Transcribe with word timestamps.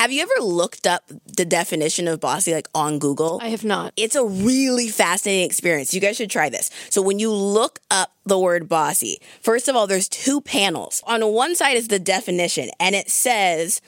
Have 0.00 0.12
you 0.12 0.22
ever 0.22 0.42
looked 0.42 0.86
up 0.86 1.04
the 1.36 1.44
definition 1.44 2.08
of 2.08 2.20
bossy 2.20 2.54
like 2.54 2.68
on 2.74 2.98
Google? 2.98 3.38
I 3.42 3.48
have 3.48 3.64
not. 3.64 3.92
It's 3.98 4.16
a 4.16 4.24
really 4.24 4.88
fascinating 4.88 5.44
experience. 5.44 5.92
You 5.92 6.00
guys 6.00 6.16
should 6.16 6.30
try 6.30 6.48
this. 6.48 6.70
So 6.88 7.02
when 7.02 7.18
you 7.18 7.30
look 7.30 7.80
up 7.90 8.10
the 8.24 8.38
word 8.38 8.66
bossy, 8.66 9.20
first 9.42 9.68
of 9.68 9.76
all, 9.76 9.86
there's 9.86 10.08
two 10.08 10.40
panels. 10.40 11.02
On 11.06 11.20
one 11.34 11.54
side 11.54 11.76
is 11.76 11.88
the 11.88 11.98
definition, 11.98 12.70
and 12.80 12.94
it 12.94 13.10
says 13.10 13.82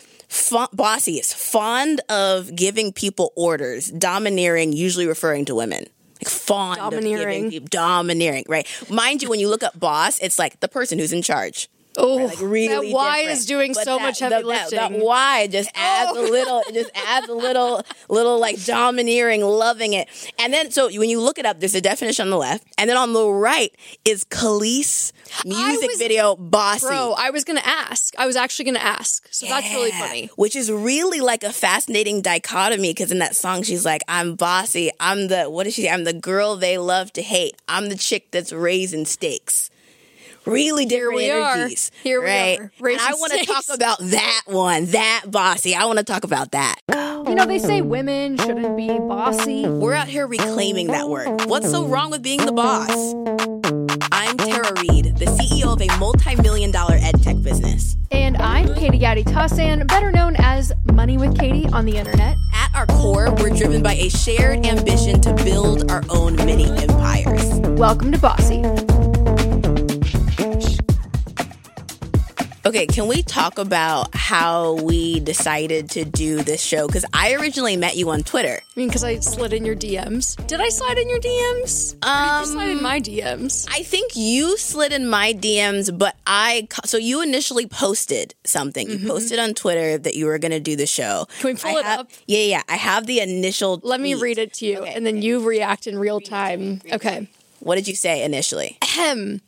bossy 0.74 1.14
is 1.14 1.32
fond 1.32 2.02
of 2.10 2.54
giving 2.54 2.92
people 2.92 3.32
orders, 3.34 3.86
domineering, 3.86 4.74
usually 4.74 5.06
referring 5.06 5.46
to 5.46 5.54
women. 5.54 5.86
Like 6.20 6.28
fond 6.28 6.76
Domineering. 6.76 7.22
of 7.22 7.28
giving 7.30 7.50
people 7.50 7.68
domineering, 7.70 8.44
right? 8.50 8.68
Mind 8.90 9.22
you, 9.22 9.30
when 9.30 9.40
you 9.40 9.48
look 9.48 9.62
up 9.62 9.80
boss, 9.80 10.18
it's 10.18 10.38
like 10.38 10.60
the 10.60 10.68
person 10.68 10.98
who's 10.98 11.14
in 11.14 11.22
charge. 11.22 11.70
Oh, 11.96 12.16
Like 12.16 12.40
really 12.40 12.88
that 12.88 12.94
Y 12.94 13.18
different. 13.20 13.38
is 13.38 13.46
doing 13.46 13.72
But 13.74 13.84
so 13.84 13.96
that- 13.98 14.02
much 14.02 14.18
heavy 14.20 14.30
that- 14.30 14.42
that- 14.42 14.46
lifting. 14.46 14.78
Oh. 14.78 14.88
That, 14.88 14.92
Y 14.92 15.46
just 15.48 15.70
adds 15.74 16.16
a 16.16 16.20
oh. 16.20 16.22
little, 16.24 16.62
it 16.68 16.74
just 16.74 16.90
adds 16.94 17.28
a 17.28 17.34
little, 17.34 17.82
little 18.08 18.38
like 18.38 18.64
domineering, 18.64 19.42
loving 19.42 19.92
it. 19.92 20.08
And 20.38 20.52
then, 20.54 20.70
so 20.70 20.86
when 20.98 21.10
you 21.10 21.20
look 21.20 21.38
it 21.38 21.44
up, 21.46 21.60
there's 21.60 21.74
a 21.74 21.80
definition 21.80 22.24
on 22.24 22.30
the 22.30 22.38
left, 22.38 22.64
and 22.78 22.88
then 22.88 22.96
on 22.96 23.12
the 23.12 23.26
right 23.28 23.74
is 24.04 24.24
Kelis 24.24 25.12
music 25.44 25.88
was- 25.90 25.98
video 25.98 26.34
bossy. 26.36 26.86
Bro, 26.86 27.14
I 27.18 27.30
was 27.30 27.44
gonna 27.44 27.60
ask. 27.64 28.14
I 28.18 28.26
was 28.26 28.36
actually 28.36 28.66
gonna 28.66 28.78
ask. 28.78 29.26
So 29.30 29.46
that's 29.46 29.68
really 29.70 29.90
funny. 29.92 30.30
Which 30.36 30.56
is 30.56 30.70
really 30.70 31.20
like 31.20 31.42
a 31.44 31.52
fascinating 31.52 32.22
dichotomy 32.22 32.90
because 32.90 33.10
in 33.10 33.18
that 33.18 33.36
song 33.36 33.62
she's 33.62 33.84
like, 33.84 34.02
I'm 34.08 34.34
bossy. 34.34 34.90
I'm 34.98 35.28
the 35.28 35.44
what 35.50 35.66
is 35.66 35.74
she? 35.74 35.88
I'm 35.88 36.04
the 36.04 36.12
girl 36.12 36.56
they 36.56 36.78
love 36.78 37.12
to 37.14 37.22
hate. 37.22 37.56
I'm 37.68 37.88
the 37.88 37.96
chick 37.96 38.30
that's 38.30 38.52
raising 38.52 39.04
stakes. 39.04 39.68
Really 40.44 40.86
different 40.86 41.16
we 41.16 41.30
are. 41.30 41.54
energies. 41.54 41.90
Here 42.02 42.20
we 42.20 42.26
right? 42.26 42.58
are, 42.60 42.88
And 42.88 43.00
I 43.00 43.14
want 43.14 43.32
to 43.32 43.46
talk 43.46 43.64
about 43.72 43.98
that 44.00 44.42
one, 44.46 44.86
that 44.86 45.24
bossy. 45.28 45.74
I 45.74 45.84
want 45.84 45.98
to 45.98 46.04
talk 46.04 46.24
about 46.24 46.50
that. 46.50 46.76
You 46.90 47.36
know, 47.36 47.46
they 47.46 47.60
say 47.60 47.80
women 47.82 48.36
shouldn't 48.38 48.76
be 48.76 48.88
bossy. 48.88 49.66
We're 49.66 49.94
out 49.94 50.08
here 50.08 50.26
reclaiming 50.26 50.88
that 50.88 51.08
word. 51.08 51.46
What's 51.46 51.70
so 51.70 51.86
wrong 51.86 52.10
with 52.10 52.22
being 52.22 52.44
the 52.44 52.52
boss? 52.52 52.90
I'm 54.10 54.36
Tara 54.36 54.72
Reed, 54.80 55.16
the 55.16 55.26
CEO 55.26 55.72
of 55.72 55.80
a 55.80 55.98
multi-million 55.98 56.72
dollar 56.72 56.96
ed 57.00 57.22
tech 57.22 57.40
business. 57.42 57.96
And 58.10 58.36
I'm 58.38 58.74
Katie 58.74 58.98
Gatti 58.98 59.22
Tassin, 59.24 59.86
better 59.86 60.10
known 60.10 60.34
as 60.36 60.72
Money 60.92 61.16
with 61.16 61.38
Katie 61.38 61.66
on 61.68 61.84
the 61.86 61.96
internet. 61.96 62.36
At 62.52 62.74
our 62.74 62.86
core, 62.86 63.32
we're 63.38 63.50
driven 63.50 63.82
by 63.82 63.94
a 63.94 64.10
shared 64.10 64.66
ambition 64.66 65.20
to 65.22 65.32
build 65.44 65.90
our 65.90 66.02
own 66.10 66.34
mini 66.36 66.68
empires. 66.82 67.44
Welcome 67.78 68.10
to 68.12 68.18
Bossy. 68.18 68.62
Okay, 72.64 72.86
can 72.86 73.08
we 73.08 73.24
talk 73.24 73.58
about 73.58 74.14
how 74.14 74.74
we 74.74 75.18
decided 75.18 75.90
to 75.90 76.04
do 76.04 76.42
this 76.44 76.62
show? 76.62 76.86
Because 76.86 77.04
I 77.12 77.34
originally 77.34 77.76
met 77.76 77.96
you 77.96 78.08
on 78.10 78.22
Twitter. 78.22 78.60
I 78.62 78.80
mean, 78.80 78.86
because 78.86 79.02
I 79.02 79.18
slid 79.18 79.52
in 79.52 79.64
your 79.66 79.74
DMs. 79.74 80.36
Did 80.46 80.60
I 80.60 80.68
slide 80.68 80.96
in 80.96 81.08
your 81.08 81.18
DMs? 81.18 81.94
Or 81.94 82.08
Um, 82.08 82.42
did 82.44 82.46
you 82.46 82.52
slide 82.52 82.68
in 82.70 82.82
my 82.82 83.00
DMs? 83.00 83.66
I 83.68 83.82
think 83.82 84.12
you 84.14 84.56
slid 84.58 84.92
in 84.92 85.08
my 85.10 85.32
DMs, 85.34 85.90
but 85.98 86.14
I 86.24 86.68
so 86.84 86.98
you 86.98 87.20
initially 87.20 87.66
posted 87.66 88.36
something. 88.44 88.88
You 88.88 89.08
posted 89.08 89.40
on 89.40 89.54
Twitter 89.54 89.98
that 89.98 90.14
you 90.14 90.26
were 90.26 90.38
going 90.38 90.52
to 90.52 90.60
do 90.60 90.76
the 90.76 90.86
show. 90.86 91.26
Mm-hmm. 91.28 91.40
Can 91.40 91.50
we 91.50 91.54
pull 91.56 91.76
I 91.76 91.80
it 91.80 91.84
have- 91.84 92.00
up? 92.00 92.10
Yeah, 92.28 92.38
yeah. 92.44 92.62
I 92.68 92.76
have 92.76 93.06
the 93.08 93.18
initial. 93.18 93.80
Let 93.82 94.00
me 94.00 94.14
read 94.14 94.38
it 94.38 94.52
to 94.54 94.66
you, 94.66 94.84
and 94.84 95.04
then 95.04 95.20
you 95.20 95.44
react 95.44 95.88
in 95.88 95.98
real 95.98 96.20
time. 96.20 96.80
Okay. 96.92 97.28
What 97.58 97.74
did 97.74 97.88
you 97.88 97.96
say 97.96 98.22
initially? 98.22 98.78
Ahem. 98.82 99.40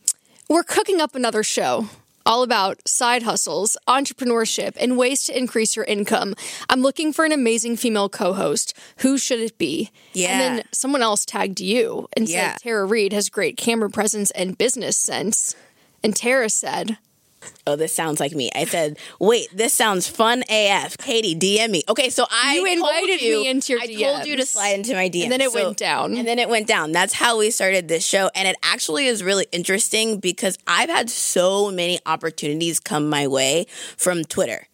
We're 0.48 0.64
cooking 0.64 1.00
up 1.00 1.14
another 1.14 1.42
show 1.44 1.88
all 2.26 2.42
about 2.42 2.86
side 2.86 3.22
hustles, 3.22 3.76
entrepreneurship, 3.88 4.76
and 4.80 4.96
ways 4.96 5.24
to 5.24 5.36
increase 5.36 5.76
your 5.76 5.84
income. 5.84 6.34
I'm 6.68 6.80
looking 6.82 7.12
for 7.12 7.24
an 7.24 7.32
amazing 7.32 7.76
female 7.76 8.08
co 8.08 8.32
host. 8.32 8.74
Who 8.98 9.18
should 9.18 9.40
it 9.40 9.58
be? 9.58 9.90
Yeah. 10.12 10.30
And 10.30 10.58
then 10.58 10.64
someone 10.72 11.02
else 11.02 11.24
tagged 11.24 11.60
you 11.60 12.08
and 12.16 12.28
Yeah. 12.28 12.52
said 12.52 12.62
Tara 12.62 12.84
Reed 12.86 13.12
has 13.12 13.28
great 13.28 13.56
camera 13.56 13.90
presence 13.90 14.30
and 14.32 14.56
business 14.58 14.96
sense. 14.96 15.54
And 16.02 16.14
Tara 16.14 16.50
said, 16.50 16.98
Oh, 17.66 17.76
this 17.76 17.94
sounds 17.94 18.20
like 18.20 18.32
me. 18.32 18.50
I 18.54 18.64
said, 18.66 18.98
"Wait, 19.18 19.48
this 19.52 19.72
sounds 19.72 20.06
fun 20.08 20.44
AF." 20.50 20.98
Katie, 20.98 21.34
DM 21.34 21.70
me. 21.70 21.82
Okay, 21.88 22.10
so 22.10 22.26
I 22.30 22.56
You 22.56 22.66
invited 22.66 23.22
you- 23.22 23.40
me 23.42 23.48
into 23.48 23.72
your 23.72 23.80
DM. 23.82 23.96
I 23.96 24.12
told 24.14 24.26
you 24.26 24.36
to 24.36 24.46
slide 24.46 24.74
into 24.78 24.94
my 24.94 25.08
DMs, 25.08 25.24
And 25.24 25.32
then 25.32 25.40
it 25.40 25.50
So- 25.50 25.64
went 25.64 25.76
down. 25.78 26.16
And 26.16 26.26
then 26.28 26.38
it 26.38 26.48
went 26.48 26.66
down. 26.66 26.92
That's 26.92 27.14
how 27.14 27.38
we 27.38 27.50
started 27.50 27.88
this 27.88 28.06
show, 28.06 28.30
and 28.34 28.46
it 28.46 28.56
actually 28.62 29.06
is 29.06 29.22
really 29.22 29.46
interesting 29.52 30.18
because 30.18 30.58
I've 30.66 30.90
had 30.90 31.08
so 31.10 31.70
many 31.70 32.00
opportunities 32.06 32.80
come 32.80 33.08
my 33.08 33.26
way 33.26 33.66
from 33.96 34.24
Twitter. 34.24 34.68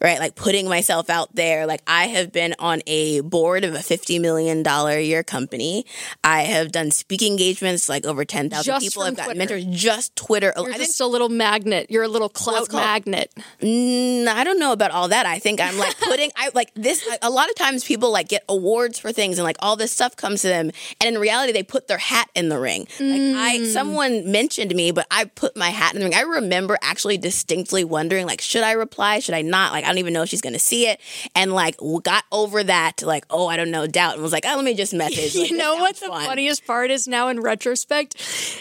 Right, 0.00 0.20
like 0.20 0.36
putting 0.36 0.68
myself 0.68 1.10
out 1.10 1.34
there. 1.34 1.66
Like 1.66 1.82
I 1.86 2.06
have 2.06 2.30
been 2.30 2.54
on 2.60 2.82
a 2.86 3.20
board 3.20 3.64
of 3.64 3.74
a 3.74 3.80
fifty 3.80 4.20
million 4.20 4.62
dollar 4.62 4.92
a 4.92 5.02
year 5.02 5.24
company. 5.24 5.86
I 6.22 6.42
have 6.42 6.70
done 6.70 6.92
speaking 6.92 7.32
engagements, 7.32 7.88
like 7.88 8.06
over 8.06 8.24
ten 8.24 8.48
thousand 8.48 8.78
people. 8.78 9.02
I've 9.02 9.16
got 9.16 9.36
mentors, 9.36 9.64
just 9.64 10.14
Twitter. 10.14 10.52
You're 10.56 10.68
I 10.68 10.72
think 10.74 10.88
just 10.88 11.00
a 11.00 11.06
little 11.06 11.28
magnet. 11.28 11.90
You're 11.90 12.04
a 12.04 12.08
little 12.08 12.28
clout 12.28 12.72
magnet. 12.72 13.32
Mm, 13.60 14.28
I 14.28 14.44
don't 14.44 14.60
know 14.60 14.70
about 14.72 14.92
all 14.92 15.08
that. 15.08 15.26
I 15.26 15.40
think 15.40 15.60
I'm 15.60 15.76
like 15.76 15.98
putting 15.98 16.30
I 16.36 16.50
like 16.54 16.72
this 16.74 17.04
a 17.20 17.30
lot 17.30 17.48
of 17.48 17.56
times 17.56 17.82
people 17.84 18.12
like 18.12 18.28
get 18.28 18.44
awards 18.48 19.00
for 19.00 19.10
things 19.10 19.38
and 19.38 19.44
like 19.44 19.56
all 19.58 19.74
this 19.74 19.90
stuff 19.90 20.14
comes 20.14 20.42
to 20.42 20.48
them 20.48 20.70
and 21.00 21.16
in 21.16 21.20
reality 21.20 21.52
they 21.52 21.64
put 21.64 21.88
their 21.88 21.98
hat 21.98 22.28
in 22.36 22.50
the 22.50 22.58
ring. 22.60 22.86
Like 23.00 23.20
I 23.20 23.64
someone 23.64 24.30
mentioned 24.30 24.74
me 24.76 24.92
but 24.92 25.08
I 25.10 25.24
put 25.24 25.56
my 25.56 25.70
hat 25.70 25.94
in 25.94 26.00
the 26.00 26.06
ring. 26.06 26.14
I 26.14 26.20
remember 26.20 26.78
actually 26.82 27.18
distinctly 27.18 27.82
wondering 27.82 28.26
like 28.26 28.40
should 28.40 28.62
I 28.62 28.72
reply? 28.72 29.18
Should 29.18 29.34
I 29.34 29.42
not? 29.42 29.72
Like 29.72 29.87
I 29.88 29.90
don't 29.92 29.98
even 29.98 30.12
know 30.12 30.22
if 30.22 30.28
she's 30.28 30.42
going 30.42 30.52
to 30.52 30.58
see 30.58 30.86
it 30.86 31.00
and 31.34 31.52
like 31.52 31.76
got 32.02 32.24
over 32.30 32.62
that 32.62 33.02
like 33.02 33.24
oh 33.30 33.46
I 33.46 33.56
don't 33.56 33.70
know 33.70 33.86
doubt 33.86 34.14
and 34.14 34.22
was 34.22 34.32
like 34.32 34.44
oh 34.46 34.54
let 34.54 34.64
me 34.64 34.74
just 34.74 34.92
message. 34.92 35.34
Like, 35.34 35.50
you 35.50 35.56
know 35.56 35.76
what 35.76 35.96
the 35.96 36.08
fun. 36.08 36.26
funniest 36.26 36.66
part 36.66 36.90
is 36.90 37.08
now 37.08 37.28
in 37.28 37.40
retrospect 37.40 38.14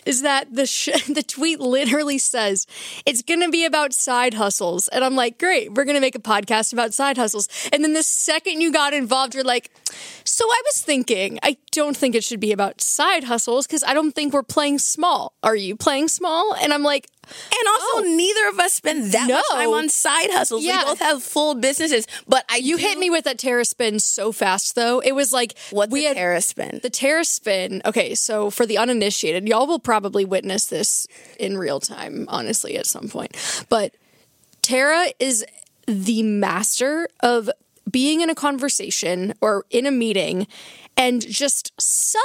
is 0.06 0.22
that 0.22 0.54
the 0.54 0.66
sh- 0.66 1.06
the 1.10 1.24
tweet 1.24 1.60
literally 1.60 2.18
says 2.18 2.66
it's 3.06 3.22
going 3.22 3.42
to 3.42 3.50
be 3.50 3.66
about 3.66 3.92
side 3.92 4.36
hustles 4.36 4.88
and 4.88 5.04
I'm 5.04 5.16
like 5.16 5.38
great 5.38 5.74
we're 5.74 5.84
going 5.84 5.96
to 5.96 6.02
make 6.02 6.16
a 6.16 6.20
podcast 6.20 6.72
about 6.72 6.94
side 6.94 7.18
hustles 7.18 7.50
and 7.74 7.84
then 7.84 7.94
the 7.94 8.04
second 8.04 8.62
you 8.62 8.72
got 8.72 8.94
involved 8.94 9.36
you're 9.36 9.44
like 9.44 9.70
so 10.24 10.46
I 10.46 10.62
was 10.66 10.82
thinking 10.82 11.40
I 11.44 11.58
don't 11.72 11.98
think 11.98 12.16
it 12.16 12.24
should 12.24 12.40
be 12.40 12.54
about 12.54 12.80
side 12.80 13.26
hustles 13.26 13.68
cuz 13.68 13.84
I 13.84 13.94
don't 13.94 14.14
think 14.14 14.34
we're 14.34 14.44
playing 14.44 14.80
small 14.80 15.34
are 15.44 15.56
you 15.56 15.76
playing 15.76 16.08
small 16.08 16.56
and 16.56 16.74
I'm 16.74 16.84
like 16.84 17.10
And 17.30 17.68
also, 17.68 17.86
oh. 18.00 18.04
neither 18.16 18.50
of 18.50 18.60
us 18.60 18.74
spend 18.74 19.12
that 19.12 19.28
much 19.28 19.44
Oh. 19.50 19.56
No. 19.56 19.60
time 19.60 19.70
on 19.74 19.90
side 19.90 20.30
hustles. 20.32 20.64
Yeah. 20.64 20.80
We 20.80 20.86
both 20.86 21.00
have 21.00 21.24
full 21.24 21.56
businesses, 21.56 22.08
but 22.28 22.44
I 22.50 22.58
you 22.58 22.78
do- 22.78 22.84
hit 22.84 22.98
me 22.98 23.10
with 23.10 23.26
that 23.26 23.38
Tara 23.38 23.66
spin 23.66 24.00
so 24.00 24.32
fast 24.32 24.76
though 24.76 25.00
it 25.00 25.14
was 25.14 25.32
like 25.34 25.58
what 25.72 25.90
we 25.90 26.02
the 26.02 26.08
had 26.10 26.18
Tara 26.18 26.42
spin? 26.42 26.80
The 26.82 26.90
Tara 26.90 27.24
spin. 27.26 27.82
Okay, 27.86 28.16
so 28.16 28.50
for 28.50 28.66
the 28.66 28.78
uninitiated, 28.78 29.48
y'all 29.48 29.68
will 29.68 29.80
probably 29.80 30.26
witness 30.26 30.66
this 30.66 31.08
in 31.40 31.58
real 31.58 31.80
time, 31.80 32.26
honestly, 32.30 32.78
at 32.78 32.86
some 32.86 33.08
point. 33.10 33.36
But 33.70 33.96
Tara 34.62 35.08
is 35.20 35.46
the 35.88 36.24
master 36.24 37.08
of 37.22 37.50
being 37.90 38.22
in 38.22 38.30
a 38.30 38.36
conversation 38.36 39.34
or 39.40 39.66
in 39.70 39.86
a 39.86 39.92
meeting 39.92 40.48
and 40.98 41.26
just 41.28 41.72
subtly 41.80 42.18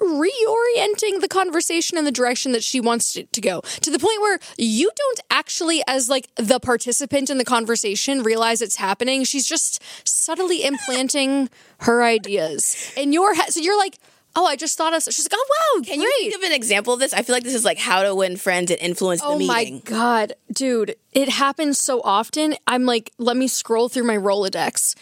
reorienting 0.00 1.20
the 1.20 1.28
conversation 1.28 1.98
in 1.98 2.04
the 2.04 2.12
direction 2.12 2.52
that 2.52 2.62
she 2.62 2.80
wants 2.80 3.16
it 3.16 3.32
to 3.32 3.40
go 3.40 3.60
to 3.80 3.90
the 3.90 3.98
point 3.98 4.20
where 4.20 4.38
you 4.56 4.90
don't 4.94 5.20
actually 5.30 5.82
as 5.88 6.08
like 6.08 6.28
the 6.36 6.60
participant 6.60 7.30
in 7.30 7.38
the 7.38 7.44
conversation 7.44 8.22
realize 8.22 8.62
it's 8.62 8.76
happening 8.76 9.24
she's 9.24 9.46
just 9.48 9.82
subtly 10.06 10.64
implanting 10.64 11.48
her 11.80 12.04
ideas 12.04 12.92
in 12.96 13.12
your 13.12 13.34
head 13.34 13.52
so 13.52 13.60
you're 13.60 13.78
like 13.78 13.98
oh 14.36 14.46
i 14.46 14.54
just 14.54 14.78
thought 14.78 14.94
of 14.94 15.02
she's 15.02 15.28
like 15.28 15.34
oh 15.34 15.46
wow 15.76 15.82
Can 15.82 15.98
great 15.98 16.12
you 16.20 16.30
give 16.30 16.42
an 16.42 16.52
example 16.52 16.94
of 16.94 17.00
this? 17.00 17.12
I 17.12 17.22
feel 17.22 17.34
like 17.34 17.42
this 17.44 17.54
is 17.54 17.64
like 17.64 17.78
how 17.78 18.02
to 18.02 18.14
win 18.14 18.36
friends 18.36 18.70
and 18.70 18.80
influence 18.80 19.20
Oh 19.24 19.38
the 19.38 19.46
my 19.46 19.80
god, 19.84 20.34
dude, 20.52 20.94
it 21.12 21.28
happens 21.28 21.78
so 21.78 22.00
often. 22.02 22.54
I'm 22.66 22.84
like, 22.84 23.12
let 23.18 23.36
me 23.36 23.48
scroll 23.48 23.88
through 23.88 24.04
my 24.04 24.16
Rolodex. 24.16 24.94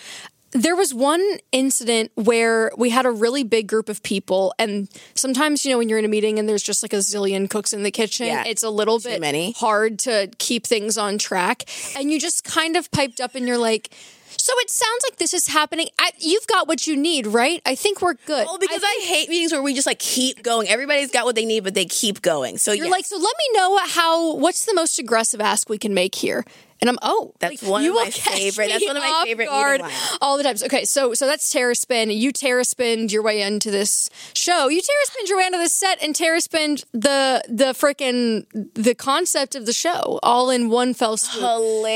There 0.53 0.77
was 0.77 0.95
one 0.95 1.23
incident 1.53 2.13
where 2.15 2.71
we 2.79 2.91
had 2.91 3.05
a 3.05 3.11
really 3.11 3.43
big 3.43 3.67
group 3.67 3.89
of 3.89 4.03
people, 4.03 4.55
and 4.59 4.89
sometimes, 5.15 5.65
you 5.65 5.73
know, 5.73 5.79
when 5.79 5.89
you're 5.89 5.99
in 5.99 6.05
a 6.05 6.09
meeting 6.09 6.39
and 6.39 6.49
there's 6.49 6.63
just 6.63 6.83
like 6.83 6.93
a 6.93 6.99
zillion 6.99 7.51
cooks 7.51 7.73
in 7.73 7.83
the 7.83 7.91
kitchen, 7.91 8.27
Yeah, 8.27 8.45
it's 8.47 8.63
a 8.63 8.71
little 8.71 8.99
bit 8.99 9.21
many. 9.21 9.53
hard 9.53 9.99
to 10.01 10.31
keep 10.39 10.67
things 10.67 10.97
on 10.97 11.19
track. 11.19 11.65
And 11.97 12.11
you 12.11 12.21
just 12.21 12.45
kind 12.45 12.77
of 12.77 12.91
piped 12.91 13.21
up 13.21 13.35
and 13.35 13.47
you're 13.47 13.59
like, 13.59 13.91
so 14.29 14.53
it 14.59 14.71
sounds 14.71 15.03
like 15.09 15.17
this 15.19 15.35
is 15.35 15.49
happening. 15.49 15.89
I, 15.99 16.11
you've 16.19 16.47
got 16.47 16.69
what 16.69 16.87
you 16.87 16.97
need, 16.97 17.27
right? 17.27 17.61
I 17.65 17.75
think 17.75 18.01
we're 18.03 18.15
good. 18.15 18.47
Oh, 18.49 18.59
because 18.59 18.83
I, 18.83 19.01
hate 19.05 19.29
meetings 19.29 19.53
where 19.53 19.63
we 19.63 19.75
just 19.75 19.87
like 19.87 19.99
keep 19.99 20.43
going. 20.43 20.69
Everybody's 20.69 21.11
got 21.11 21.25
what 21.25 21.35
they 21.35 21.45
need, 21.45 21.65
but 21.65 21.75
they 21.75 21.85
keep 21.85 22.23
going. 22.23 22.59
So 22.59 22.73
You're 22.73 22.87
yes. 22.87 22.93
like, 22.93 23.07
so 23.07 23.17
let 23.17 23.23
me 23.39 23.59
know 23.59 23.79
how. 23.87 24.35
What's 24.37 24.65
the 24.65 24.75
most 24.75 24.99
aggressive 24.99 25.41
ask 25.41 25.69
we 25.69 25.79
can 25.79 25.95
make 25.95 26.15
here? 26.15 26.45
And 26.81 26.91
I'm 26.91 26.99
oh, 27.01 27.33
That's 27.41 27.63
like, 27.63 27.71
one 27.71 27.85
of 27.87 27.95
my 27.95 28.11
favorite- 28.11 28.69
that's 28.69 28.87
one 28.87 28.97
of 28.99 29.03
my 29.03 29.23
favorite 29.25 29.47
guard 29.49 29.81
all 30.21 30.37
the 30.37 30.43
times. 30.43 30.63
Okay, 30.63 30.85
so 30.85 31.15
so 31.15 31.27
that's 31.27 31.49
Tara 31.51 31.75
Spin. 31.75 32.11
You 32.11 32.33
Tara 32.33 32.65
Spinned 32.65 33.11
your 33.13 33.23
way 33.23 33.41
into 33.41 33.71
this 33.71 34.11
show. 34.35 34.69
You 34.69 34.81
Tara 34.83 35.05
Spinned 35.07 35.29
your 35.29 35.39
way 35.39 35.47
into 35.47 35.59
the 35.59 35.69
set, 35.71 36.03
and 36.03 36.15
Tara 36.15 36.41
Spinned 36.41 36.85
the 36.93 37.43
the 37.49 37.67
freaking 37.73 38.45
the 38.75 38.95
concept 38.95 39.55
of 39.55 39.65
the 39.65 39.73
show 39.73 40.21
all 40.23 40.51
in 40.51 40.69
one 40.69 40.93
fell 40.93 41.17
swoop. 41.17 41.43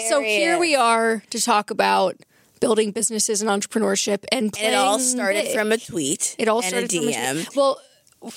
So 0.08 0.22
here 0.22 0.58
we 0.58 0.74
are 0.74 1.22
to 1.30 1.40
talk 1.42 1.70
about 1.70 2.16
building 2.60 2.90
businesses 2.90 3.40
and 3.42 3.50
entrepreneurship 3.50 4.24
and 4.32 4.54
And 4.58 4.74
it 4.74 4.76
all 4.76 4.98
started 4.98 5.44
big. 5.44 5.54
from 5.56 5.72
a 5.72 5.78
tweet. 5.78 6.36
it 6.38 6.46
all 6.48 6.58
and 6.58 6.66
started 6.66 6.92
a 6.92 6.96
from 6.98 7.08
a 7.08 7.12
DM. 7.12 7.44
tweet. 7.44 7.56
well 7.56 7.80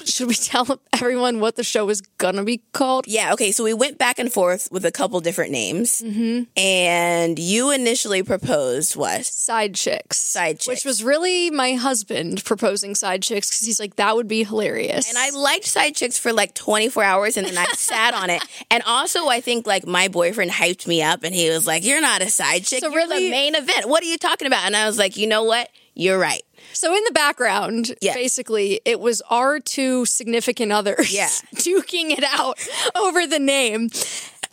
should 0.06 0.28
we 0.28 0.34
tell 0.52 0.80
everyone 0.94 1.40
what 1.40 1.56
the 1.56 1.64
show 1.64 1.90
is 1.90 2.02
gonna 2.18 2.44
be 2.44 2.62
called 2.72 3.06
Yeah, 3.08 3.34
okay, 3.34 3.52
so 3.52 3.64
we 3.64 3.74
went 3.74 3.98
back 3.98 4.20
and 4.20 4.32
forth 4.32 4.70
with 4.72 4.86
a 4.86 4.92
couple 4.92 5.20
different 5.20 5.52
names. 5.52 6.02
Mm-hmm. 6.02 6.44
And 6.58 7.38
you 7.40 7.72
initially 7.72 8.24
proposed 8.24 8.96
what? 8.96 9.26
side 9.26 9.76
chicks 9.76 10.18
Side 10.18 10.62
which 10.68 10.86
was 10.86 11.04
really 11.04 11.52
my 11.52 11.74
husband 11.74 12.44
proposing 12.46 12.96
side 12.96 13.22
chicks 13.24 13.50
because 13.50 13.66
he's 13.66 13.80
like 13.80 13.96
that 13.98 14.16
would 14.16 14.28
be 14.28 14.44
hilarious 14.44 15.08
And 15.10 15.18
I 15.18 15.30
liked 15.32 15.66
side 15.66 15.96
chicks 15.96 16.18
for 16.18 16.32
like 16.34 16.54
24 16.54 17.04
hours 17.04 17.38
and 17.38 17.46
then 17.48 17.58
I 17.58 17.66
sat 17.74 18.14
on 18.14 18.30
it. 18.30 18.42
And 18.72 18.84
also, 18.86 19.28
I 19.28 19.42
think 19.42 19.68
like 19.68 19.86
my 19.86 20.08
boyfriend 20.08 20.52
hyped 20.52 20.88
me 20.88 21.02
up 21.02 21.24
and 21.24 21.34
he 21.36 21.50
was 21.50 21.68
like, 21.68 21.84
You're 21.84 22.02
not 22.02 22.22
a 22.22 22.30
side 22.30 22.64
chick. 22.64 22.80
So 22.80 22.88
You're 22.90 22.96
really- 23.02 23.26
the 23.26 23.32
main 23.32 23.56
event. 23.56 23.88
What 23.90 24.04
are 24.04 24.08
you 24.08 24.18
talking 24.18 24.48
about? 24.48 24.66
And 24.66 24.76
I 24.76 24.86
was 24.88 24.98
like, 24.98 25.18
You 25.18 25.28
know 25.28 25.44
what? 25.44 25.70
You're 25.96 26.18
right. 26.20 26.42
So 26.74 26.96
in 26.96 27.04
the 27.06 27.12
background, 27.12 27.94
Yes. 28.02 28.16
basically, 28.16 28.82
it 28.86 29.00
was 29.00 29.22
our 29.30 29.60
two 29.60 30.06
significant 30.06 30.72
others 30.72 31.14
Yeah. 31.14 31.28
duking 31.56 32.12
it 32.18 32.24
out 32.28 32.58
over 32.96 33.28
the 33.28 33.40
name. 33.40 33.90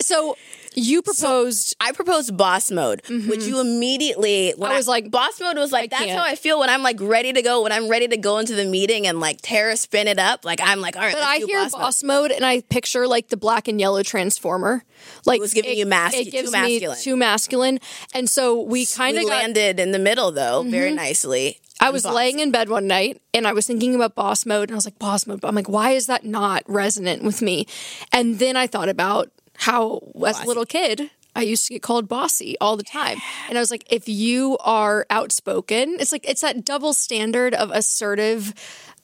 So 0.00 0.37
you 0.75 1.02
proposed. 1.02 1.75
I 1.81 1.93
proposed 1.93 2.37
boss 2.37 2.70
mode, 2.70 3.02
which 3.08 3.44
you 3.44 3.61
immediately 3.61 4.52
Mm-hmm. 4.61 4.62
I 4.64 4.76
was 4.76 4.87
like, 4.88 5.11
boss 5.11 5.40
mode 5.40 5.56
was 5.56 5.72
like 5.72 5.90
that's 5.90 6.05
can't. 6.05 6.19
how 6.19 6.25
I 6.25 6.34
feel 6.37 6.61
when 6.61 6.70
I'm 6.70 6.82
like 6.82 6.99
ready 7.00 7.32
to 7.32 7.43
go 7.43 7.62
when 7.62 7.72
I'm 7.72 7.88
ready 7.88 8.06
to 8.08 8.17
go 8.17 8.38
into 8.38 8.55
the 8.55 8.64
meeting 8.64 9.06
and 9.06 9.19
like 9.20 9.38
Tara 9.43 9.76
spin 9.76 10.06
it 10.08 10.19
up 10.19 10.44
like 10.44 10.61
I'm 10.62 10.81
like 10.81 10.96
all 10.96 11.02
right 11.02 11.12
but 11.12 11.22
I 11.22 11.38
hear 11.38 11.62
boss, 11.64 11.72
boss, 11.72 12.02
mode. 12.02 12.22
mode. 12.22 12.31
and 12.32 12.44
I 12.46 12.61
picture 12.62 13.06
like 13.08 13.28
the 13.28 13.37
black 13.37 13.67
and 13.69 13.81
yellow 13.81 14.02
transformer. 14.02 14.84
Like 15.26 15.38
It 15.38 15.40
was 15.40 15.55
giving 15.55 15.76
you 15.76 15.87
mas- 15.87 16.14
It 16.14 16.25
too 16.26 16.31
gives 16.31 16.52
masculine. 16.52 16.96
me 16.96 17.02
too 17.02 17.17
masculine, 17.17 17.78
and 18.14 18.28
so 18.31 18.61
we 18.62 18.87
kind 18.87 19.17
of 19.17 19.25
got. 19.25 19.31
Mm-hmm. 19.31 19.40
landed 19.40 19.81
in 19.81 19.93
the 19.93 19.99
middle 19.99 20.31
though 20.32 20.62
very 20.62 20.93
nicely. 20.93 21.58
I 21.81 21.90
was 21.90 22.02
boss. 22.02 22.14
laying 22.14 22.38
in 22.40 22.50
bed 22.50 22.69
one 22.69 22.87
night 22.87 23.20
and 23.32 23.46
I 23.46 23.52
was 23.55 23.67
thinking 23.67 23.94
about 23.94 24.14
boss 24.14 24.44
mode 24.44 24.69
and 24.69 24.72
I 24.72 24.76
was 24.76 24.84
like, 24.84 24.99
boss 24.99 25.26
mode. 25.26 25.40
But 25.40 25.49
I'm 25.49 25.55
like, 25.55 25.69
why 25.69 25.93
is 25.93 26.06
that 26.08 26.25
not 26.26 26.62
resonant 26.67 27.22
with 27.22 27.40
me? 27.40 27.67
And 28.12 28.38
then 28.38 28.55
I 28.55 28.67
thought 28.67 28.90
about 28.90 29.31
how, 29.60 30.00
as 30.26 30.40
a 30.40 30.46
little 30.46 30.64
kid, 30.64 31.10
I 31.36 31.42
used 31.42 31.66
to 31.66 31.74
get 31.74 31.82
called 31.82 32.08
bossy 32.08 32.56
all 32.60 32.76
the 32.76 32.82
time. 32.82 33.18
And 33.48 33.58
I 33.58 33.60
was 33.60 33.70
like, 33.70 33.84
if 33.90 34.08
you 34.08 34.56
are 34.60 35.06
outspoken, 35.10 35.96
it's 36.00 36.12
like, 36.12 36.28
it's 36.28 36.40
that 36.40 36.64
double 36.64 36.94
standard 36.94 37.54
of 37.54 37.70
assertive, 37.70 38.54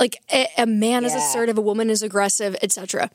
like 0.01 0.17
a, 0.33 0.49
a 0.59 0.67
man 0.67 1.05
is 1.05 1.15
assertive, 1.15 1.59
a 1.59 1.61
woman 1.61 1.91
is 1.91 2.03
aggressive, 2.03 2.57
etc. 2.63 3.11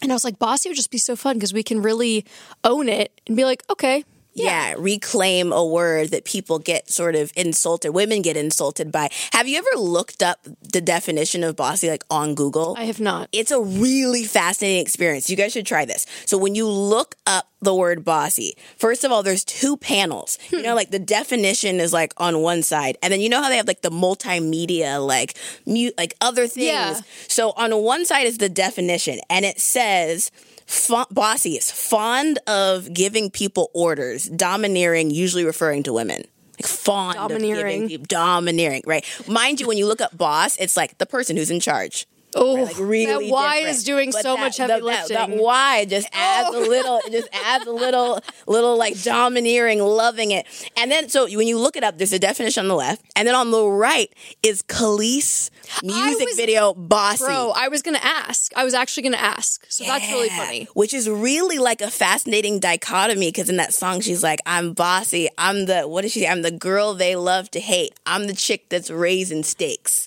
And 0.00 0.12
I 0.12 0.14
was 0.14 0.24
like, 0.24 0.38
bossy 0.38 0.68
would 0.68 0.76
just 0.76 0.90
be 0.90 0.98
so 0.98 1.16
fun 1.16 1.36
because 1.36 1.52
we 1.52 1.62
can 1.62 1.82
really 1.82 2.24
own 2.64 2.88
it 2.88 3.20
and 3.26 3.36
be 3.36 3.44
like, 3.44 3.62
okay, 3.68 4.04
yeah. 4.42 4.74
reclaim 4.78 5.52
a 5.52 5.64
word 5.64 6.10
that 6.10 6.24
people 6.24 6.58
get 6.58 6.90
sort 6.90 7.14
of 7.14 7.32
insulted 7.36 7.90
women 7.92 8.22
get 8.22 8.36
insulted 8.36 8.90
by 8.92 9.08
have 9.32 9.46
you 9.48 9.58
ever 9.58 9.80
looked 9.80 10.22
up 10.22 10.38
the 10.72 10.80
definition 10.80 11.44
of 11.44 11.56
bossy 11.56 11.88
like 11.88 12.04
on 12.10 12.34
google 12.34 12.74
I 12.78 12.84
have 12.84 13.00
not. 13.00 13.28
it's 13.32 13.50
a 13.50 13.60
really 13.60 14.24
fascinating 14.24 14.80
experience 14.80 15.28
you 15.30 15.36
guys 15.36 15.52
should 15.52 15.66
try 15.66 15.84
this 15.84 16.06
so 16.26 16.38
when 16.38 16.54
you 16.54 16.66
look 16.68 17.14
up 17.26 17.46
the 17.62 17.74
word 17.74 18.04
bossy 18.04 18.54
first 18.76 19.04
of 19.04 19.12
all 19.12 19.22
there's 19.22 19.44
two 19.44 19.76
panels 19.76 20.38
Hmm. 20.50 20.56
you 20.56 20.62
know 20.62 20.74
like 20.74 20.90
the 20.90 20.98
definition 20.98 21.80
is 21.80 21.92
like 21.92 22.12
on 22.16 22.40
one 22.40 22.62
side 22.62 22.96
and 23.02 23.12
then 23.12 23.20
you 23.20 23.28
know 23.28 23.42
how 23.42 23.48
they 23.48 23.56
have 23.58 23.66
like 23.68 23.82
the 23.82 23.90
multimedia 23.90 25.04
like 25.04 25.34
mute 25.66 25.94
like 25.98 26.14
other 26.20 26.46
things 26.46 26.66
Yeah. 26.66 27.00
so 27.28 27.52
on 27.56 27.70
one 27.82 28.04
side 28.04 28.26
is 28.26 28.38
the 28.38 28.48
definition 28.48 29.18
and 29.28 29.44
it 29.44 29.60
says 29.60 30.30
Fa- 30.70 31.06
bossy 31.10 31.56
is 31.56 31.68
fond 31.68 32.38
of 32.46 32.94
giving 32.94 33.28
people 33.28 33.72
orders, 33.74 34.26
domineering, 34.26 35.10
usually 35.10 35.44
referring 35.44 35.82
to 35.82 35.92
women. 35.92 36.22
Like 36.60 36.66
fond 36.68 37.18
of 37.18 37.30
Domineering. 37.30 37.72
giving 37.80 37.88
people 37.88 38.06
domineering, 38.08 38.82
right? 38.86 39.04
Mind 39.26 39.60
you, 39.60 39.66
when 39.66 39.78
you 39.78 39.86
look 39.86 40.00
up 40.00 40.16
boss, 40.16 40.56
it's 40.58 40.76
like 40.76 40.96
the 40.98 41.06
person 41.06 41.36
who's 41.36 41.50
in 41.50 41.58
charge. 41.58 42.06
Oh, 42.34 42.54
Like 42.54 42.78
really 42.78 43.26
that 43.26 43.32
Y 43.32 43.56
different. 43.58 43.76
is 43.76 43.84
doing 43.84 44.10
But 44.12 44.22
so 44.22 44.34
that- 44.34 44.40
much 44.40 44.56
heavy 44.58 44.68
that- 44.68 44.78
that- 44.80 44.84
lifting. 44.84 45.16
Oh. 45.16 45.26
That, 45.26 45.30
Y 45.30 45.84
just 45.86 46.08
adds 46.12 46.54
a 46.54 46.58
oh. 46.58 46.60
little, 46.60 47.00
it 47.06 47.12
just 47.12 47.28
adds 47.32 47.66
a 47.66 47.72
little, 47.72 48.20
little 48.46 48.76
like 48.76 49.00
domineering, 49.02 49.80
loving 49.80 50.30
it. 50.30 50.46
And 50.76 50.90
then, 50.92 51.08
so 51.08 51.24
when 51.28 51.46
you 51.48 51.58
look 51.58 51.76
it 51.76 51.82
up, 51.84 51.98
there's 51.98 52.12
a 52.12 52.18
definition 52.18 52.62
on 52.64 52.68
the 52.68 52.74
left, 52.76 53.02
and 53.16 53.26
then 53.26 53.34
on 53.34 53.50
the 53.50 53.64
right 53.66 54.12
is 54.42 54.62
Kelis 54.62 55.50
music 55.82 56.26
was- 56.28 56.36
video 56.36 56.72
bossy. 56.74 57.24
Bro, 57.24 57.52
I 57.56 57.68
was 57.68 57.82
gonna 57.82 57.98
ask. 58.02 58.52
I 58.56 58.64
was 58.64 58.74
actually 58.74 59.04
gonna 59.04 59.16
ask. 59.16 59.64
So 59.68 59.84
that's 59.84 60.06
really 60.08 60.28
funny. 60.28 60.68
Which 60.74 60.94
is 60.94 61.08
really 61.08 61.58
like 61.58 61.80
a 61.80 61.90
fascinating 61.90 62.60
dichotomy 62.60 63.28
because 63.28 63.48
in 63.48 63.56
that 63.56 63.74
song 63.74 64.00
she's 64.00 64.22
like, 64.22 64.40
I'm 64.46 64.72
bossy. 64.72 65.28
I'm 65.38 65.66
the 65.66 65.82
what 65.88 66.04
is 66.04 66.12
she? 66.12 66.26
I'm 66.26 66.42
the 66.42 66.50
girl 66.50 66.94
they 66.94 67.16
love 67.16 67.50
to 67.52 67.60
hate. 67.60 67.94
I'm 68.06 68.26
the 68.26 68.34
chick 68.34 68.68
that's 68.68 68.90
raising 68.90 69.42
stakes. 69.42 70.06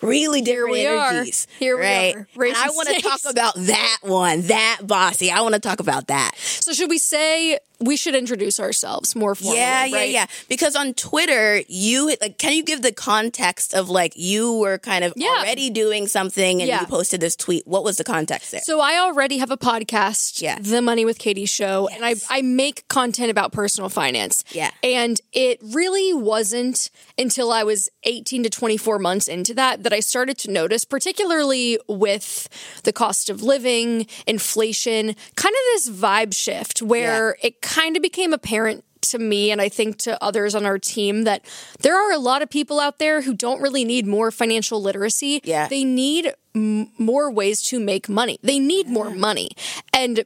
Really 0.00 0.42
different 0.42 0.72
we 0.72 0.86
are. 0.86 1.10
energies. 1.10 1.46
Here 1.58 1.76
we 1.76 1.82
right? 1.82 2.14
are, 2.16 2.44
And 2.44 2.56
I 2.56 2.70
want 2.70 2.88
to 2.88 3.00
talk 3.00 3.20
about 3.28 3.54
that 3.56 3.98
one, 4.02 4.42
that 4.42 4.80
bossy. 4.84 5.30
I 5.30 5.40
want 5.40 5.54
to 5.54 5.60
talk 5.60 5.80
about 5.80 6.06
that. 6.08 6.32
So 6.36 6.72
should 6.72 6.90
we 6.90 6.98
say 6.98 7.58
we 7.80 7.96
should 7.96 8.14
introduce 8.14 8.58
ourselves 8.58 9.14
more 9.14 9.34
formally? 9.34 9.58
Yeah, 9.58 9.84
yeah, 9.84 9.96
right? 9.96 10.10
yeah. 10.10 10.26
Because 10.48 10.74
on 10.74 10.94
Twitter, 10.94 11.62
you 11.68 12.14
like, 12.20 12.38
can 12.38 12.52
you 12.52 12.64
give 12.64 12.82
the 12.82 12.92
context 12.92 13.72
of 13.74 13.88
like 13.88 14.12
you 14.16 14.54
were 14.58 14.78
kind 14.78 15.04
of 15.04 15.12
Yeah. 15.16 15.28
already 15.38 15.70
doing 15.70 16.08
something 16.08 16.60
and 16.60 16.68
Yeah. 16.68 16.80
you 16.80 16.86
posted 16.86 17.20
this 17.20 17.36
tweet? 17.36 17.66
What 17.66 17.84
was 17.84 17.96
the 17.96 18.04
context 18.04 18.50
there? 18.50 18.60
So 18.64 18.80
I 18.80 18.98
already 18.98 19.38
have 19.38 19.50
a 19.50 19.56
podcast, 19.56 20.42
Yeah. 20.42 20.58
The 20.60 20.82
Money 20.82 21.04
with 21.04 21.18
Katie 21.18 21.46
Show, 21.46 21.88
and 21.92 22.04
I 22.04 22.16
I 22.28 22.42
make 22.42 22.86
content 22.88 23.30
about 23.30 23.52
personal 23.52 23.88
finance. 23.88 24.42
Yeah. 24.52 24.70
And 24.82 25.20
it 25.32 25.58
really 25.62 26.12
wasn't 26.12 26.90
until 27.16 27.52
I 27.52 27.62
was 27.62 27.88
18 28.04 28.42
to 28.42 28.50
24 28.50 28.98
months 28.98 29.28
into 29.28 29.54
that 29.54 29.82
that 29.84 29.92
I 29.92 30.00
started 30.00 30.36
to 30.38 30.50
notice, 30.50 30.84
particularly 30.84 31.78
with 31.88 32.48
the 32.82 32.92
cost 32.92 33.28
of 33.28 33.42
living, 33.42 34.06
inflation, 34.26 35.14
kind 35.36 35.54
of 35.54 35.62
this 35.74 35.90
vibe 35.90 36.34
shift 36.34 36.82
where 36.82 37.36
it 37.42 37.60
kind 37.68 37.96
of 37.96 38.02
became 38.02 38.32
apparent 38.32 38.84
to 39.00 39.18
me 39.18 39.50
and 39.50 39.60
I 39.60 39.68
think 39.68 39.98
to 39.98 40.22
others 40.22 40.54
on 40.54 40.66
our 40.66 40.78
team 40.78 41.24
that 41.24 41.44
there 41.80 41.96
are 41.96 42.12
a 42.12 42.18
lot 42.18 42.42
of 42.42 42.50
people 42.50 42.80
out 42.80 42.98
there 42.98 43.22
who 43.22 43.34
don't 43.34 43.60
really 43.60 43.84
need 43.84 44.06
more 44.06 44.30
financial 44.30 44.82
literacy. 44.82 45.40
Yeah. 45.44 45.68
They 45.68 45.84
need 45.84 46.32
m- 46.54 46.90
more 46.98 47.30
ways 47.30 47.62
to 47.64 47.78
make 47.78 48.08
money. 48.08 48.38
They 48.42 48.58
need 48.58 48.88
more 48.88 49.10
money. 49.10 49.50
And 49.92 50.24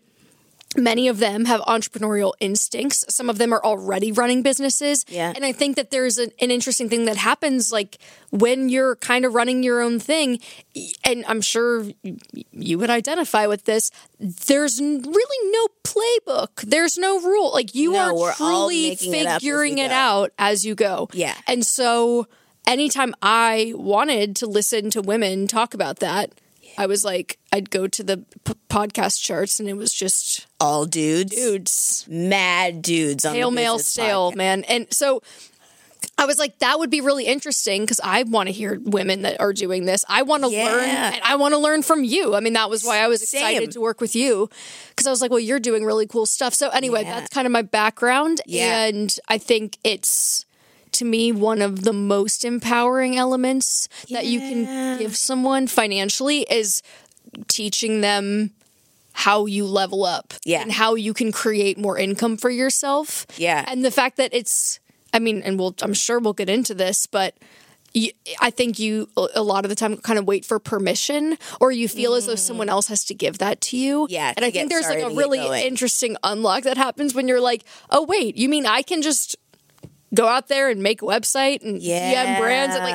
many 0.77 1.09
of 1.09 1.19
them 1.19 1.45
have 1.47 1.61
entrepreneurial 1.63 2.33
instincts. 2.41 3.05
Some 3.09 3.29
of 3.29 3.39
them 3.39 3.53
are 3.53 3.65
already 3.65 4.13
running 4.13 4.43
businesses. 4.43 5.05
Yeah. 5.09 5.33
And 5.35 5.45
I 5.45 5.53
think 5.53 5.77
that 5.77 5.91
there's 5.91 6.19
an, 6.19 6.31
an 6.41 6.51
interesting 6.51 6.89
thing 6.89 7.05
that 7.07 7.17
happens 7.17 7.73
like 7.73 7.99
when 8.31 8.69
you're 8.69 8.97
kind 8.97 9.25
of 9.25 9.35
running 9.35 9.63
your 9.63 9.81
own 9.81 9.99
thing, 9.99 10.41
and 11.05 11.25
I'm 11.27 11.41
sure 11.41 11.87
you 12.53 12.79
would 12.79 12.91
identify 12.91 13.47
with 13.47 13.65
this, 13.65 13.91
there's 14.19 14.81
really 14.81 15.53
no 15.53 15.67
playbook. 15.85 16.63
There's 16.63 16.97
no 16.97 17.21
rule. 17.21 17.53
Like 17.53 17.75
you 17.75 17.93
No, 17.93 18.23
are 18.23 18.33
truly 18.35 18.91
making 18.91 19.15
it 19.15 19.27
up 19.27 19.37
as 19.37 19.43
we 19.43 19.49
figuring 19.49 19.79
it 19.79 19.91
out 19.91 20.33
as 20.39 20.65
you 20.65 20.75
go. 20.75 21.09
Yeah. 21.13 21.35
And 21.47 21.65
so 21.65 22.27
anytime 22.67 23.15
I 23.23 23.73
wanted 23.77 24.37
to 24.37 24.47
listen 24.47 24.91
to 24.91 25.03
women 25.03 25.47
talk 25.47 25.75
about 25.75 25.99
that, 26.01 26.33
I 26.79 26.87
was 26.87 27.05
like, 27.05 27.39
I'd 27.53 27.71
go 27.71 27.87
to 27.87 28.03
the 28.03 28.19
p- 28.45 28.55
podcast 28.69 29.23
charts 29.23 29.61
and 29.61 29.69
it 29.69 29.75
was 29.75 29.93
just 29.93 30.47
All 30.61 30.85
dudes, 30.87 31.35
dudes, 31.35 32.07
mad 32.09 32.83
dudes 32.83 33.25
on 33.25 33.35
pale 33.35 33.51
male 33.51 33.79
stale, 33.79 34.33
podcast. 34.33 34.37
man. 34.37 34.65
And 34.65 34.87
so 34.93 35.23
I 36.19 36.27
was 36.27 36.39
like, 36.39 36.59
that 36.59 36.79
would 36.79 36.91
be 36.91 37.01
really 37.01 37.27
interesting 37.27 37.83
because 37.83 38.01
I 38.03 38.25
want 38.25 38.49
to 38.49 38.53
hear 38.53 38.79
women 38.83 39.23
that 39.23 39.41
are 39.41 39.53
doing 39.53 39.85
this. 39.87 40.05
I 40.09 40.23
want 40.23 40.45
to 40.45 40.51
Yeah. 40.51 40.67
learn 40.67 40.85
and 40.89 41.21
I 41.23 41.37
want 41.37 41.53
to 41.55 41.59
learn 41.59 41.83
from 41.83 42.05
you. 42.05 42.35
I 42.35 42.41
mean, 42.41 42.53
that 42.55 42.69
was 42.71 42.85
why 42.85 42.99
I 42.99 43.07
was 43.09 43.23
excited 43.23 43.63
Same. 43.63 43.71
to 43.71 43.81
work 43.81 44.01
with 44.01 44.15
you 44.17 44.49
because 44.91 45.07
I 45.07 45.11
was 45.11 45.21
like, 45.21 45.31
well, 45.31 45.41
you're 45.41 45.61
doing 45.61 45.85
really 45.85 46.07
cool 46.07 46.27
stuff. 46.27 46.55
So, 46.55 46.69
anyway, 46.71 47.03
Yeah. 47.05 47.21
that's 47.21 47.33
kind 47.33 47.47
of 47.47 47.53
my 47.53 47.63
background. 47.63 48.41
Yeah. 48.47 48.85
And 48.87 49.15
I 49.29 49.39
think 49.39 49.79
it's, 49.85 50.45
to 50.93 51.05
me, 51.05 51.33
one 51.33 51.63
of 51.63 51.83
the 51.85 51.93
most 51.93 52.45
empowering 52.45 53.17
elements 53.17 53.89
that 54.11 54.27
you 54.27 54.41
can 54.41 54.99
give 54.99 55.17
someone 55.17 55.67
financially 55.67 56.47
is 56.51 56.83
teaching 57.49 58.01
them 58.01 58.51
how 59.15 59.47
you 59.47 59.67
level 59.67 60.05
up 60.05 60.33
Yeah. 60.45 60.63
and 60.63 60.73
how 60.73 60.95
you 60.95 61.13
can 61.15 61.33
create 61.33 61.79
more 61.79 61.99
income 61.99 62.37
for 62.37 62.51
yourself. 62.51 63.27
Yeah. 63.37 63.65
And 63.67 63.85
the 63.85 63.91
fact 63.91 64.17
that 64.17 64.33
it's, 64.33 64.81
I 65.13 65.19
mean, 65.19 65.43
and 65.43 65.59
we'll, 65.59 65.75
I'm 65.83 65.95
sure 65.95 66.19
we'll 66.19 66.33
get 66.33 66.49
into 66.49 66.75
this, 66.75 67.07
but 67.07 67.35
I 68.41 68.49
think 68.49 68.79
you 68.79 69.11
a 69.35 69.43
lot 69.43 69.67
of 69.67 69.69
the 69.69 69.75
time 69.75 69.99
kind 69.99 70.19
of 70.19 70.27
wait 70.27 70.47
for 70.47 70.59
permission 70.59 71.37
or 71.61 71.71
you 71.73 71.89
feel 71.89 72.15
as 72.15 72.25
though 72.25 72.37
someone 72.37 72.71
else 72.71 72.87
has 72.89 73.05
to 73.05 73.15
give 73.15 73.37
that 73.39 73.61
to 73.63 73.77
you. 73.77 74.07
Mm. 74.07 74.11
Yeah, 74.11 74.33
And 74.35 74.47
I 74.47 74.51
think 74.51 74.71
there's 74.71 74.89
like 74.89 75.03
a 75.03 75.11
really 75.11 75.67
interesting 75.67 76.17
unlock 76.23 76.63
that 76.63 76.79
happens 76.79 77.15
when 77.15 77.29
you're 77.29 77.41
like, 77.43 77.65
oh, 77.91 78.05
wait, 78.07 78.39
you 78.39 78.49
mean 78.49 78.65
I 78.65 78.81
can 78.81 79.03
just 79.03 79.37
go 80.15 80.27
out 80.27 80.49
there 80.49 80.69
and 80.69 80.83
make 80.83 81.03
a 81.03 81.05
website 81.05 81.63
and 81.63 81.81
Yeah. 81.83 82.37
DM 82.37 82.41
brands 82.41 82.77
and 82.77 82.85
like 82.85 82.95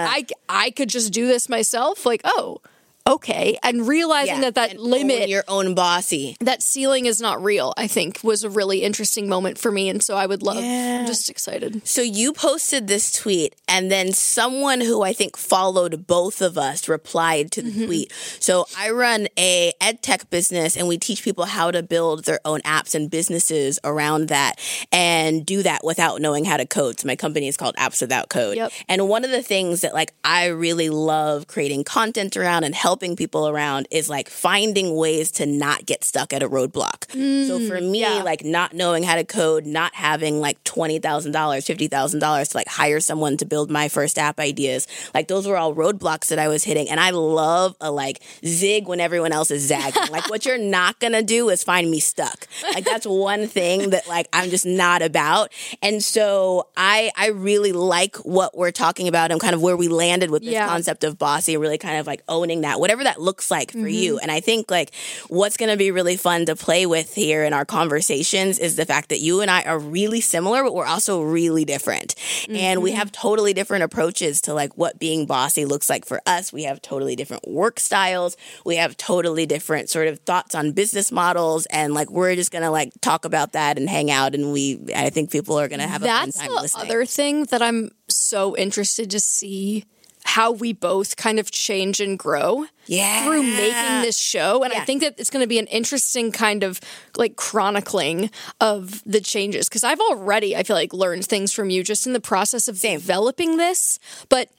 I, 0.50 0.66
I 0.66 0.70
could 0.72 0.90
just 0.90 1.12
do 1.14 1.28
this 1.28 1.50
myself? 1.50 2.06
Like, 2.06 2.22
oh, 2.24 2.60
okay, 3.08 3.58
and 3.64 3.88
realizing 3.88 4.36
Yeah, 4.36 4.42
that 4.52 4.56
that 4.56 4.80
limit 4.80 5.30
your 5.30 5.44
own 5.48 5.74
bossy. 5.76 6.36
that 6.42 6.62
ceiling 6.62 7.06
is 7.06 7.22
not 7.22 7.42
real, 7.44 7.74
I 7.78 7.88
think 7.88 8.20
was 8.24 8.44
a 8.44 8.50
really 8.50 8.84
interesting 8.84 9.30
moment 9.30 9.58
for 9.58 9.72
me. 9.72 9.90
And 9.90 10.04
so 10.04 10.16
I 10.18 10.26
would 10.26 10.44
love, 10.44 10.58
Yeah. 10.64 11.00
I'm 11.02 11.08
just 11.08 11.30
excited. 11.30 11.88
So 11.88 12.02
you 12.02 12.34
posted 12.34 12.88
this 12.88 13.12
tweet, 13.12 13.56
and 13.68 13.90
then 13.92 14.12
someone 14.12 14.82
who 14.82 15.02
I 15.04 15.14
think 15.14 15.38
followed 15.38 16.06
both 16.08 16.42
of 16.42 16.58
us 16.58 16.88
replied 16.90 17.52
to 17.54 17.62
the 17.62 17.68
Mm-hmm. 17.68 17.86
tweet. 17.86 18.14
So 18.40 18.66
I 18.78 18.90
run 18.92 19.28
a 19.38 19.74
ed 19.82 20.02
tech 20.02 20.30
business, 20.30 20.76
and 20.78 20.88
we 20.88 20.98
teach 20.98 21.24
people 21.24 21.46
how 21.46 21.70
to 21.72 21.84
build 21.84 22.26
their 22.26 22.40
own 22.46 22.62
apps 22.62 22.96
and 22.96 23.10
businesses 23.12 23.80
around 23.84 24.30
that, 24.30 24.56
and 24.92 25.46
do 25.46 25.64
that 25.64 25.82
without 25.84 26.22
knowing 26.22 26.46
how 26.46 26.58
to 26.58 26.66
code. 26.66 27.00
So 27.00 27.08
my 27.08 27.16
company 27.16 27.48
is 27.48 27.58
called 27.58 27.76
Apps 27.76 28.02
Without 28.02 28.30
Code. 28.30 28.56
Yep. 28.58 28.72
And 28.90 29.08
one 29.10 29.24
of 29.26 29.32
the 29.32 29.44
things 29.44 29.82
that 29.82 29.94
like 29.94 30.14
I 30.24 30.48
really 30.48 30.90
love 30.90 31.48
creating 31.48 31.84
content 31.84 32.36
around 32.38 32.64
and 32.64 32.74
helping 32.74 32.97
people 32.98 33.48
around 33.48 33.88
is 33.92 34.10
like 34.10 34.30
finding 34.30 34.96
ways 34.96 35.32
to 35.32 35.46
not 35.46 35.86
get 35.86 36.04
stuck 36.04 36.34
at 36.34 36.42
a 36.44 36.50
roadblock. 36.50 37.10
so 37.48 37.60
for 37.68 37.80
mm, 37.80 37.92
me, 37.92 38.02
yeah. 38.02 38.24
like 38.24 38.44
not 38.44 38.74
knowing 38.74 39.04
how 39.04 39.16
to 39.16 39.24
code, 39.24 39.66
not 39.66 39.94
having 39.96 40.40
like 40.40 40.64
twenty 40.64 41.00
thousand 41.00 41.32
dollars, 41.32 41.66
fifty 41.66 41.88
thousand 41.88 42.20
dollars 42.20 42.50
to 42.50 42.58
like 42.58 42.68
hire 42.68 43.00
someone 43.00 43.38
to 43.38 43.46
build 43.46 43.70
my 43.72 43.88
first 43.88 44.18
app 44.18 44.40
ideas, 44.40 44.88
like 45.14 45.28
those 45.28 45.48
were 45.48 45.58
all 45.58 45.74
roadblocks 45.76 46.28
that 46.28 46.40
I 46.40 46.48
was 46.48 46.64
hitting. 46.64 46.90
And 46.90 47.00
I 47.00 47.12
love 47.12 47.76
a 47.82 47.92
like 47.92 48.22
zig 48.46 48.88
when 48.88 49.00
everyone 49.00 49.32
else 49.32 49.52
is 49.52 49.64
zagging. 49.68 50.12
like 50.12 50.30
what 50.30 50.46
you're 50.46 50.58
not 50.58 51.00
gonna 51.00 51.24
do 51.24 51.50
is 51.50 51.64
find 51.64 51.90
me 51.90 52.00
stuck. 52.00 52.48
Like 52.74 52.86
that's 52.86 53.06
one 53.06 53.48
thing 53.48 53.92
that 53.92 54.08
like 54.08 54.28
I'm 54.34 54.50
just 54.50 54.66
not 54.66 55.02
about. 55.02 55.52
And 55.82 56.04
so 56.04 56.68
I 56.76 57.12
I 57.16 57.28
really 57.30 57.72
like 57.72 58.16
what 58.18 58.58
we're 58.58 58.72
talking 58.72 59.08
about 59.08 59.32
and 59.32 59.40
kind 59.40 59.54
of 59.54 59.62
where 59.62 59.78
we 59.78 59.88
landed 59.88 60.30
with 60.32 60.44
this 60.44 60.54
Yeah. 60.54 60.68
concept 60.68 61.04
of 61.04 61.18
bossy, 61.18 61.58
really 61.58 61.78
kind 61.78 61.98
of 61.98 62.08
like 62.08 62.24
owning 62.28 62.62
that, 62.62 62.80
whatever 62.88 63.04
that 63.04 63.20
looks 63.20 63.52
like 63.52 63.72
for 63.72 63.86
you. 63.86 64.14
Mm-hmm. 64.14 64.24
And 64.24 64.32
I 64.32 64.40
think 64.40 64.72
like 64.72 64.94
what's 65.28 65.58
gonna 65.58 65.76
be 65.76 65.92
really 65.92 66.16
fun 66.16 66.46
to 66.46 66.56
play 66.56 66.86
with 66.86 67.14
here 67.14 67.44
in 67.44 67.52
our 67.52 67.66
conversations 67.66 68.60
is 68.60 68.78
the 68.78 68.86
fact 68.86 69.10
that 69.10 69.20
you 69.20 69.42
and 69.42 69.52
I 69.52 69.64
are 69.64 69.78
really 69.78 70.22
similar, 70.22 70.64
but 70.64 70.74
we're 70.74 70.86
also 70.86 71.22
really 71.22 71.66
different. 71.66 72.16
And 72.48 72.82
we 72.82 72.92
mm-hmm. 72.92 73.00
have 73.00 73.12
totally 73.12 73.54
different 73.54 73.84
approaches 73.84 74.40
to 74.44 74.54
like 74.54 74.78
what 74.78 75.00
being 75.00 75.26
bossy 75.26 75.66
looks 75.66 75.90
like 75.90 76.06
for 76.06 76.22
us. 76.26 76.54
We 76.54 76.64
have 76.64 76.82
totally 76.82 77.18
different 77.18 77.46
work 77.46 77.78
styles. 77.82 78.38
We 78.66 78.78
have 78.78 78.96
totally 78.96 79.46
different 79.46 79.90
sort 79.90 80.08
of 80.08 80.20
thoughts 80.20 80.56
on 80.56 80.72
business 80.72 81.12
models. 81.12 81.66
And 81.66 81.94
like 81.94 82.10
we're 82.10 82.36
just 82.36 82.52
gonna 82.52 82.72
like 82.72 82.94
talk 83.02 83.26
about 83.26 83.52
that 83.52 83.78
and 83.78 83.90
hang 83.90 84.10
out. 84.10 84.34
And 84.34 84.54
we, 84.54 84.80
I 84.96 85.10
think 85.10 85.30
people 85.30 85.60
are 85.60 85.68
gonna 85.68 85.88
have 85.88 86.04
a 86.04 86.06
That's 86.06 86.38
fun 86.38 86.48
time 86.48 86.56
the 86.56 86.62
listening. 86.62 86.86
other 86.86 87.06
thing 87.06 87.44
that 87.46 87.62
I'm 87.62 87.92
so 88.08 88.56
interested 88.56 89.12
to 89.12 89.20
see 89.20 89.84
how 90.28 90.52
we 90.52 90.74
both 90.74 91.16
kind 91.16 91.40
of 91.40 91.52
change 91.52 92.02
and 92.02 92.20
grow 92.20 92.66
Yeah. 92.88 93.24
through 93.26 93.44
making 93.44 94.02
this 94.02 94.18
show 94.18 94.64
and 94.64 94.74
i 94.74 94.80
think 94.86 95.02
that 95.02 95.16
it's 95.18 95.30
going 95.30 95.44
to 95.44 95.48
be 95.48 95.60
an 95.60 95.68
interesting 95.68 96.32
kind 96.32 96.64
of 96.64 96.80
like 97.18 97.36
chronicling 97.36 98.30
of 98.62 99.04
the 99.06 99.20
changes 99.22 99.68
because 99.68 99.84
i've 99.84 100.00
already 100.00 100.56
i 100.56 100.64
feel 100.64 100.76
like 100.76 100.94
learned 100.94 101.26
things 101.26 101.52
from 101.54 101.70
you 101.70 101.84
just 101.84 102.08
in 102.08 102.14
the 102.14 102.20
process 102.22 102.68
of 102.68 102.80
developing 102.80 103.58
this 103.58 104.00
but 104.30 104.50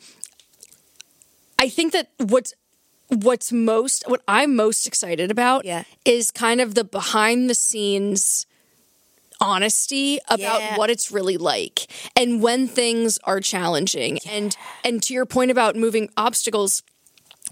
i 1.58 1.68
think 1.68 1.92
that 1.92 2.10
what's 2.18 2.52
what's 3.08 3.50
most 3.50 4.04
what 4.06 4.20
i'm 4.28 4.54
most 4.54 4.86
excited 4.86 5.30
about 5.30 5.64
Yeah. 5.64 5.84
is 6.04 6.30
kind 6.30 6.60
of 6.60 6.74
the 6.74 6.84
behind 6.84 7.48
the 7.48 7.54
scenes 7.54 8.44
honesty 9.40 10.18
about 10.28 10.60
Yeah. 10.60 10.76
what 10.76 10.90
it's 10.90 11.10
really 11.12 11.36
like 11.36 11.86
and 12.16 12.42
when 12.42 12.66
things 12.66 13.18
are 13.24 13.40
challenging 13.40 14.18
and 14.28 14.56
and 14.84 15.00
to 15.04 15.14
your 15.14 15.26
point 15.26 15.50
about 15.50 15.76
moving 15.76 16.10
obstacles 16.16 16.82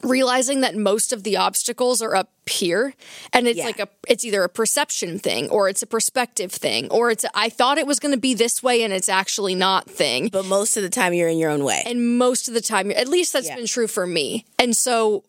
realizing 0.03 0.61
that 0.61 0.77
most 0.77 1.13
of 1.13 1.23
the 1.23 1.37
obstacles 1.37 2.03
are 2.03 2.15
up 2.15 2.31
here 2.49 2.95
and 3.33 3.49
it's 3.49 3.59
Yeah. 3.59 3.65
like 3.65 3.81
a 3.81 3.89
it's 4.07 4.25
either 4.25 4.45
a 4.45 4.49
perception 4.49 5.19
thing 5.19 5.49
or 5.51 5.69
it's 5.69 5.83
a 5.83 5.87
perspective 5.87 6.53
thing 6.53 6.89
or 6.91 7.11
it's 7.11 7.25
a, 7.25 7.31
I 7.35 7.49
thought 7.49 7.79
it 7.79 7.87
was 7.87 7.99
going 7.99 8.13
to 8.15 8.21
be 8.21 8.35
this 8.35 8.63
way 8.63 8.83
and 8.83 8.93
it's 8.93 9.09
actually 9.09 9.55
not 9.55 9.89
thing 9.91 10.29
but 10.29 10.45
most 10.45 10.77
of 10.77 10.83
the 10.83 10.91
time 10.91 11.13
you're 11.15 11.29
in 11.29 11.39
your 11.39 11.51
own 11.51 11.65
way. 11.65 11.83
and 11.87 12.19
most 12.19 12.47
of 12.49 12.55
the 12.55 12.61
time 12.61 12.91
at 12.93 13.09
least 13.09 13.33
that's 13.33 13.47
Yeah. 13.49 13.57
been 13.57 13.67
true 13.67 13.87
for 13.89 14.07
me 14.07 14.45
and 14.59 14.77
so 14.77 15.25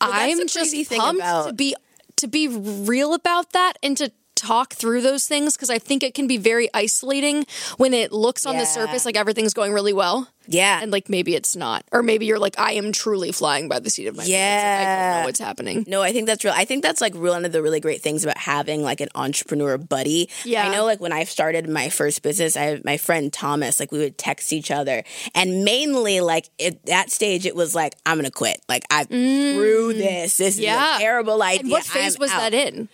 that's 0.00 0.12
i'm 0.14 0.46
just 0.46 0.90
pumped 0.90 1.20
about- 1.20 1.46
to 1.48 1.52
be 1.52 1.74
to 2.16 2.28
be 2.28 2.48
real 2.48 3.14
about 3.14 3.52
that 3.52 3.74
and 3.82 3.96
to 3.96 4.12
talk 4.40 4.72
through 4.74 5.00
those 5.02 5.26
things 5.26 5.54
because 5.56 5.70
i 5.70 5.78
think 5.78 6.02
it 6.02 6.14
can 6.14 6.26
be 6.26 6.36
very 6.38 6.68
isolating 6.72 7.44
when 7.76 7.92
it 7.92 8.10
looks 8.12 8.46
on 8.46 8.56
the 8.56 8.64
surface 8.64 9.04
like 9.04 9.16
everything's 9.16 9.52
going 9.54 9.72
really 9.72 9.92
well 9.92 10.28
yeah. 10.46 10.80
and 10.82 10.90
like 10.90 11.08
maybe 11.08 11.34
it's 11.34 11.54
not 11.54 11.84
or 11.92 12.02
maybe 12.02 12.24
you're 12.26 12.38
like 12.38 12.58
i 12.58 12.72
am 12.72 12.90
truly 12.90 13.30
flying 13.32 13.68
by 13.68 13.78
the 13.78 13.90
seat 13.90 14.06
of 14.06 14.16
my 14.16 14.22
pants 14.24 14.30
Like, 14.30 14.38
i 14.38 14.82
Yeah. 14.82 15.12
don't 15.14 15.20
know 15.22 15.26
what's 15.26 15.38
happening 15.40 15.84
No, 15.86 16.00
I 16.02 16.12
think 16.12 16.26
that's 16.26 16.42
real. 16.44 16.54
I 16.56 16.64
think 16.64 16.82
that's 16.82 17.00
like 17.00 17.14
one 17.14 17.44
of 17.44 17.52
the 17.52 17.62
really 17.62 17.80
great 17.80 18.00
things 18.02 18.24
about 18.24 18.38
having 18.38 18.82
like 18.82 19.00
an 19.00 19.08
entrepreneur 19.14 19.76
buddy. 19.78 20.28
Yeah. 20.44 20.66
I 20.66 20.72
know 20.74 20.84
like 20.84 21.00
when 21.00 21.12
I 21.12 21.24
started 21.24 21.68
my 21.68 21.88
first 21.90 22.22
business, 22.22 22.56
I 22.56 22.80
my 22.84 22.96
friend 22.96 23.32
Thomas, 23.32 23.78
like 23.80 23.90
we 23.92 23.98
would 23.98 24.16
text 24.18 24.52
each 24.52 24.70
other. 24.70 25.02
And 25.34 25.64
mainly 25.64 26.20
like 26.20 26.48
at 26.64 26.84
that 26.86 27.10
stage 27.10 27.44
it 27.46 27.54
was 27.56 27.74
like, 27.74 27.94
I'm 28.06 28.16
gonna 28.18 28.30
quit. 28.30 28.60
Like 28.68 28.84
I 28.90 29.04
threw 29.04 29.92
this. 29.92 30.36
This 30.38 30.58
Mm. 30.58 30.62
Yeah. 30.62 30.90
is 30.94 30.96
a 30.96 31.00
terrible 31.00 31.42
idea. 31.42 31.60
and 31.60 31.70
what 31.70 31.84
phase 31.84 32.16
I'm 32.16 32.20
was 32.20 32.30
out. 32.30 32.40
that 32.40 32.54
in 32.54 32.88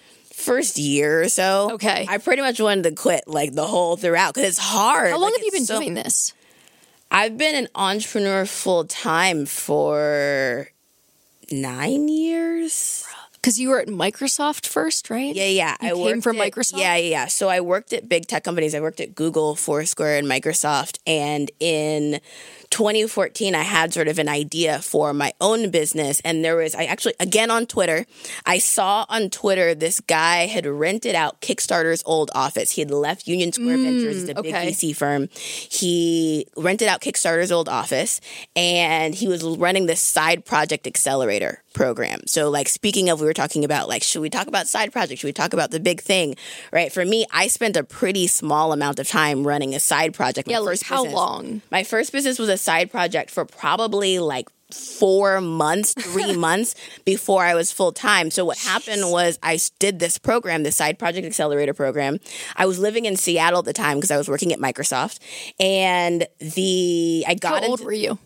First 0.47 0.79
year 0.79 1.23
or 1.23 1.29
so. 1.29 1.73
Okay. 1.75 2.07
I 2.09 2.19
pretty 2.19 2.41
much 2.43 2.61
wanted 2.61 2.85
to 2.85 2.93
quit 2.93 3.25
like 3.27 3.53
the 3.53 3.67
whole 3.67 3.97
throughout 3.97 4.33
because 4.35 4.49
it's 4.51 4.59
hard. 4.59 5.11
how 5.11 5.19
long 5.19 5.31
Like, 5.33 5.35
have 5.39 5.45
you 5.45 5.51
been 5.53 5.67
so- 5.67 5.79
doing 5.79 5.95
this 5.95 6.33
I've 7.11 7.37
been 7.39 7.55
an 7.55 7.69
entrepreneur 7.75 8.47
full 8.47 8.85
time 8.85 9.47
for 9.47 10.69
nine 11.53 12.09
years. 12.09 13.05
because 13.35 13.61
you 13.61 13.69
were 13.69 13.79
at 13.81 13.87
microsoft 13.89 14.67
first 14.67 15.09
right 15.09 15.35
Yeah, 15.35 15.47
yeah. 15.47 15.77
You 15.81 15.89
I 16.05 16.13
came 16.13 16.21
from 16.21 16.41
at- 16.41 16.51
Microsoft? 16.53 16.79
Yeah, 16.81 16.97
yeah, 16.97 17.09
yeah. 17.11 17.27
So 17.27 17.49
I 17.49 17.61
worked 17.61 17.93
at 17.93 18.09
big 18.09 18.27
tech 18.27 18.43
companies. 18.43 18.75
I 18.75 18.81
worked 18.81 19.01
at 19.01 19.15
Google, 19.15 19.55
Foursquare, 19.55 20.17
and 20.19 20.27
Microsoft. 20.27 20.99
And 21.07 21.51
in 21.61 22.21
2014, 22.71 23.55
I 23.55 23.63
had 23.63 23.93
sort 23.95 24.09
of 24.09 24.19
an 24.19 24.29
idea 24.29 24.79
for 24.81 25.13
my 25.13 25.33
own 25.41 25.71
business. 25.71 26.21
And 26.25 26.45
there 26.45 26.57
was, 26.57 26.75
I 26.75 26.85
actually, 26.85 27.15
again 27.21 27.51
on 27.51 27.67
Twitter, 27.67 28.07
I 28.45 28.59
saw 28.59 29.07
on 29.09 29.31
Twitter 29.31 29.75
this 29.75 30.01
guy 30.01 30.47
had 30.47 30.67
rented 30.67 31.15
out 31.15 31.41
Kickstarter's 31.41 32.03
old 32.07 32.31
office. 32.35 32.73
He 32.73 32.81
had 32.81 32.91
left 32.91 33.27
Union 33.27 33.53
Square 33.53 33.79
Ventures, 33.79 34.23
it's 34.23 34.39
a 34.39 34.43
big 34.43 34.55
Mm. 34.55 34.67
VC 34.69 34.93
firm. 34.97 35.29
He 35.71 36.47
rented 36.57 36.89
out 36.89 37.01
Kickstarter's 37.01 37.53
old 37.53 37.69
office 37.69 38.21
and 38.55 39.15
he 39.15 39.29
was 39.29 39.43
running 39.45 39.87
this 39.87 40.01
side 40.01 40.45
project 40.45 40.87
accelerator 40.87 41.63
program. 41.75 42.21
So, 42.27 42.49
like, 42.49 42.69
speaking 42.69 43.11
of, 43.11 43.21
we 43.21 43.27
were 43.27 43.35
talking 43.35 43.63
about, 43.65 43.87
like, 43.89 44.03
should 44.03 44.23
we 44.23 44.31
talk 44.31 44.47
about 44.47 44.67
side 44.67 44.93
projects? 44.93 45.21
Should 45.21 45.29
we 45.29 45.33
talk 45.35 45.53
about 45.53 45.71
the 45.71 45.81
big 45.81 46.01
thing? 46.01 46.35
Right. 46.73 46.91
For 46.91 47.05
me, 47.05 47.27
I 47.31 47.49
spent 47.49 47.77
a 47.77 47.85
pretty 47.85 48.27
small 48.29 48.73
amount 48.73 48.99
of 48.99 49.07
time 49.09 49.47
running 49.47 49.75
a 49.75 49.81
side 49.81 50.15
project. 50.15 50.49
My 50.49 50.53
Yeah, 50.53 50.59
like, 50.61 50.81
how 50.83 51.03
business- 51.05 51.15
long? 51.15 51.63
My 51.71 51.85
first 51.85 52.13
business 52.13 52.39
was 52.39 52.49
a 52.49 52.56
side 52.57 52.91
project 52.91 53.31
for 53.31 53.45
probably 53.45 54.19
like 54.19 54.49
four 54.73 55.41
months, 55.41 55.95
three 55.95 56.37
months 56.37 56.75
before 57.05 57.45
I 57.45 57.55
was 57.55 57.73
full 57.73 57.93
time. 57.93 58.31
So 58.31 58.45
what 58.45 58.59
happened 58.59 59.11
was 59.11 59.39
I 59.43 59.59
did 59.79 59.99
this 59.99 60.19
program, 60.19 60.63
the 60.63 60.73
side 60.73 60.99
project 60.99 61.27
accelerator 61.27 61.75
program. 61.75 62.19
I 62.57 62.67
was 62.67 62.79
living 62.79 63.05
in 63.05 63.17
Seattle 63.17 63.61
at 63.61 63.65
the 63.65 63.73
time 63.73 63.99
because 63.99 64.11
I 64.11 64.17
was 64.17 64.29
working 64.29 64.53
at 64.53 64.59
Microsoft, 64.59 65.19
and 65.61 66.27
the 66.39 67.25
I 67.29 67.35
got 67.35 67.63
how 67.63 67.71
old 67.71 67.81
into 67.81 67.85
were 67.85 67.93
you 67.93 68.19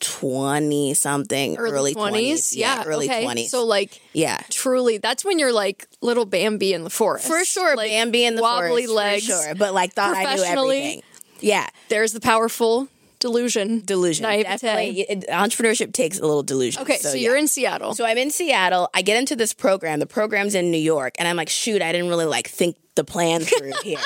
twenty 0.00 0.94
something, 0.94 1.56
early 1.56 1.94
twenties, 1.94 2.54
yeah 2.56 2.84
early 2.86 3.06
okay. 3.06 3.22
twenties. 3.22 3.50
so 3.50 3.64
like 3.64 4.00
yeah. 4.12 4.40
truly 4.50 4.98
that's 4.98 5.24
when 5.24 5.38
you're 5.38 5.52
like 5.52 5.86
little 6.00 6.24
bambi 6.24 6.72
in 6.72 6.84
the 6.84 6.90
forest 6.90 7.26
For 7.26 7.44
sure, 7.44 7.76
like, 7.76 7.90
Bambi 7.90 8.24
in 8.24 8.34
the 8.34 8.42
wobbly 8.42 8.86
forest, 8.86 8.94
legs 8.94 9.26
for 9.26 9.42
sure. 9.42 9.54
But 9.54 9.74
like 9.74 9.92
thought 9.92 10.16
I 10.16 10.34
knew 10.34 10.44
everything. 10.44 11.02
Yeah, 11.40 11.66
there's 11.88 12.12
the 12.12 12.20
powerful 12.20 12.88
delusion 13.20 13.82
delusion. 13.84 14.22
naivete. 14.22 14.48
Definitely, 14.48 15.00
it- 15.00 15.28
entrepreneurship 15.28 15.92
takes 15.92 16.18
a 16.18 16.22
little 16.22 16.42
delusion. 16.42 16.82
okay 16.82 16.98
so, 16.98 17.12
yeah. 17.12 17.28
you're 17.28 17.36
in 17.36 17.48
seattle 17.48 17.94
So 17.94 18.04
I'm 18.04 18.18
in 18.18 18.30
Seattle. 18.30 18.88
I 18.94 19.02
get 19.02 19.16
into 19.16 19.36
this 19.36 19.52
program. 19.52 19.98
The 19.98 20.06
program's 20.06 20.54
in 20.54 20.70
New 20.70 20.78
York, 20.78 21.14
and 21.18 21.26
I'm 21.26 21.36
like, 21.36 21.48
shoot, 21.48 21.82
I 21.82 21.92
didn't 21.92 22.08
really 22.08 22.26
like 22.26 22.48
think 22.48 22.76
the 22.98 23.04
plan 23.04 23.40
through 23.40 23.72
here. 23.82 23.98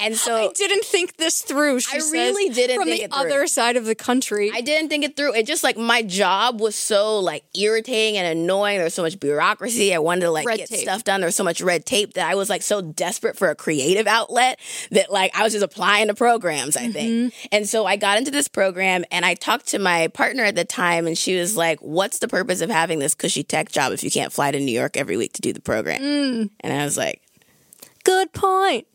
And 0.00 0.14
so 0.16 0.36
I 0.36 0.52
didn't 0.52 0.84
think 0.84 1.16
this 1.16 1.42
through 1.42 1.80
she 1.80 1.96
I 1.96 2.00
says, 2.00 2.12
really 2.12 2.52
didn't 2.52 2.76
from 2.76 2.84
think 2.88 2.98
the 2.98 3.04
it 3.04 3.12
through. 3.12 3.22
other 3.22 3.46
side 3.46 3.76
of 3.76 3.86
the 3.86 3.94
country 3.94 4.50
I 4.54 4.60
didn't 4.60 4.88
think 4.90 5.04
it 5.04 5.16
through. 5.16 5.34
It 5.34 5.46
just 5.46 5.64
like 5.64 5.76
my 5.76 6.02
job 6.02 6.60
was 6.60 6.76
so 6.76 7.18
like 7.18 7.44
irritating 7.58 8.18
and 8.18 8.38
annoying. 8.38 8.76
There 8.76 8.84
was 8.84 8.94
so 8.94 9.02
much 9.02 9.18
bureaucracy. 9.18 9.94
I 9.94 9.98
wanted 9.98 10.22
to 10.22 10.30
like 10.30 10.46
Red 10.46 10.58
get 10.58 10.68
tape. 10.68 10.80
stuff 10.80 11.02
done. 11.04 11.20
There 11.20 11.28
was 11.28 11.36
so 11.36 11.44
much 11.44 11.60
red 11.62 11.86
tape 11.86 12.14
that 12.14 12.30
I 12.30 12.34
was 12.34 12.50
like 12.50 12.62
so 12.62 12.82
desperate 12.82 13.36
for 13.36 13.48
a 13.48 13.54
creative 13.54 14.06
outlet 14.06 14.60
that 14.90 15.10
like 15.10 15.34
I 15.36 15.42
was 15.42 15.52
just 15.54 15.64
applying 15.64 16.08
to 16.08 16.14
programs, 16.14 16.76
I 16.76 16.90
think. 16.90 17.32
Mm-hmm. 17.32 17.46
And 17.52 17.68
so 17.68 17.86
I 17.86 17.96
got 17.96 18.18
into 18.18 18.30
this 18.30 18.48
program 18.48 19.04
and 19.10 19.24
I 19.24 19.34
talked 19.34 19.68
to 19.68 19.78
my 19.78 20.08
partner 20.08 20.44
at 20.44 20.56
the 20.56 20.64
time 20.64 21.06
and 21.06 21.16
she 21.16 21.38
was 21.38 21.56
like, 21.56 21.80
What's 21.80 22.18
the 22.18 22.28
purpose 22.28 22.60
of 22.60 22.68
having 22.70 22.98
this 22.98 23.14
cushy 23.14 23.42
tech 23.44 23.70
job 23.72 23.92
if 23.92 24.04
you 24.04 24.10
can't 24.10 24.32
fly 24.32 24.50
to 24.50 24.58
New 24.60 24.72
York 24.72 24.96
every 24.96 25.16
week 25.16 25.32
to 25.34 25.40
do 25.40 25.52
the 25.52 25.60
program? 25.60 26.00
Mm. 26.02 26.50
And 26.60 26.72
I 26.72 26.84
was 26.84 26.96
like, 26.98 27.22
good 28.06 28.32
point 28.32 28.86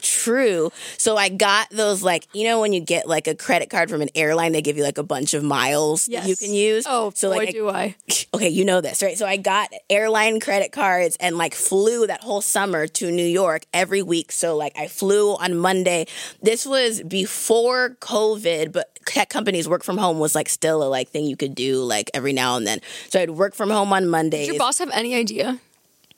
true. 0.00 0.72
So 0.96 1.16
I 1.16 1.28
got 1.28 1.70
those 1.70 2.02
like 2.02 2.26
you 2.32 2.44
know 2.44 2.60
when 2.60 2.72
you 2.72 2.80
get 2.80 3.06
like 3.06 3.26
a 3.26 3.34
credit 3.34 3.70
card 3.70 3.90
from 3.90 4.02
an 4.02 4.08
airline, 4.14 4.52
they 4.52 4.62
give 4.62 4.76
you 4.76 4.82
like 4.82 4.98
a 4.98 5.02
bunch 5.02 5.34
of 5.34 5.42
miles 5.42 6.06
that 6.06 6.26
you 6.26 6.36
can 6.36 6.52
use. 6.52 6.84
Oh, 6.88 7.12
so 7.14 7.30
boy, 7.30 7.36
like 7.36 7.48
I- 7.48 7.52
do 7.52 7.68
I. 7.68 7.96
okay, 8.34 8.48
you 8.48 8.64
know 8.64 8.80
this, 8.80 9.02
right? 9.02 9.16
So 9.16 9.26
I 9.26 9.36
got 9.36 9.70
airline 9.88 10.40
credit 10.40 10.72
cards 10.72 11.16
and 11.20 11.36
like 11.36 11.54
flew 11.54 12.06
that 12.06 12.22
whole 12.22 12.40
summer 12.40 12.86
to 12.86 13.10
New 13.10 13.26
York 13.26 13.62
every 13.72 14.02
week. 14.02 14.32
So 14.32 14.56
like 14.56 14.76
I 14.76 14.88
flew 14.88 15.36
on 15.36 15.56
Monday. 15.56 16.06
This 16.42 16.66
was 16.66 17.02
before 17.02 17.96
COVID, 18.00 18.72
but 18.72 18.98
tech 19.06 19.28
companies 19.28 19.68
work 19.68 19.82
from 19.82 19.98
home 19.98 20.18
was 20.18 20.34
like 20.34 20.48
still 20.48 20.82
a 20.82 20.88
like 20.88 21.08
thing 21.08 21.24
you 21.24 21.36
could 21.36 21.54
do 21.54 21.82
like 21.82 22.10
every 22.14 22.32
now 22.32 22.56
and 22.56 22.66
then. 22.66 22.80
So 23.08 23.20
I'd 23.20 23.30
work 23.30 23.54
from 23.54 23.70
home 23.70 23.92
on 23.92 24.08
Mondays. 24.08 24.46
Did 24.46 24.54
your 24.54 24.58
boss 24.58 24.78
have 24.78 24.90
any 24.92 25.14
idea? 25.14 25.58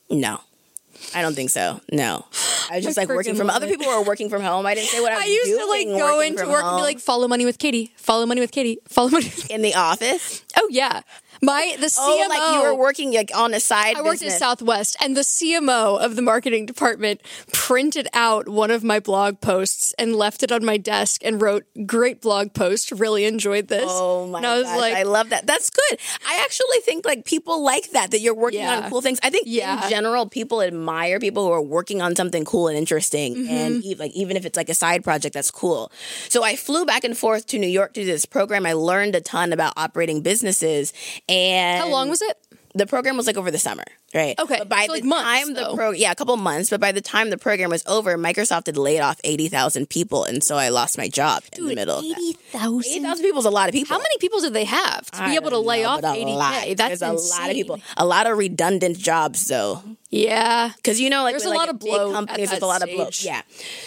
no. 0.09 0.41
I 1.15 1.21
don't 1.21 1.35
think 1.35 1.49
so. 1.49 1.79
No. 1.91 2.25
I 2.71 2.77
was 2.77 2.85
just 2.85 2.97
like 2.97 3.09
working 3.09 3.35
from 3.35 3.49
other 3.49 3.67
people 3.67 3.87
were 3.87 4.01
working 4.03 4.29
from 4.29 4.41
home. 4.41 4.65
I 4.65 4.75
didn't 4.75 4.89
say 4.89 5.01
what 5.01 5.11
I 5.11 5.15
was 5.15 5.25
I 5.25 5.27
used 5.27 5.45
doing 5.45 5.87
to 5.87 5.93
like 5.93 6.01
go 6.01 6.19
into 6.21 6.47
work 6.47 6.63
and 6.63 6.77
be 6.77 6.81
like, 6.81 6.99
follow 6.99 7.27
money 7.27 7.45
with 7.45 7.59
Katie, 7.59 7.93
follow 7.97 8.25
money 8.25 8.41
with 8.41 8.51
Katie, 8.51 8.79
follow 8.87 9.09
money. 9.09 9.25
With 9.25 9.51
in 9.51 9.61
the 9.61 9.75
office. 9.75 10.43
oh 10.57 10.67
yeah, 10.71 11.01
my 11.43 11.75
the 11.79 11.87
CMO. 11.87 12.23
Oh, 12.23 12.27
like 12.29 12.55
you 12.55 12.61
were 12.63 12.75
working 12.75 13.13
like 13.13 13.31
on 13.35 13.53
a 13.53 13.59
side 13.59 13.95
I 13.97 14.01
worked 14.01 14.21
business. 14.21 14.35
at 14.35 14.39
Southwest, 14.39 14.95
and 15.01 15.15
the 15.17 15.21
CMO 15.21 15.99
of 15.99 16.15
the 16.15 16.21
marketing 16.21 16.65
department 16.65 17.21
printed 17.51 18.07
out 18.13 18.47
one 18.47 18.71
of 18.71 18.83
my 18.83 18.99
blog 18.99 19.41
posts 19.41 19.93
and 19.99 20.15
left 20.15 20.41
it 20.43 20.51
on 20.51 20.63
my 20.65 20.77
desk 20.77 21.21
and 21.23 21.41
wrote, 21.41 21.63
"Great 21.85 22.21
blog 22.21 22.53
post. 22.53 22.91
Really 22.91 23.25
enjoyed 23.25 23.67
this." 23.67 23.85
Oh 23.87 24.27
my 24.27 24.39
And 24.39 24.47
I 24.47 24.57
was 24.57 24.63
gosh, 24.67 24.77
like, 24.79 24.93
I 24.95 25.03
love 25.03 25.29
that. 25.29 25.45
That's 25.45 25.69
good. 25.69 25.99
I 26.27 26.41
actually 26.43 26.79
think 26.85 27.05
like 27.05 27.25
people 27.25 27.63
like 27.63 27.91
that 27.91 28.11
that 28.11 28.19
you're 28.21 28.33
working 28.35 28.61
Yeah. 28.61 28.77
on 28.85 28.89
cool 28.89 29.01
things. 29.01 29.19
I 29.23 29.29
think 29.29 29.43
Yeah. 29.47 29.83
in 29.83 29.89
general 29.89 30.27
people 30.27 30.61
admire 30.61 31.19
people 31.19 31.45
who 31.45 31.51
are 31.51 31.61
working 31.61 32.01
on 32.01 32.15
something 32.15 32.45
cool 32.45 32.67
and 32.67 32.77
interesting 32.77 33.35
Mm-hmm. 33.35 33.53
and 33.53 33.99
like 33.99 34.11
even 34.13 34.37
if 34.37 34.45
it's 34.45 34.57
like 34.57 34.69
a 34.69 34.73
side 34.73 35.03
project 35.03 35.33
that's 35.33 35.51
cool. 35.51 35.91
So 36.29 36.43
I 36.43 36.55
flew 36.55 36.85
back 36.85 37.03
and 37.03 37.17
forth 37.17 37.47
to 37.47 37.59
New 37.59 37.67
York 37.79 37.93
to 37.93 38.01
do 38.01 38.05
this 38.05 38.25
program. 38.25 38.65
I 38.65 38.73
learned 38.73 39.15
a 39.15 39.21
ton 39.21 39.51
about 39.53 39.73
operating 39.77 40.21
businesses 40.21 40.93
and 41.33 41.81
how 41.83 41.89
long 41.89 42.09
was 42.09 42.21
it? 42.21 42.37
the 42.75 42.87
program 42.87 43.15
was 43.17 43.27
like 43.27 43.37
over 43.37 43.51
the 43.51 43.59
summer, 43.59 43.83
right? 44.15 44.33
Okay, 44.39 44.57
But 44.57 44.67
by 44.67 44.81
so, 44.81 44.87
the 44.87 44.91
like, 44.93 45.03
months, 45.03 45.23
time 45.45 45.53
though. 45.53 45.69
the 45.71 45.75
pro 45.75 45.91
yeah, 45.91 46.11
a 46.11 46.15
couple 46.15 46.35
months, 46.37 46.71
but 46.71 46.79
by 46.81 46.91
the 46.91 47.01
time 47.01 47.29
the 47.29 47.37
program 47.37 47.69
was 47.69 47.83
over, 47.85 48.17
Microsoft 48.17 48.65
had 48.65 48.77
laid 48.77 48.99
off 48.99 49.21
80,000 49.23 49.87
people 49.89 50.23
and 50.23 50.43
so 50.43 50.55
I 50.57 50.69
lost 50.69 50.97
my 50.97 51.07
job 51.07 51.43
in 51.55 51.67
the 51.67 51.75
middle 51.75 51.99
of. 51.99 52.03
Eighty 52.03 52.33
thousand. 52.33 52.91
80,000 53.05 53.23
people 53.23 53.39
is 53.39 53.45
a 53.45 53.51
lot 53.51 53.69
of 53.69 53.73
people. 53.73 53.93
How 53.95 53.99
many 54.01 54.17
people 54.19 54.39
did 54.39 54.53
they 54.53 54.65
have 54.65 55.05
to 55.11 55.21
I 55.23 55.29
be 55.29 55.35
able 55.35 55.51
to 55.51 55.59
lay 55.59 55.83
know, 55.83 55.89
off 55.89 56.03
eighty? 56.03 56.73
That's 56.73 56.99
There's 56.99 57.01
a 57.03 57.11
insane. 57.11 57.41
lot 57.41 57.49
of 57.51 57.55
people, 57.55 57.79
a 57.95 58.05
lot 58.07 58.25
of 58.25 58.39
redundant 58.39 58.97
jobs 58.97 59.45
though. 59.45 59.83
Yeah, 60.09 60.71
Because 60.75 60.99
you 60.99 61.11
know, 61.11 61.21
like 61.21 61.33
There's 61.33 61.45
a 61.45 61.49
like, 61.49 61.57
lot 61.59 61.69
of 61.69 61.79
big 61.79 61.89
bloat 61.91 62.09
at 62.09 62.13
companies 62.15 62.51
with 62.51 62.63
a 62.63 62.65
lot 62.67 62.81
of 62.81 62.89
bloat. 62.89 63.23
Yeah. 63.23 63.41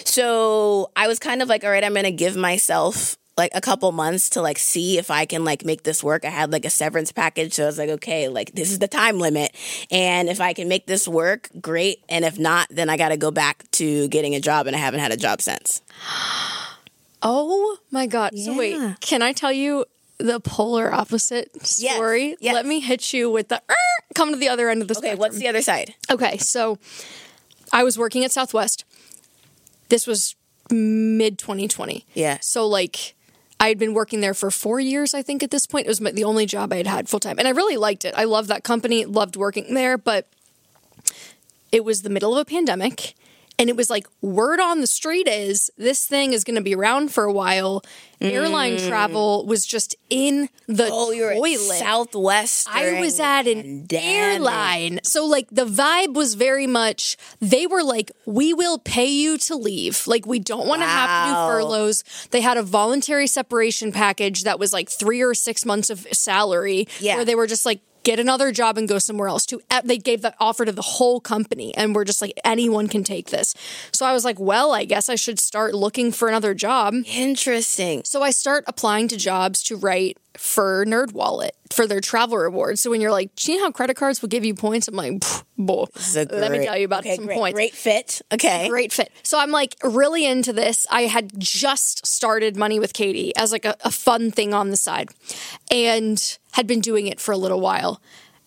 So 0.05 0.91
I 0.95 1.09
was 1.09 1.19
kind 1.19 1.43
of 1.43 1.49
like, 1.49 1.65
all 1.65 1.71
right, 1.71 1.83
I'm 1.85 1.95
gonna 1.95 2.11
give 2.13 2.37
myself 2.37 3.17
like 3.37 3.51
a 3.55 3.61
couple 3.61 3.93
months 3.93 4.31
to 4.31 4.41
like 4.43 4.59
see 4.59 4.97
if 4.99 5.11
I 5.11 5.27
can 5.27 5.45
like 5.45 5.65
make 5.65 5.83
this 5.83 6.03
work. 6.03 6.25
I 6.25 6.31
had 6.31 6.51
like 6.53 6.65
a 6.65 6.71
severance 6.71 7.13
package, 7.13 7.53
so 7.55 7.65
I 7.65 7.67
was 7.67 7.79
like, 7.79 7.91
okay, 7.91 8.29
like 8.29 8.53
this 8.53 8.71
is 8.71 8.79
the 8.79 8.89
time 8.89 9.19
limit, 9.19 9.55
and 9.91 10.29
if 10.29 10.41
I 10.41 10.53
can 10.55 10.69
make 10.69 10.87
this 10.87 11.07
work, 11.07 11.49
great. 11.61 12.03
And 12.09 12.25
if 12.25 12.39
not, 12.39 12.69
then 12.71 12.89
I 12.89 12.97
got 12.97 13.11
to 13.11 13.17
go 13.17 13.31
back 13.31 13.71
to 13.73 14.09
getting 14.09 14.35
a 14.35 14.41
job, 14.41 14.67
and 14.67 14.75
I 14.75 14.79
haven't 14.79 15.01
had 15.01 15.13
a 15.13 15.17
job 15.17 15.41
since. 15.43 15.83
Oh 17.23 17.79
my 17.91 18.07
god. 18.07 18.37
So 18.39 18.57
wait, 18.57 19.01
can 19.01 19.23
I 19.23 19.33
tell 19.33 19.51
you 19.51 19.87
the 20.19 20.39
polar 20.39 20.93
opposite 20.93 21.67
story? 21.67 22.37
yes. 22.41 22.55
Let 22.55 22.67
me 22.67 22.79
hit 22.81 23.13
you 23.13 23.31
with 23.31 23.49
the 23.49 23.61
"Er," 23.71 23.75
come 24.15 24.31
to 24.31 24.37
the 24.37 24.49
other 24.49 24.69
end 24.69 24.83
of 24.83 24.89
the 24.89 24.93
Okay, 24.95 25.09
spectrum. 25.09 25.19
what's 25.21 25.39
the 25.39 25.49
other 25.49 25.63
side? 25.63 25.95
Okay, 26.11 26.37
so 26.39 26.79
I 27.73 27.83
was 27.85 27.99
working 27.99 28.25
at 28.25 28.33
Southwest. 28.33 28.85
This 29.89 30.07
was 30.07 30.37
mid 30.71 31.39
2020. 31.39 32.05
Yeah. 32.15 32.39
So 32.43 32.67
like 32.69 33.15
I 33.59 33.69
had 33.69 33.79
been 33.79 33.95
working 33.95 34.21
there 34.21 34.35
for 34.35 34.51
four 34.51 34.81
years, 34.81 35.15
I 35.15 35.23
think, 35.23 35.43
at 35.43 35.51
this 35.51 35.67
point. 35.67 35.87
It 35.87 35.89
was 35.89 35.99
the 35.99 36.25
only 36.25 36.47
job 36.47 36.73
I 36.73 36.77
had 36.77 36.87
had 36.87 37.09
full 37.09 37.21
time. 37.21 37.39
And 37.39 37.49
I 37.49 37.53
really 37.53 37.77
liked 37.77 38.05
it. 38.05 38.15
I 38.17 38.25
loved 38.25 38.49
that 38.49 38.65
company, 38.65 39.05
loved 39.05 39.37
working 39.37 39.75
there, 39.75 39.97
but 39.97 40.29
it 41.73 41.85
was 41.85 42.03
the 42.03 42.11
middle 42.11 42.37
of 42.37 42.43
a 42.43 42.45
pandemic. 42.45 43.15
And 43.59 43.71
it 43.71 43.77
was 43.77 43.89
like, 43.89 44.07
word 44.21 44.61
on 44.61 44.83
the 44.83 44.87
street 44.87 45.27
is 45.27 45.71
this 45.79 46.05
thing 46.05 46.35
is 46.35 46.45
going 46.45 46.57
to 46.57 46.63
be 46.63 46.75
around 46.75 47.11
for 47.11 47.25
a 47.25 47.33
while. 47.33 47.83
Airline 48.21 48.77
travel 48.79 49.47
was 49.47 49.65
just 49.67 49.95
in 50.11 50.49
the 50.67 50.85
Mm. 50.85 50.91
Oh, 50.93 51.13
toilet. 51.35 51.79
Southwest. 51.79 52.69
I 52.71 53.01
was 53.01 53.19
at 53.21 53.47
an 53.47 53.87
airline. 53.91 55.01
So 55.03 55.25
like 55.27 55.49
the 55.51 55.65
vibe 55.67 56.15
was 56.15 56.35
very 56.35 56.67
much 56.67 57.17
they 57.41 57.67
were 57.67 57.83
like 57.83 58.11
we 58.27 58.53
will 58.55 58.79
pay 58.79 59.07
you 59.07 59.39
to 59.39 59.57
leave. 59.57 60.07
Like 60.07 60.27
we 60.27 60.39
don't 60.39 60.67
want 60.67 60.83
to 60.83 60.87
have 60.87 61.29
to 61.29 61.31
do 61.33 61.35
furloughs. 61.35 62.05
They 62.31 62.41
had 62.41 62.57
a 62.57 62.63
voluntary 62.63 63.27
separation 63.27 63.93
package 63.93 64.45
that 64.45 64.59
was 64.59 64.73
like 64.73 64.89
3 64.91 65.21
or 65.23 65.35
6 65.35 65.65
months 65.67 65.91
of 65.91 66.07
salary 66.13 66.89
Yeah. 67.01 67.17
where 67.17 67.25
they 67.25 67.35
were 67.35 67.47
just 67.47 67.67
like 67.67 67.81
get 68.07 68.21
another 68.21 68.53
job 68.53 68.79
and 68.79 68.89
go 68.89 69.01
somewhere 69.01 69.27
else 69.27 69.45
to 69.45 69.61
they 69.83 69.99
gave 69.99 70.23
that 70.23 70.37
offer 70.39 70.65
to 70.65 70.71
the 70.71 70.81
whole 70.81 71.21
company 71.21 71.75
and 71.77 71.93
we're 71.93 72.05
just 72.05 72.23
like 72.23 72.33
anyone 72.45 72.87
can 72.87 73.03
take 73.03 73.31
this. 73.31 73.53
So 73.93 74.07
I 74.07 74.13
was 74.13 74.25
like, 74.25 74.39
well, 74.39 74.73
I 74.73 74.85
guess 74.85 75.09
I 75.09 75.17
should 75.17 75.41
start 75.41 75.75
looking 75.75 76.13
for 76.13 76.29
another 76.29 76.55
job. 76.55 76.95
Interesting. 77.05 78.03
So 78.05 78.23
I 78.23 78.31
start 78.31 78.63
applying 78.69 79.09
to 79.09 79.17
jobs 79.17 79.61
to 79.65 79.77
write 79.77 80.19
for 80.37 80.85
NerdWallet 80.87 81.51
for 81.73 81.87
their 81.87 82.01
travel 82.01 82.39
rewards. 82.39 82.81
So 82.81 82.91
when 82.91 83.01
you're 83.01 83.11
like, 83.11 83.35
do 83.35 83.53
you 83.53 83.59
know 83.59 83.65
how 83.65 83.71
credit 83.73 83.97
cards 83.97 84.23
will 84.23 84.29
give 84.29 84.45
you 84.45 84.55
points? 84.55 84.87
I'm 84.87 84.95
like, 84.95 85.23
boy, 85.59 85.87
let 86.15 86.53
me 86.53 86.65
tell 86.65 86.77
you 86.77 86.85
about 86.85 87.01
okay, 87.01 87.17
some 87.17 87.27
great, 87.27 87.39
points. 87.39 87.55
Great 87.55 87.75
fit. 87.75 88.23
Okay. 88.33 88.69
Great 88.69 88.93
fit. 88.93 89.11
So 89.23 89.39
I'm 89.41 89.51
like 89.51 89.75
really 89.83 90.25
into 90.27 90.53
this. 90.53 90.87
I 90.91 91.03
had 91.03 91.33
just 91.39 92.07
started 92.07 92.57
Money 92.57 92.79
with 92.79 92.93
Katie 92.93 93.35
as 93.37 93.51
like 93.51 93.65
a, 93.65 93.77
a 93.81 93.91
fun 93.91 94.31
thing 94.31 94.55
on 94.55 94.71
the 94.71 94.77
side 94.77 95.09
and 95.71 96.39
had 96.57 96.67
been 96.67 96.81
doing 96.81 97.07
it 97.07 97.21
for 97.21 97.33
a 97.33 97.37
little 97.37 97.61
while. 97.61 98.01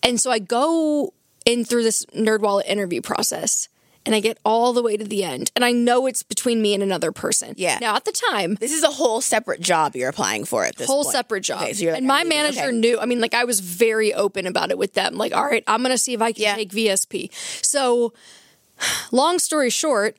And 0.03 0.19
so 0.19 0.31
I 0.31 0.39
go 0.39 1.13
in 1.45 1.63
through 1.65 1.83
this 1.83 2.05
NerdWallet 2.07 2.65
interview 2.67 3.01
process 3.01 3.69
and 4.05 4.15
I 4.15 4.19
get 4.21 4.37
all 4.45 4.71
the 4.73 4.81
way 4.81 4.97
to 4.97 5.03
the 5.03 5.23
end. 5.23 5.51
And 5.55 5.63
I 5.63 5.71
know 5.71 6.07
it's 6.07 6.23
between 6.23 6.61
me 6.61 6.73
and 6.73 6.81
another 6.81 7.11
person. 7.11 7.53
Yeah. 7.57 7.77
Now 7.81 7.95
at 7.95 8.05
the 8.05 8.11
time, 8.31 8.55
This 8.55 8.71
is 8.71 8.83
a 8.83 8.89
whole 8.91 9.21
separate 9.21 9.61
job 9.61 9.95
you're 9.95 10.09
applying 10.09 10.45
for 10.45 10.63
at 10.65 10.77
this 10.77 10.87
whole 10.87 11.03
point. 11.03 11.13
separate 11.13 11.41
job. 11.41 11.61
Okay, 11.63 11.73
so 11.73 11.85
like, 11.87 11.97
and 11.97 12.07
my 12.07 12.23
manager 12.23 12.67
Okay. 12.69 12.71
knew. 12.77 12.99
I 12.99 13.05
mean, 13.05 13.19
like 13.21 13.33
I 13.33 13.43
was 13.43 13.59
very 13.59 14.13
open 14.13 14.47
about 14.47 14.71
it 14.71 14.77
with 14.77 14.93
them. 14.93 15.15
Like, 15.15 15.35
all 15.35 15.43
right, 15.45 15.63
I'm 15.67 15.81
going 15.81 15.91
to 15.93 15.97
see 15.97 16.13
if 16.13 16.21
I 16.21 16.31
can 16.31 16.41
Yeah. 16.43 16.55
take 16.55 16.71
VSP. 16.71 17.29
So, 17.63 18.13
long 19.11 19.37
story 19.39 19.69
short, 19.69 20.17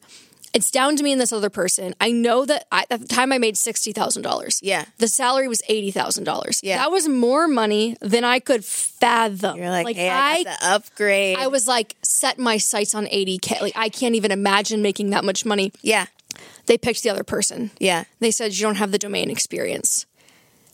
it's 0.53 0.71
down 0.71 0.97
to 0.97 1.03
me 1.05 1.13
and 1.13 1.21
this 1.21 1.33
other 1.33 1.51
person. 1.51 1.95
I 2.01 2.11
know 2.11 2.45
that 2.45 2.67
I, 2.73 2.85
at 2.91 3.01
the 3.01 3.07
time 3.07 3.33
I 3.33 3.39
made 3.39 3.57
sixty 3.57 3.93
thousand 3.93 4.23
dollars. 4.23 4.61
Yeah. 4.63 4.85
the 4.99 5.09
salary 5.09 5.47
was 5.49 5.63
eighty 5.69 5.91
thousand 5.91 6.25
dollars. 6.25 6.61
Yeah. 6.63 6.79
that 6.79 6.91
was 6.91 7.09
more 7.09 7.47
money 7.49 7.97
than 8.01 8.25
I 8.25 8.41
could 8.41 8.65
fathom. 8.65 9.57
You're 9.59 9.71
like, 9.71 9.97
hey, 9.97 10.09
I, 10.11 10.43
got 10.43 10.59
the 10.61 10.67
upgrade. 10.67 11.39
I 11.39 11.47
was 11.47 11.67
like 11.69 11.97
set 12.03 12.39
my 12.39 12.57
sights 12.59 12.95
on 12.95 13.07
80k. 13.07 13.61
Like 13.61 13.77
I 13.77 13.89
can't 13.89 14.15
even 14.15 14.31
imagine 14.33 14.83
making 14.83 15.11
that 15.11 15.25
much 15.25 15.45
money. 15.45 15.73
yeah, 15.83 16.07
They 16.67 16.77
picked 16.79 17.03
the 17.03 17.11
other 17.11 17.25
person. 17.25 17.71
yeah. 17.79 18.05
They 18.19 18.31
said 18.31 18.53
you 18.55 18.67
don't 18.67 18.77
have 18.77 18.93
the 18.93 18.99
domain 18.99 19.31
experience. 19.31 20.07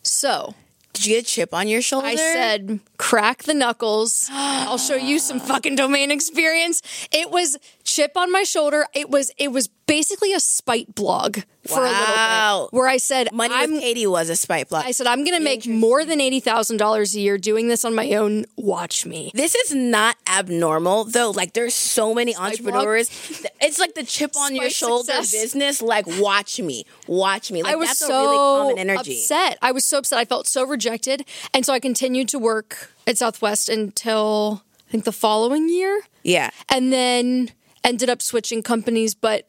So 0.02 0.54
Did 0.92 1.06
you 1.06 1.14
get 1.16 1.24
a 1.24 1.26
chip 1.26 1.52
on 1.54 1.68
your 1.68 1.82
shoulder? 1.82 2.06
I 2.06 2.14
said, 2.16 2.80
crack 2.96 3.42
the 3.42 3.54
knuckles. 3.54 4.28
I'll 4.30 4.78
show 4.78 4.94
you 4.96 5.18
some 5.18 5.40
fucking 5.40 5.76
domain 5.76 6.10
experience. 6.10 6.80
It 7.12 7.30
was 7.30 7.56
chip 7.86 8.12
on 8.16 8.30
my 8.32 8.42
shoulder. 8.42 8.86
It 8.92 9.08
was 9.08 9.30
it 9.38 9.52
was 9.52 9.68
basically 9.86 10.32
a 10.32 10.40
spite 10.40 10.94
blog 10.96 11.38
for 11.66 11.78
a 11.80 11.88
little 11.88 11.92
Wow. 12.16 12.68
bit. 12.70 12.76
Where 12.76 12.88
I 12.88 12.96
said 12.96 13.32
Money 13.32 13.54
I'm 13.54 13.72
with 13.72 13.80
Katie 13.80 14.06
was 14.06 14.28
a 14.28 14.36
spite 14.36 14.68
blog. 14.68 14.84
I 14.84 14.90
said 14.90 15.06
I'm 15.06 15.24
gonna 15.24 15.40
make 15.40 15.66
more 15.66 16.04
than 16.04 16.20
eighty 16.20 16.40
thousand 16.40 16.76
dollars 16.78 17.14
a 17.14 17.20
year 17.20 17.38
doing 17.38 17.68
this 17.68 17.84
on 17.84 17.94
my 17.94 18.12
own. 18.14 18.44
Watch 18.56 19.06
me. 19.06 19.30
this 19.34 19.54
is 19.54 19.74
not 19.74 20.16
abnormal 20.28 21.04
though. 21.04 21.30
Like 21.30 21.52
there's 21.54 21.74
so 21.74 22.12
many 22.12 22.34
entrepreneurs. 22.36 23.08
It's 23.60 23.78
like 23.78 23.94
the 23.94 24.04
chip 24.04 24.32
on 24.36 24.54
your 24.56 24.70
shoulder 24.70 25.12
success. 25.12 25.32
business. 25.32 25.80
Like 25.80 26.06
watch 26.18 26.60
me, 26.60 26.84
watch 27.06 27.50
me. 27.52 27.62
Like 27.62 27.72
I 27.72 27.76
was 27.76 27.88
that's 27.88 27.98
so 28.00 28.12
a 28.14 28.20
really 28.22 28.36
common 28.36 28.78
energy. 28.90 29.12
upset. 29.18 29.58
I 29.62 29.72
was 29.72 29.84
so 29.84 29.98
upset. 29.98 30.18
I 30.18 30.24
felt 30.24 30.46
so 30.48 30.66
rejected, 30.66 31.24
and 31.54 31.64
so 31.64 31.72
I 31.72 31.78
continued 31.80 32.28
to 32.30 32.38
work 32.38 32.90
at 33.06 33.16
Southwest 33.18 33.68
until 33.68 34.62
I 34.88 34.90
think 34.90 35.04
the 35.04 35.12
following 35.12 35.68
year. 35.68 36.02
Yeah. 36.24 36.50
and 36.68 36.92
then 36.92 37.50
ended 37.86 38.10
up 38.10 38.20
switching 38.20 38.62
companies 38.62 39.14
but 39.14 39.48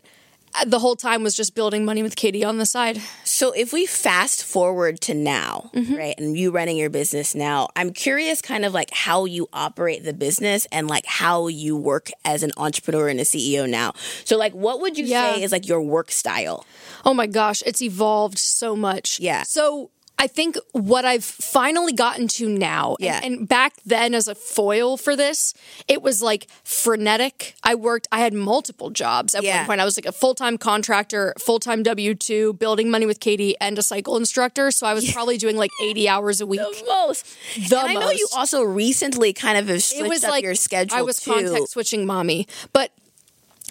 the 0.65 0.80
whole 0.80 0.95
time 0.95 1.23
was 1.23 1.36
just 1.36 1.54
building 1.56 1.84
money 1.86 2.02
with 2.02 2.15
Katie 2.15 2.43
on 2.43 2.58
the 2.58 2.65
side. 2.65 3.00
So 3.26 3.52
if 3.52 3.73
we 3.73 3.86
fast 3.86 4.43
forward 4.43 5.00
to 5.02 5.13
now, 5.13 5.69
Mm-hmm. 5.76 5.93
right, 5.95 6.15
and 6.17 6.38
you 6.38 6.52
running 6.52 6.78
your 6.78 6.89
business 6.89 7.36
now, 7.36 7.67
I'm 7.76 7.91
curious 7.91 8.41
kind 8.41 8.65
of 8.65 8.73
like 8.73 8.89
how 8.91 9.26
you 9.26 9.47
operate 9.54 10.04
the 10.04 10.13
business 10.13 10.65
and 10.71 10.88
like 10.88 11.06
how 11.06 11.47
you 11.47 11.76
work 11.78 12.10
as 12.26 12.41
an 12.43 12.52
entrepreneur 12.58 13.08
and 13.10 13.19
a 13.19 13.23
CEO 13.23 13.69
now. 13.69 13.91
So 14.23 14.38
like 14.38 14.54
what 14.54 14.80
would 14.82 14.97
you 14.97 15.06
Yeah. 15.06 15.36
say 15.36 15.43
is 15.43 15.52
like 15.52 15.67
your 15.67 15.82
work 15.82 16.12
style? 16.12 16.65
Oh 17.06 17.13
my 17.13 17.28
gosh, 17.28 17.62
it's 17.65 17.82
evolved 17.82 18.39
so 18.39 18.76
much. 18.76 19.19
Yeah. 19.19 19.43
So 19.43 19.91
I 20.20 20.26
think 20.26 20.58
what 20.72 21.06
I've 21.06 21.24
finally 21.24 21.94
gotten 21.94 22.28
to 22.30 22.50
now, 22.50 22.96
and- 23.00 23.06
Yeah. 23.06 23.20
and, 23.24 23.48
back 23.48 23.74
then 23.86 24.16
as 24.16 24.28
a 24.28 24.34
foil 24.34 24.98
for 24.98 25.16
this, 25.16 25.54
it 25.88 26.02
was 26.02 26.24
like 26.24 26.48
frenetic. 26.64 27.54
I 27.64 27.76
worked, 27.76 28.08
I 28.12 28.20
had 28.22 28.34
multiple 28.34 28.90
jobs 28.90 29.36
at 29.36 29.44
Yeah. 29.44 29.58
one 29.60 29.66
point. 29.68 29.82
I 29.82 29.86
was 29.86 29.96
like 29.96 30.08
a 30.08 30.12
full 30.12 30.34
time 30.34 30.58
contractor, 30.58 31.34
full 31.38 31.60
time 31.60 31.84
W 31.84 32.16
2, 32.16 32.54
building 32.54 32.90
money 32.90 33.06
with 33.06 33.20
Katie, 33.20 33.56
and 33.62 33.78
a 33.78 33.84
cycle 33.84 34.18
instructor. 34.18 34.72
So 34.72 34.88
I 34.88 34.94
was 34.96 35.12
probably 35.12 35.38
doing 35.38 35.56
like 35.56 35.72
80 35.84 36.10
hours 36.10 36.42
a 36.42 36.48
week. 36.48 36.62
The 36.62 36.84
most. 36.88 37.26
The 37.70 37.78
and 37.78 37.88
I 37.90 37.94
know 37.94 38.10
you 38.10 38.24
most. 38.32 38.36
also 38.36 38.64
recently 38.64 39.34
kind 39.34 39.58
of 39.58 39.68
have 39.68 39.78
it 39.78 39.82
switched 39.82 40.10
was 40.10 40.24
up 40.24 40.32
like 40.32 40.44
your 40.44 40.56
schedule 40.56 40.98
I 40.98 41.04
was 41.04 41.20
too. 41.20 41.32
context 41.32 41.74
switching 41.74 42.06
mommy. 42.08 42.48
But 42.74 42.92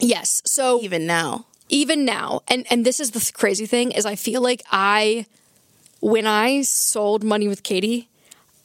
yes, 0.01 0.43
so 0.45 0.81
even 0.83 1.07
now. 1.07 1.47
even 1.69 2.05
now 2.05 2.43
and 2.47 2.65
and 2.71 2.87
this 2.87 3.01
is 3.01 3.11
the 3.11 3.33
crazy 3.35 3.67
thing 3.67 3.91
is 3.91 4.07
i 4.07 4.15
feel 4.15 4.41
like 4.41 4.63
i 4.71 5.27
when 6.01 6.27
i 6.27 6.63
sold 6.63 7.23
money 7.25 7.49
with 7.49 7.63
katie 7.63 8.09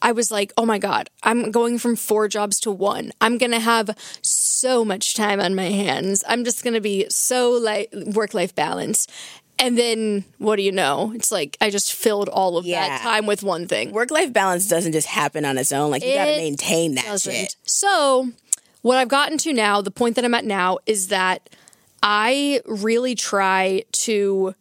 i 0.01 0.11
was 0.11 0.31
like 0.31 0.51
oh 0.57 0.65
my 0.65 0.77
god 0.79 1.09
i'm 1.23 1.51
going 1.51 1.77
from 1.79 1.95
four 1.95 2.27
jobs 2.27 2.59
to 2.59 2.71
one 2.71 3.11
i'm 3.21 3.37
gonna 3.37 3.59
have 3.59 3.95
so 4.21 4.83
much 4.85 5.13
time 5.15 5.39
on 5.39 5.55
my 5.55 5.69
hands 5.69 6.23
i'm 6.27 6.43
just 6.43 6.63
gonna 6.63 6.81
be 6.81 7.05
so 7.09 7.51
like 7.51 7.89
work 8.13 8.33
life 8.33 8.53
balance 8.55 9.07
and 9.59 9.77
then 9.77 10.23
what 10.39 10.55
do 10.55 10.63
you 10.63 10.71
know 10.71 11.11
it's 11.15 11.31
like 11.31 11.55
i 11.61 11.69
just 11.69 11.93
filled 11.93 12.29
all 12.29 12.57
of 12.57 12.65
Yeah. 12.65 12.87
that 12.87 13.01
time 13.01 13.25
with 13.25 13.43
one 13.43 13.67
thing 13.67 13.91
Work 13.91 14.11
life 14.11 14.33
balance 14.33 14.67
doesn't 14.67 14.91
just 14.93 15.07
happen 15.07 15.45
on 15.45 15.57
its 15.57 15.71
own. 15.71 15.91
Like 15.91 16.03
you 16.03 16.13
got 16.15 16.25
to 16.25 16.37
maintain 16.37 16.95
that 16.95 17.05
doesn't. 17.05 17.31
shit. 17.33 17.55
So, 17.65 18.29
what 18.81 18.97
I've 18.97 19.07
gotten 19.09 19.37
to 19.39 19.53
now, 19.53 19.81
the 19.81 19.91
point 19.91 20.15
that 20.15 20.25
I'm 20.25 20.33
at 20.33 20.45
now, 20.45 20.79
is 20.87 21.09
that 21.09 21.47
I 22.01 22.61
really 22.65 23.13
try 23.13 23.83
to 23.91 24.55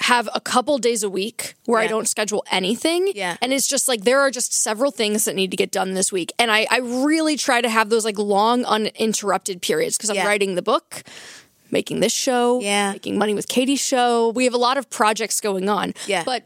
have 0.00 0.28
a 0.34 0.40
couple 0.40 0.78
days 0.78 1.02
a 1.02 1.10
week 1.10 1.54
where 1.66 1.78
I 1.80 1.86
don't 1.86 2.08
schedule 2.08 2.44
anything. 2.50 3.12
Yeah. 3.14 3.36
And 3.42 3.52
it's 3.52 3.68
just 3.68 3.86
like 3.88 4.02
there 4.04 4.20
are 4.20 4.30
just 4.30 4.52
several 4.52 4.90
things 4.90 5.24
that 5.26 5.34
need 5.34 5.50
to 5.52 5.56
get 5.56 5.70
done 5.70 5.94
this 5.94 6.10
week. 6.10 6.32
And 6.38 6.50
I, 6.50 6.66
I 6.70 6.78
really 6.78 7.36
try 7.36 7.60
to 7.60 7.68
have 7.68 7.90
those 7.90 8.04
like 8.04 8.18
long, 8.18 8.64
uninterrupted 8.64 9.62
periods 9.62 9.96
because 9.96 10.10
I'm 10.10 10.16
Yeah. 10.16 10.26
writing 10.26 10.54
the 10.54 10.62
book. 10.62 11.02
Making 11.72 12.00
this 12.00 12.12
show, 12.12 12.60
Yeah. 12.60 12.92
making 12.92 13.16
money 13.16 13.32
with 13.32 13.46
Katie's 13.46 13.80
show. 13.80 14.30
We 14.30 14.42
have 14.44 14.54
a 14.54 14.58
lot 14.58 14.76
of 14.76 14.90
projects 14.90 15.40
going 15.40 15.68
on. 15.68 15.94
Yeah. 16.08 16.24
But 16.24 16.42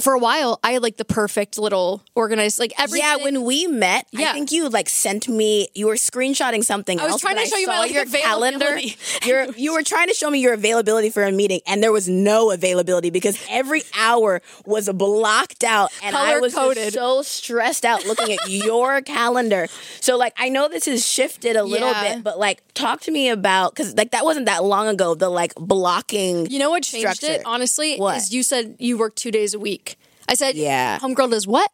for 0.00 0.12
a 0.14 0.18
while, 0.18 0.60
I 0.62 0.72
had 0.72 0.82
like 0.82 0.96
the 0.96 1.04
perfect 1.04 1.58
little 1.58 2.02
organized, 2.14 2.58
like 2.58 2.72
everything. 2.78 3.06
Yeah, 3.06 3.16
when 3.24 3.42
we 3.44 3.66
met, 3.66 4.06
Yeah. 4.12 4.30
I 4.30 4.32
think 4.32 4.52
you 4.52 4.68
like 4.68 4.88
sent 4.88 5.28
me. 5.28 5.68
You 5.74 5.86
were 5.86 5.94
screenshotting 5.94 6.64
something. 6.64 7.00
I 7.00 7.04
was 7.04 7.12
else, 7.12 7.20
trying 7.20 7.36
to 7.36 7.46
show 7.46 7.56
you 7.56 7.66
my, 7.66 7.80
like, 7.80 7.92
your 7.92 8.04
calendar. 8.06 8.78
Your, 9.24 9.46
you 9.52 9.72
were 9.74 9.82
trying 9.82 10.08
to 10.08 10.14
show 10.14 10.30
me 10.30 10.40
your 10.40 10.54
availability 10.54 11.10
for 11.10 11.22
a 11.24 11.32
meeting, 11.32 11.60
and 11.66 11.82
there 11.82 11.92
was 11.92 12.08
no 12.08 12.50
availability 12.50 13.10
because 13.10 13.38
every 13.50 13.82
hour 13.98 14.40
was 14.64 14.88
blocked 14.90 15.64
out, 15.64 15.90
and 16.02 16.14
I 16.16 16.38
was 16.38 16.54
Color-coded. 16.54 16.92
so 16.94 17.22
stressed 17.22 17.84
out 17.84 18.06
looking 18.06 18.32
at 18.32 18.48
your 18.48 19.00
calendar. 19.16 19.66
So, 20.00 20.16
like, 20.16 20.32
I 20.38 20.48
know 20.48 20.68
this 20.68 20.86
has 20.86 21.06
shifted 21.06 21.56
a 21.56 21.64
little 21.64 21.88
Yeah. 21.88 22.14
bit, 22.14 22.24
but 22.24 22.38
like, 22.38 22.62
talk 22.74 23.00
to 23.02 23.10
me 23.10 23.28
about 23.28 23.74
because 23.74 23.96
like 23.96 24.12
that 24.12 24.24
wasn't 24.24 24.46
that 24.46 24.62
long 24.64 24.86
ago. 24.86 25.14
The 25.14 25.28
like 25.28 25.54
blocking. 25.56 26.46
You 26.50 26.58
know 26.58 26.70
what 26.70 26.84
changed 26.84 27.16
structure. 27.16 27.40
it, 27.40 27.42
honestly? 27.44 27.96
What? 27.96 28.16
Is 28.18 28.32
you 28.32 28.42
said 28.42 28.76
you 28.78 28.96
work 28.98 29.14
two 29.16 29.30
days 29.30 29.54
a 29.54 29.58
week. 29.58 29.87
I 30.28 30.34
said, 30.34 30.54
Yeah. 30.56 30.98
Homegirl 30.98 31.30
does 31.30 31.46
what? 31.46 31.70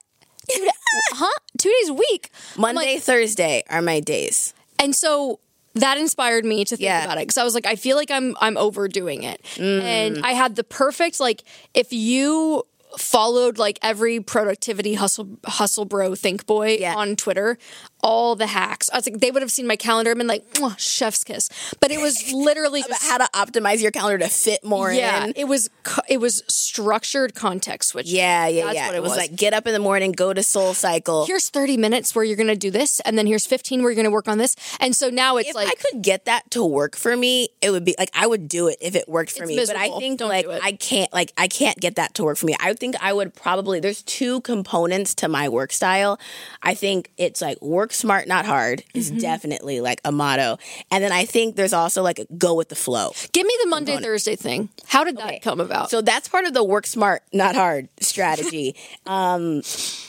Two 0.50 0.68
huh? 1.12 1.38
Two 1.58 1.72
days 1.80 1.88
a 1.88 1.94
week. 1.94 2.30
Monday, 2.56 2.94
like- 2.94 3.02
Thursday 3.02 3.64
are 3.68 3.82
my 3.82 4.00
days. 4.00 4.54
and 4.78 4.94
so 4.94 5.40
that 5.74 5.98
inspired 5.98 6.44
me 6.44 6.64
to 6.64 6.76
think 6.76 6.84
Yeah. 6.86 7.04
about 7.04 7.18
it 7.18 7.22
because 7.22 7.38
I 7.38 7.42
was 7.44 7.54
like, 7.54 7.66
I 7.66 7.74
feel 7.76 7.96
like 7.96 8.10
I'm 8.10 8.36
I'm 8.40 8.56
overdoing 8.56 9.22
it, 9.24 9.42
Mm. 9.56 9.82
and 9.82 10.24
I 10.24 10.32
had 10.32 10.54
the 10.56 10.62
perfect 10.64 11.18
like 11.18 11.42
if 11.74 11.92
you 11.92 12.62
followed 12.98 13.59
like 13.59 13.78
every 13.83 14.20
productivity 14.20 14.94
hustle 14.94 15.38
hustle 15.46 15.85
bro 15.85 16.14
think 16.14 16.46
boy 16.46 16.76
Yeah. 16.80 16.94
on 16.94 17.16
Twitter, 17.16 17.59
all 18.02 18.37
the 18.37 18.46
hacks. 18.46 18.90
I 18.92 18.96
was 18.98 19.09
like, 19.09 19.20
they 19.20 19.30
would 19.30 19.42
have 19.42 19.50
seen 19.50 19.66
my 19.66 19.76
calendar 19.76 20.11
and 20.11 20.18
been 20.18 20.26
like, 20.26 20.44
chef's 20.78 21.24
kiss. 21.24 21.48
But 21.80 21.90
it 21.90 22.00
was 22.00 22.33
literally 22.33 22.83
just 22.83 23.02
how 23.04 23.18
to 23.18 23.28
optimize 23.35 23.80
your 23.83 23.90
calendar 23.90 24.18
to 24.18 24.28
fit 24.28 24.64
more 24.64 24.92
yeah, 24.92 25.24
in. 25.26 25.33
it 25.37 25.44
was 25.46 25.70
it 26.09 26.18
was 26.18 26.42
structured 26.48 27.35
context 27.35 27.90
switch. 27.90 28.07
Yeah, 28.07 28.46
yeah, 28.48 28.64
That's 28.66 28.74
yeah. 28.76 28.87
what 28.88 28.96
it 28.96 29.02
was, 29.02 29.11
was. 29.11 29.18
like 29.18 29.37
get 29.37 29.54
up 29.54 29.66
in 29.66 29.72
the 29.72 29.78
morning, 29.78 30.12
go 30.12 30.33
to 30.33 30.42
Soul 30.42 30.74
Cycle. 30.74 31.26
Here's 31.26 31.48
30 31.48 31.76
minutes 31.76 32.14
where 32.14 32.24
you're 32.24 32.37
going 32.37 32.46
to 32.48 32.57
do 32.57 32.70
this, 32.70 33.00
and 33.00 33.16
then 33.16 33.26
here's 33.26 33.46
15 33.46 33.83
where 33.83 33.90
you're 33.90 33.96
going 33.96 34.04
to 34.04 34.11
work 34.11 34.28
on 34.28 34.38
this. 34.38 34.57
And 34.80 34.94
so 34.94 35.09
now 35.09 35.37
it's 35.37 35.50
if 35.50 35.54
like, 35.54 35.68
I 35.68 35.74
could 35.74 36.02
get 36.02 36.24
that 36.26 36.50
to 36.52 36.64
work 36.64 36.96
for 36.96 37.16
me, 37.16 37.48
it 37.62 37.70
would 37.70 37.85
be 37.85 37.94
like 37.98 38.11
I 38.14 38.26
would 38.26 38.48
do 38.48 38.68
it 38.68 38.78
if 38.80 38.94
it 38.94 39.09
worked 39.09 39.30
for 39.30 39.46
me. 39.46 39.57
But. 39.57 39.76
I 39.76 39.88
think 39.98 40.18
Don't 40.18 40.28
like. 40.28 40.46
I 40.46 40.72
can't 40.72 41.12
like 41.12 41.33
I 41.37 41.48
can't 41.48 41.78
get 41.78 41.96
that 41.96 42.14
to 42.14 42.24
work 42.24 42.37
for 42.37 42.46
me. 42.46 42.54
I 42.61 42.74
think 42.85 42.97
I 43.03 43.14
would 43.14 43.35
probably 43.35 43.81
there's 43.81 44.03
two 44.03 44.42
components 44.42 45.14
to 45.16 45.29
my 45.29 45.49
work 45.49 45.73
style. 45.73 46.20
I 46.62 46.75
think 46.75 47.11
it's 47.16 47.40
like 47.40 47.61
work 47.62 47.94
smart, 47.94 48.29
not 48.29 48.44
hard 48.44 48.85
is 48.92 49.05
Mm-hmm. 49.11 49.18
definitely 49.20 49.81
like 49.81 50.01
a 50.05 50.12
motto. 50.12 50.59
And 50.90 51.03
then 51.05 51.12
I 51.12 51.25
think 51.25 51.57
there's 51.57 51.73
also 51.73 52.03
like 52.03 52.18
a 52.18 52.27
go 52.37 52.55
with 52.55 52.68
the 52.68 52.75
flow. 52.75 53.12
give 53.33 53.47
me 53.47 53.55
the 53.62 53.68
Monday, 53.70 53.97
Thursday 53.99 54.37
thing. 54.37 54.68
How 54.87 55.03
did 55.05 55.16
that 55.16 55.40
come 55.40 55.61
about? 55.61 55.88
So 55.90 56.01
that's 56.03 56.29
part 56.29 56.44
of 56.47 56.53
the 56.53 56.62
work 56.64 56.87
smart, 56.87 57.23
not 57.33 57.55
hard 57.55 57.88
strategy. 58.01 58.77
um, 59.07 59.62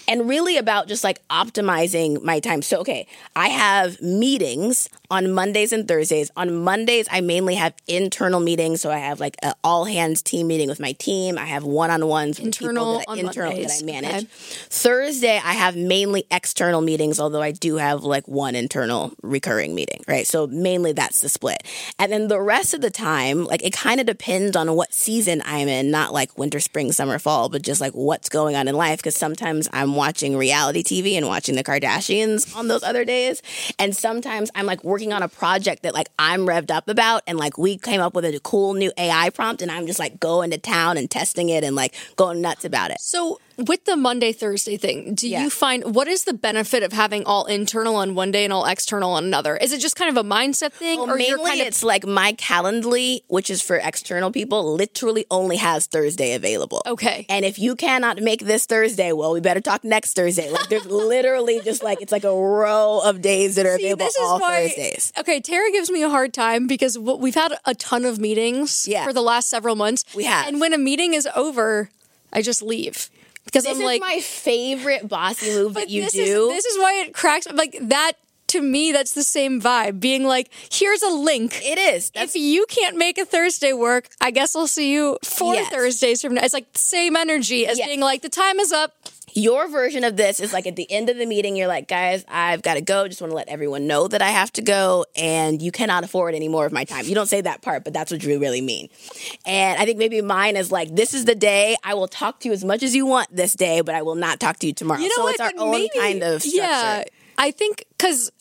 and 0.07 0.27
really 0.27 0.57
about 0.57 0.87
just 0.87 1.03
like 1.03 1.25
optimizing 1.29 2.21
my 2.23 2.39
time. 2.39 2.61
So, 2.61 2.79
okay, 2.79 3.07
I 3.35 3.49
have 3.49 4.01
meetings 4.01 4.89
on 5.09 5.31
Mondays 5.31 5.71
and 5.71 5.87
Thursdays. 5.87 6.31
On 6.35 6.63
Mondays, 6.63 7.07
I 7.11 7.21
mainly 7.21 7.55
have 7.55 7.73
internal 7.87 8.39
meetings. 8.39 8.81
So 8.81 8.91
I 8.91 8.97
have 8.97 9.19
like 9.19 9.35
an 9.41 9.53
all 9.63 9.85
hands 9.85 10.21
team 10.21 10.47
meeting 10.47 10.69
with 10.69 10.79
my 10.79 10.93
team. 10.93 11.37
I 11.37 11.45
have 11.45 11.63
one 11.63 11.91
on 11.91 12.05
ones 12.07 12.37
with 12.37 12.45
Internal 12.45 12.99
people 12.99 12.99
that, 12.99 13.07
on 13.07 13.19
internal 13.19 13.55
that 13.55 13.79
I 13.81 13.85
manage. 13.85 14.23
Okay. 14.23 14.25
Thursday, 14.25 15.41
I 15.43 15.53
have 15.53 15.75
mainly 15.75 16.25
external 16.31 16.81
meetings, 16.81 17.19
although 17.19 17.41
I 17.41 17.51
do 17.51 17.75
have 17.75 18.03
like 18.03 18.27
one 18.27 18.55
internal 18.55 19.13
recurring 19.21 19.75
meeting, 19.75 20.03
right? 20.07 20.27
So 20.27 20.47
mainly 20.47 20.93
that's 20.93 21.21
the 21.21 21.29
split. 21.29 21.63
And 21.99 22.11
then 22.11 22.27
the 22.27 22.41
rest 22.41 22.73
of 22.73 22.81
the 22.81 22.91
time, 22.91 23.45
like 23.45 23.63
it 23.63 23.73
kind 23.73 23.99
of 23.99 24.05
depends 24.05 24.55
on 24.55 24.73
what 24.75 24.93
season 24.93 25.41
I'm 25.45 25.67
in, 25.67 25.91
not 25.91 26.13
like 26.13 26.37
winter, 26.37 26.59
spring, 26.59 26.91
summer, 26.91 27.19
fall, 27.19 27.49
but 27.49 27.61
just 27.61 27.81
like 27.81 27.93
what's 27.93 28.29
going 28.29 28.55
on 28.55 28.67
in 28.67 28.75
life. 28.75 29.01
Cause 29.01 29.15
sometimes 29.15 29.67
I'm 29.71 29.94
watching 29.95 30.37
reality 30.37 30.83
TV 30.83 31.13
and 31.13 31.27
watching 31.27 31.55
the 31.55 31.63
Kardashians 31.63 32.55
on 32.55 32.67
those 32.67 32.83
other 32.83 33.05
days. 33.05 33.41
And 33.79 33.95
sometimes 33.95 34.51
I'm 34.55 34.65
like 34.65 34.83
working 34.83 35.13
on 35.13 35.23
a 35.23 35.27
project 35.27 35.83
that 35.83 35.93
like 35.93 36.09
I'm 36.19 36.41
revved 36.41 36.71
up 36.71 36.87
about 36.87 37.23
and 37.27 37.37
like 37.37 37.57
we 37.57 37.77
came 37.77 38.01
up 38.01 38.13
with 38.13 38.25
a 38.25 38.39
cool 38.43 38.73
new 38.73 38.91
AI 38.97 39.29
prompt 39.29 39.61
and 39.61 39.71
I'm 39.71 39.87
just 39.87 39.99
like 39.99 40.19
going 40.19 40.51
to 40.51 40.57
town 40.57 40.97
and 40.97 41.09
testing 41.09 41.49
it 41.49 41.63
and 41.63 41.75
like 41.75 41.95
going 42.15 42.41
nuts 42.41 42.65
about 42.65 42.91
it. 42.91 42.99
so 42.99 43.39
with 43.57 43.85
the 43.85 43.95
Monday, 43.95 44.31
Thursday 44.33 44.77
thing, 44.77 45.15
do 45.15 45.27
Yeah. 45.27 45.43
you 45.43 45.49
find 45.49 45.95
what 45.95 46.07
is 46.07 46.23
the 46.25 46.33
benefit 46.33 46.83
of 46.83 46.91
having 46.93 47.23
all 47.25 47.45
internal 47.45 47.95
on 47.95 48.15
one 48.15 48.31
day 48.31 48.43
and 48.43 48.51
all 48.51 48.65
external 48.65 49.13
on 49.13 49.23
another? 49.25 49.55
Is 49.57 49.71
it 49.71 49.79
just 49.79 49.95
kind 49.95 50.09
of 50.09 50.17
a 50.17 50.27
mindset 50.27 50.73
thing, 50.73 50.99
Well, 50.99 51.11
or 51.11 51.15
mainly 51.15 51.43
kind 51.43 51.61
of 51.61 51.67
it's 51.67 51.83
like 51.83 52.05
my 52.05 52.33
Calendly, 52.33 53.21
which 53.27 53.49
is 53.49 53.61
for 53.61 53.77
external 53.77 54.31
people, 54.31 54.73
literally 54.75 55.25
only 55.31 55.57
has 55.57 55.85
Thursday 55.85 56.33
available. 56.33 56.81
Okay. 56.85 57.25
And 57.29 57.45
if 57.45 57.57
you 57.59 57.75
cannot 57.75 58.21
make 58.21 58.41
this 58.45 58.65
Thursday, 58.65 59.11
well, 59.11 59.31
we 59.33 59.39
better 59.39 59.61
talk 59.61 59.83
next 59.83 60.13
Thursday. 60.15 60.49
Like 60.49 60.67
there's 60.69 60.85
literally 61.11 61.59
just 61.63 61.83
like 61.83 62.01
it's 62.01 62.11
like 62.11 62.23
a 62.23 62.35
row 62.35 63.01
of 63.03 63.21
days 63.21 63.55
that 63.55 63.65
are 63.65 63.77
See, 63.77 63.85
available 63.85 64.05
this 64.05 64.15
is 64.15 64.21
all 64.21 64.39
why- 64.39 64.67
Thursdays. 64.67 65.13
Okay, 65.19 65.39
Tara 65.39 65.71
gives 65.71 65.89
me 65.89 66.03
a 66.03 66.09
hard 66.09 66.33
time 66.33 66.67
because 66.67 66.97
we've 66.97 67.35
had 67.35 67.53
a 67.65 67.73
ton 67.75 68.05
of 68.05 68.19
meetings 68.19 68.85
Yeah. 68.87 69.05
for 69.05 69.13
the 69.13 69.21
last 69.21 69.49
several 69.49 69.75
months. 69.75 70.03
We 70.13 70.25
have. 70.25 70.47
and 70.47 70.59
when 70.59 70.73
a 70.73 70.77
meeting 70.77 71.13
is 71.13 71.27
over, 71.35 71.89
I 72.33 72.41
just 72.41 72.61
leave 72.61 73.09
because 73.45 73.63
This 73.63 73.75
I'm 73.75 73.81
is 73.81 73.85
like, 73.85 74.01
my 74.01 74.19
favorite 74.19 75.07
bossy 75.07 75.49
move 75.55 75.73
that 75.75 75.89
you 75.89 76.03
this 76.03 76.13
do. 76.13 76.21
Is, 76.49 76.63
this 76.63 76.65
is 76.65 76.77
why 76.79 77.03
it 77.05 77.13
cracks. 77.13 77.47
Like 77.51 77.77
that 77.81 78.13
to 78.47 78.61
me, 78.61 78.91
that's 78.91 79.13
the 79.13 79.23
same 79.23 79.59
vibe. 79.59 79.99
Being 79.99 80.23
like, 80.23 80.51
here's 80.71 81.01
a 81.01 81.09
link. 81.09 81.59
it 81.63 81.79
is. 81.79 82.11
That's 82.11 82.35
if 82.35 82.41
you 82.41 82.65
can't 82.69 82.95
make 82.95 83.17
a 83.17 83.25
Thursday 83.25 83.73
work, 83.73 84.07
I 84.21 84.29
guess 84.29 84.55
I'll 84.55 84.67
see 84.67 84.93
you 84.93 85.17
four 85.23 85.55
Yes. 85.55 85.69
Thursdays 85.71 86.21
from 86.21 86.35
now. 86.35 86.43
It's 86.43 86.53
like 86.53 86.71
the 86.73 86.79
same 86.79 87.15
energy 87.15 87.65
as 87.65 87.79
Yes. 87.79 87.87
being 87.87 88.01
like, 88.01 88.21
the 88.21 88.29
time 88.29 88.59
is 88.59 88.71
up. 88.71 88.93
Your 89.35 89.67
version 89.67 90.03
of 90.05 90.15
this 90.15 90.39
is 90.39 90.53
like 90.53 90.65
at 90.65 90.75
the 90.77 90.89
end 90.89 91.09
of 91.09 91.17
the 91.17 91.25
meeting, 91.25 91.55
you're 91.57 91.67
like, 91.67 91.87
guys, 91.89 92.23
I've 92.27 92.61
got 92.61 92.75
to 92.75 92.81
go. 92.81 93.07
Just 93.07 93.19
want 93.21 93.31
to 93.31 93.35
let 93.35 93.49
everyone 93.49 93.85
know 93.85 94.07
that 94.07 94.21
I 94.21 94.29
have 94.29 94.51
to 94.53 94.61
go, 94.61 95.05
and 95.15 95.61
you 95.61 95.71
cannot 95.71 96.03
afford 96.05 96.33
any 96.35 96.47
more 96.47 96.65
of 96.65 96.71
my 96.71 96.85
time. 96.85 97.05
You 97.05 97.15
don't 97.15 97.27
say 97.27 97.41
that 97.41 97.61
part, 97.61 97.83
but 97.83 97.93
that's 97.93 98.11
what 98.11 98.23
you 98.23 98.39
really 98.39 98.61
mean. 98.61 98.87
And 99.45 99.79
I 99.79 99.85
think 99.85 99.97
maybe 99.99 100.21
mine 100.21 100.55
is 100.55 100.71
like, 100.71 100.95
this 100.95 101.13
is 101.13 101.25
the 101.25 101.35
day 101.35 101.75
I 101.83 101.93
will 101.95 102.07
talk 102.07 102.39
to 102.39 102.47
you 102.47 102.53
as 102.53 102.63
much 102.63 102.81
as 102.81 102.95
you 102.95 103.05
want 103.05 103.27
this 103.35 103.53
day, 103.53 103.81
but 103.81 103.93
I 103.93 104.01
will 104.01 104.15
not 104.15 104.39
talk 104.39 104.57
to 104.59 104.67
you 104.67 104.73
tomorrow. 104.73 105.01
You 105.01 105.09
know 105.09 105.15
so 105.15 105.23
what? 105.23 105.31
it's 105.33 105.41
our 105.41 105.51
But 105.55 105.61
own 105.61 105.71
maybe- 105.71 105.89
kind 105.99 106.23
of 106.23 106.41
structure. 106.41 106.57
Yeah, 106.61 107.03
I 107.37 107.51
think 107.51 107.83
because 107.97 108.31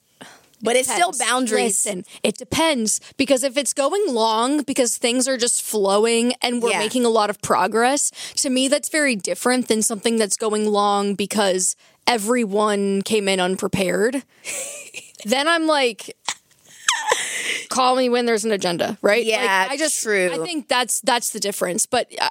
but 0.64 0.77
it's 0.77 0.90
still 0.92 1.12
boundaries. 1.18 1.85
Listen, 1.87 2.05
it 2.22 2.37
depends 2.37 3.00
because 3.16 3.44
if 3.44 3.57
it's 3.57 3.72
going 3.72 4.05
long 4.09 4.62
because 4.62 4.96
things 4.96 5.29
are 5.29 5.37
just 5.37 5.62
flowing 5.62 6.35
and 6.42 6.62
we're 6.62 6.70
Yeah. 6.70 6.79
making 6.79 7.05
a 7.05 7.11
lot 7.11 7.31
of 7.31 7.40
progress, 7.42 8.11
to 8.37 8.50
me 8.50 8.66
that's 8.68 8.88
very 8.88 9.14
different 9.14 9.68
than 9.68 9.83
something 9.83 10.16
that's 10.16 10.37
going 10.37 10.66
long 10.70 11.14
because 11.14 11.77
everyone 12.07 13.03
came 13.03 13.29
in 13.29 13.40
unprepared. 13.40 14.22
then 15.24 15.46
I'm 15.46 15.66
like 15.66 16.16
call 17.68 17.96
me 17.96 18.09
when 18.09 18.27
there's 18.27 18.44
an 18.44 18.53
agenda, 18.53 18.98
right? 19.03 19.24
Yeah, 19.24 19.66
like, 19.68 19.72
I 19.72 19.77
just 19.77 20.03
true. 20.03 20.31
I 20.33 20.38
think 20.44 20.68
that's 20.68 21.00
that's 21.00 21.31
the 21.31 21.40
difference, 21.40 21.87
but 21.87 22.09
uh, 22.20 22.31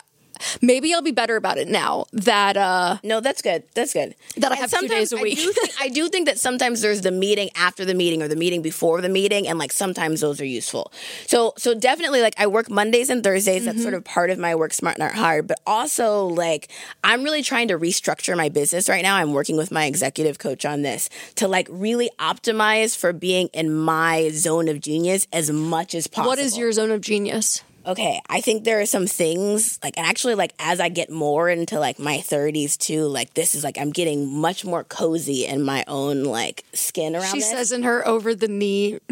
maybe 0.61 0.93
I'll 0.93 1.01
be 1.01 1.11
better 1.11 1.35
about 1.35 1.57
it 1.57 1.67
now 1.67 2.05
that 2.13 2.57
uh 2.57 2.97
No, 3.03 3.19
that's 3.19 3.41
good. 3.41 3.63
That's 3.75 3.93
good. 3.93 4.15
That 4.37 4.51
I 4.51 4.55
have 4.55 4.69
two 4.71 4.77
sometimes 4.77 5.09
days 5.09 5.13
a 5.13 5.19
I 5.19 5.21
week. 5.21 5.37
do, 5.37 5.51
think, 5.51 5.69
I 5.81 5.89
do 5.89 6.07
think 6.09 6.25
that 6.27 6.39
sometimes 6.39 6.81
there's 6.81 7.01
the 7.01 7.11
meeting 7.11 7.49
after 7.55 7.85
the 7.85 7.93
meeting 7.93 8.21
or 8.21 8.27
the 8.27 8.35
meeting 8.35 8.61
before 8.61 9.01
the 9.01 9.09
meeting, 9.09 9.47
and 9.47 9.59
like 9.59 9.71
sometimes 9.71 10.21
those 10.21 10.39
are 10.41 10.45
useful. 10.45 10.91
So, 11.27 11.53
so 11.57 11.73
definitely, 11.73 12.21
like 12.21 12.33
I 12.37 12.47
work 12.47 12.69
Mondays 12.69 13.09
and 13.09 13.23
Thursdays. 13.23 13.65
That's 13.65 13.73
Mm-hmm. 13.73 13.81
sort 13.83 13.93
of 13.95 14.03
part 14.03 14.29
of 14.29 14.37
my 14.37 14.53
work 14.55 14.71
smart, 14.73 14.97
not 14.99 15.13
hard. 15.13 15.47
But 15.47 15.59
also, 15.65 16.25
like 16.27 16.69
I'm 17.03 17.23
really 17.23 17.41
trying 17.41 17.67
to 17.69 17.77
restructure 17.79 18.37
my 18.37 18.49
business 18.49 18.87
right 18.87 19.01
now. 19.03 19.15
I'm 19.15 19.33
working 19.33 19.57
with 19.57 19.71
my 19.71 19.85
executive 19.85 20.37
coach 20.39 20.63
on 20.65 20.83
this 20.83 21.09
to 21.35 21.47
like 21.47 21.67
really 21.71 22.09
optimize 22.19 22.95
for 22.95 23.13
being 23.13 23.47
in 23.53 23.73
my 23.73 24.29
zone 24.29 24.67
of 24.69 24.79
genius 24.79 25.27
as 25.33 25.49
much 25.51 25.95
as 25.95 26.07
possible. 26.07 26.29
what 26.29 26.39
is 26.39 26.57
your 26.57 26.71
zone 26.71 26.91
of 26.91 27.01
genius? 27.01 27.63
Okay 27.85 28.21
i 28.29 28.39
think 28.41 28.63
there 28.63 28.79
are 28.79 28.85
some 28.85 29.05
things 29.07 29.79
like 29.83 29.93
actually 29.97 30.35
like 30.35 30.53
as 30.59 30.79
i 30.79 30.89
get 30.89 31.09
more 31.09 31.49
into 31.49 31.79
like 31.79 31.99
my 31.99 32.17
30s 32.17 32.77
too 32.77 33.05
like 33.05 33.33
this 33.33 33.55
is 33.55 33.63
like 33.63 33.77
i'm 33.77 33.91
getting 33.91 34.27
much 34.31 34.63
more 34.65 34.83
cozy 34.85 35.45
in 35.45 35.63
my 35.63 35.83
own 35.87 36.23
like 36.23 36.63
skin 36.73 37.15
around 37.15 37.31
She 37.33 37.39
this. 37.39 37.49
says 37.51 37.71
in 37.71 37.83
her 37.83 38.07
over 38.07 38.33
the 38.35 38.47
knee 38.47 38.99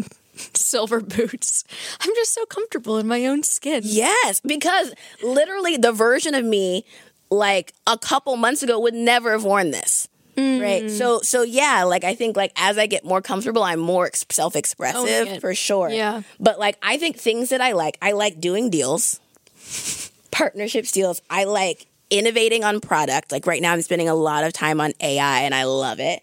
silver 0.54 1.00
boots. 1.00 1.62
I'm 2.00 2.10
just 2.14 2.32
so 2.32 2.46
comfortable 2.46 2.96
in 2.98 3.06
my 3.06 3.26
own 3.26 3.42
skin. 3.42 3.82
yes 3.84 4.40
because 4.40 4.94
literally 5.22 5.76
the 5.76 5.92
version 5.92 6.34
of 6.34 6.44
me 6.44 6.84
like 7.30 7.74
a 7.86 7.98
couple 7.98 8.36
months 8.36 8.62
ago 8.62 8.80
would 8.80 8.94
never 8.94 9.32
have 9.32 9.44
worn 9.44 9.70
this 9.70 10.08
right. 10.36 10.84
Mm. 10.84 10.90
So 10.90 11.20
so 11.20 11.42
yeah 11.42 11.84
like 11.84 12.04
i 12.04 12.14
think 12.14 12.36
like 12.36 12.52
as 12.56 12.78
i 12.78 12.86
get 12.86 13.04
more 13.04 13.20
comfortable 13.20 13.62
i'm 13.62 13.80
more 13.80 14.06
ex- 14.06 14.24
self-expressive 14.30 15.28
oh, 15.28 15.32
it. 15.34 15.40
for 15.40 15.54
sure. 15.54 15.90
Yeah. 15.90 16.22
but 16.40 16.58
like 16.58 16.78
i 16.82 16.96
think 16.96 17.16
things 17.16 17.50
that 17.50 17.60
i 17.60 17.72
like 17.72 17.98
i 18.00 18.12
like 18.12 18.40
doing 18.40 18.70
deals 18.70 19.20
partnerships 20.30 20.92
deals. 20.92 21.22
I 21.30 21.44
like 21.44 21.86
innovating 22.10 22.64
on 22.64 22.80
product. 22.80 23.30
Like 23.32 23.46
right 23.46 23.62
now 23.62 23.72
i'm 23.72 23.82
spending 23.82 24.08
a 24.08 24.14
lot 24.14 24.44
of 24.44 24.52
time 24.52 24.80
on 24.80 24.92
ai 25.00 25.40
and 25.40 25.54
i 25.54 25.64
love 25.64 26.00
it 26.00 26.22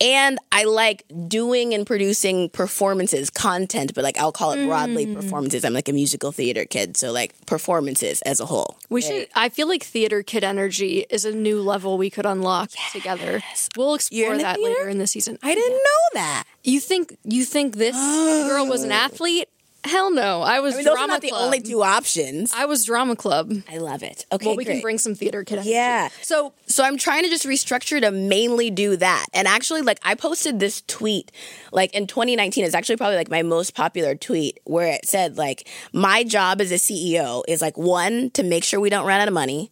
and 0.00 0.38
i 0.52 0.64
like 0.64 1.04
doing 1.28 1.72
and 1.74 1.86
producing 1.86 2.48
performances 2.50 3.30
content 3.30 3.92
but 3.94 4.04
like 4.04 4.18
i'll 4.18 4.32
call 4.32 4.52
it 4.52 4.66
broadly 4.66 5.06
Mm. 5.06 5.14
performances 5.14 5.64
i'm 5.64 5.72
like 5.72 5.88
a 5.88 5.92
musical 5.92 6.32
theater 6.32 6.64
kid 6.64 6.96
so 6.96 7.12
like 7.12 7.34
performances 7.46 8.20
as 8.22 8.40
a 8.40 8.46
whole 8.46 8.76
We 8.88 9.00
should. 9.02 9.28
I 9.34 9.48
feel 9.48 9.68
like 9.68 9.82
theater 9.82 10.22
kid 10.22 10.44
energy 10.44 11.06
is 11.10 11.24
a 11.24 11.32
new 11.32 11.60
level 11.62 11.96
we 11.98 12.10
could 12.10 12.26
unlock 12.26 12.70
together. 12.92 13.42
We'll 13.76 13.94
explore 13.94 14.36
that 14.38 14.56
theater? 14.56 14.74
later 14.74 14.88
in 14.88 14.98
the 14.98 15.06
season. 15.06 15.38
i 15.42 15.54
didn't 15.54 15.72
know 15.72 16.02
that 16.14 16.44
You 16.64 16.80
think 16.80 17.16
you 17.24 17.44
think 17.44 17.76
this 17.76 17.96
girl 17.96 18.66
was 18.66 18.82
an 18.82 18.92
athlete? 19.06 19.48
Hell 19.86 20.10
no. 20.10 20.42
I 20.42 20.60
was 20.60 20.74
I 20.74 20.78
mean, 20.78 20.84
those 20.84 20.92
are 20.92 20.96
drama 20.96 21.12
not 21.14 21.20
the 21.22 21.28
club. 21.28 21.42
only 21.44 21.60
two 21.60 21.82
options. 21.82 22.52
I 22.54 22.66
was 22.66 22.84
drama 22.84 23.16
club. 23.16 23.52
I 23.70 23.78
love 23.78 24.02
it. 24.02 24.26
Okay, 24.32 24.46
Well, 24.46 24.56
we 24.56 24.64
can 24.64 24.80
bring 24.80 24.98
some 24.98 25.14
theater 25.14 25.44
kid. 25.44 25.64
Yeah. 25.64 26.08
So 26.22 26.52
So 26.66 26.84
I'm 26.84 26.98
trying 26.98 27.22
to 27.24 27.28
just 27.28 27.44
restructure 27.46 28.00
to 28.00 28.10
mainly 28.10 28.70
do 28.70 28.96
that. 28.96 29.26
And 29.32 29.46
actually, 29.48 29.82
like 29.82 29.98
I 30.02 30.14
posted 30.14 30.60
this 30.60 30.82
tweet, 30.86 31.30
like 31.72 31.94
in 31.94 32.06
2019. 32.06 32.64
It's 32.64 32.74
actually 32.74 32.96
probably 32.96 33.16
like 33.16 33.30
my 33.30 33.42
most 33.42 33.74
popular 33.74 34.14
tweet, 34.14 34.58
where 34.64 34.88
it 34.92 35.06
said 35.06 35.36
like, 35.36 35.68
"My 35.92 36.24
job 36.24 36.60
as 36.60 36.70
a 36.72 36.76
CEO 36.76 37.42
is 37.48 37.60
like 37.62 37.78
one 37.78 38.30
to 38.30 38.42
make 38.42 38.64
sure 38.64 38.80
we 38.80 38.90
don't 38.90 39.06
run 39.06 39.20
out 39.20 39.28
of 39.28 39.34
money." 39.34 39.70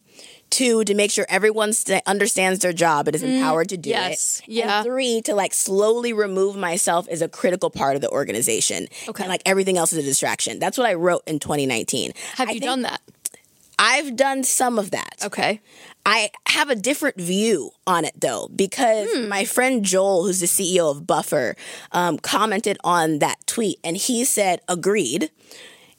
Two, 0.55 0.85
to 0.85 0.95
make 0.95 1.11
sure 1.11 1.25
everyone 1.27 1.73
st- 1.73 2.01
understands 2.05 2.61
their 2.61 2.71
job 2.71 3.09
and 3.09 3.15
is 3.15 3.23
empowered 3.23 3.67
to 3.67 3.77
do 3.77 3.89
yes. 3.89 4.39
it. 4.39 4.53
Yeah. 4.53 4.77
And 4.77 4.85
three, 4.85 5.21
to 5.23 5.35
like 5.35 5.53
slowly 5.53 6.13
remove 6.13 6.55
myself 6.55 7.09
as 7.09 7.21
a 7.21 7.27
critical 7.27 7.69
part 7.69 7.97
of 7.97 8.01
the 8.01 8.09
organization. 8.09 8.87
Okay. 9.05 9.23
And 9.23 9.29
like 9.29 9.41
everything 9.45 9.77
else 9.77 9.91
is 9.91 9.99
a 9.99 10.03
distraction. 10.03 10.57
That's 10.57 10.77
what 10.77 10.87
I 10.87 10.93
wrote 10.93 11.23
in 11.27 11.39
2019. 11.39 12.13
have 12.35 12.47
I 12.47 12.53
you 12.53 12.61
done 12.61 12.83
that? 12.83 13.01
I've 13.77 14.15
done 14.15 14.45
some 14.45 14.79
of 14.79 14.91
that. 14.91 15.25
Okay. 15.25 15.59
I 16.05 16.29
have 16.47 16.69
a 16.69 16.75
different 16.75 17.17
view 17.17 17.71
on 17.85 18.05
it 18.05 18.13
though, 18.17 18.47
because 18.55 19.09
my 19.27 19.43
friend 19.43 19.83
Joel, 19.83 20.23
who's 20.23 20.39
the 20.39 20.45
CEO 20.45 20.89
of 20.89 21.05
Buffer, 21.05 21.57
um, 21.91 22.17
commented 22.17 22.77
on 22.81 23.19
that 23.19 23.45
tweet 23.45 23.77
and 23.83 23.97
he 23.97 24.23
said, 24.23 24.61
agreed. 24.69 25.31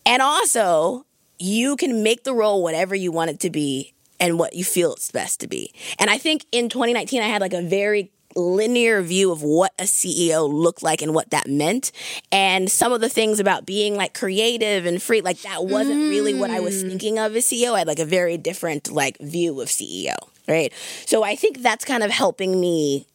And 0.07 0.23
also, 0.23 1.05
you 1.39 1.77
can 1.77 2.03
make 2.03 2.25
the 2.25 2.33
role 2.33 2.63
whatever 2.63 2.95
you 2.95 3.13
want 3.13 3.29
it 3.29 3.41
to 3.41 3.51
be 3.51 3.93
and 4.21 4.39
what 4.39 4.55
you 4.55 4.65
feel 4.65 4.93
it's 4.93 5.11
best 5.11 5.41
to 5.41 5.47
be. 5.47 5.73
And 5.99 6.11
I 6.11 6.19
think 6.19 6.47
in 6.53 6.69
2019, 6.69 7.23
I 7.23 7.27
had 7.27 7.41
like 7.41 7.55
a 7.55 7.63
very 7.63 8.11
linear 8.37 9.01
view 9.03 9.33
of 9.33 9.43
what 9.43 9.73
a 9.79 9.85
CEO 9.85 10.53
looked 10.53 10.83
like 10.83 11.01
and 11.03 11.15
what 11.15 11.31
that 11.31 11.49
meant. 11.49 11.91
And 12.31 12.71
some 12.71 12.93
of 12.93 13.01
the 13.01 13.09
things 13.09 13.41
about 13.41 13.67
being 13.67 13.97
like 13.97 14.15
creative 14.15 14.87
and 14.87 15.03
free, 15.03 15.23
like 15.23 15.41
that 15.43 15.65
wasn't 15.65 16.11
really 16.11 16.35
what 16.35 16.51
I 16.51 16.61
was 16.61 16.83
thinking 16.83 17.19
of 17.19 17.35
as 17.35 17.47
CEO. 17.47 17.73
I 17.75 17.79
had 17.79 17.87
like 17.87 17.99
a 17.99 18.05
very 18.05 18.37
different 18.37 18.91
like 18.91 19.19
view 19.19 19.61
of 19.61 19.69
CEO, 19.69 20.15
right? 20.47 20.73
So 21.07 21.23
I 21.23 21.35
think 21.35 21.63
that's 21.63 21.85
kind 21.85 22.03
of 22.03 22.11
helping 22.11 22.61
me 22.61 23.07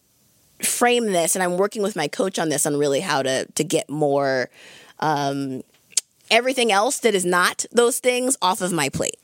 frame 0.63 1.07
this 1.07 1.35
and 1.35 1.41
I'm 1.41 1.57
working 1.57 1.81
with 1.81 1.95
my 1.95 2.07
coach 2.07 2.37
on 2.37 2.49
this 2.49 2.67
on 2.67 2.77
really 2.77 2.99
how 2.99 3.23
to 3.23 3.45
to 3.55 3.63
get 3.63 3.89
more 3.89 4.47
um 4.99 5.63
everything 6.29 6.71
else 6.71 6.99
that 6.99 7.15
is 7.15 7.25
not 7.25 7.65
those 7.71 7.99
things 7.99 8.37
off 8.41 8.61
of 8.61 8.71
my 8.71 8.87
plate. 8.87 9.17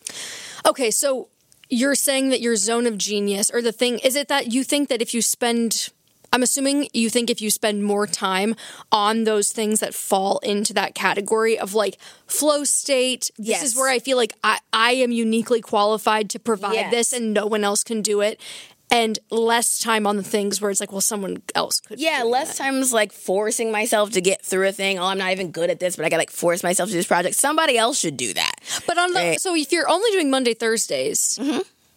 Okay, 0.65 0.89
so 0.89 1.29
you're 1.69 1.95
saying 1.95 2.29
that 2.29 2.41
your 2.41 2.55
zone 2.55 2.85
of 2.87 2.97
genius 2.97 3.49
or 3.51 3.61
the 3.61 3.71
thing 3.71 3.99
is 3.99 4.15
it 4.15 4.27
that 4.27 4.53
you 4.53 4.63
think 4.63 4.89
that 4.89 5.01
if 5.01 5.13
you 5.13 5.21
spend 5.21 5.89
I'm 6.33 6.43
assuming 6.43 6.89
you 6.93 7.09
think 7.09 7.29
if 7.29 7.41
you 7.41 7.49
spend 7.49 7.85
more 7.85 8.05
time 8.05 8.53
on 8.91 9.23
those 9.23 9.53
things 9.53 9.79
that 9.79 9.93
fall 9.93 10.39
into 10.39 10.73
that 10.73 10.93
category 10.93 11.57
of 11.57 11.73
like 11.73 11.97
flow 12.27 12.65
state, 12.65 13.31
this 13.37 13.47
Yes. 13.47 13.63
is 13.63 13.75
where 13.77 13.89
I 13.89 13.99
feel 13.99 14.17
like 14.17 14.33
I, 14.43 14.59
I 14.73 14.91
am 14.91 15.11
uniquely 15.13 15.61
qualified 15.61 16.29
to 16.31 16.39
provide 16.39 16.73
Yes. 16.73 16.91
this 16.91 17.13
and 17.13 17.33
no 17.33 17.47
one 17.47 17.63
else 17.63 17.81
can 17.81 18.01
do 18.01 18.19
it. 18.19 18.41
And 18.89 19.19
less 19.29 19.79
time 19.79 20.07
on 20.07 20.15
the 20.15 20.23
things 20.23 20.61
where 20.61 20.71
it's 20.71 20.79
like, 20.79 20.93
well, 20.93 21.01
someone 21.01 21.41
else 21.55 21.81
could. 21.81 21.99
Yeah, 21.99 22.23
less 22.23 22.57
that. 22.57 22.63
times 22.63 22.93
like 22.93 23.11
forcing 23.11 23.69
myself 23.71 24.11
to 24.11 24.21
get 24.21 24.41
through 24.41 24.67
a 24.69 24.71
thing. 24.71 24.97
Oh, 24.97 25.03
I'm 25.03 25.17
not 25.17 25.31
even 25.33 25.51
good 25.51 25.69
at 25.69 25.79
this, 25.81 25.97
but 25.97 26.05
I 26.05 26.09
gotta 26.09 26.21
like 26.21 26.31
force 26.31 26.63
myself 26.63 26.87
to 26.89 26.93
do 26.93 26.99
this 26.99 27.05
project. 27.05 27.35
Somebody 27.35 27.77
else 27.77 27.99
should 27.99 28.15
do 28.15 28.33
that. 28.33 28.53
But 28.87 28.97
on 28.97 29.11
the 29.11 29.19
Right. 29.19 29.41
so 29.41 29.55
if 29.55 29.73
you're 29.73 29.89
only 29.89 30.09
doing 30.11 30.29
Monday, 30.31 30.53
Thursdays, 30.53 31.37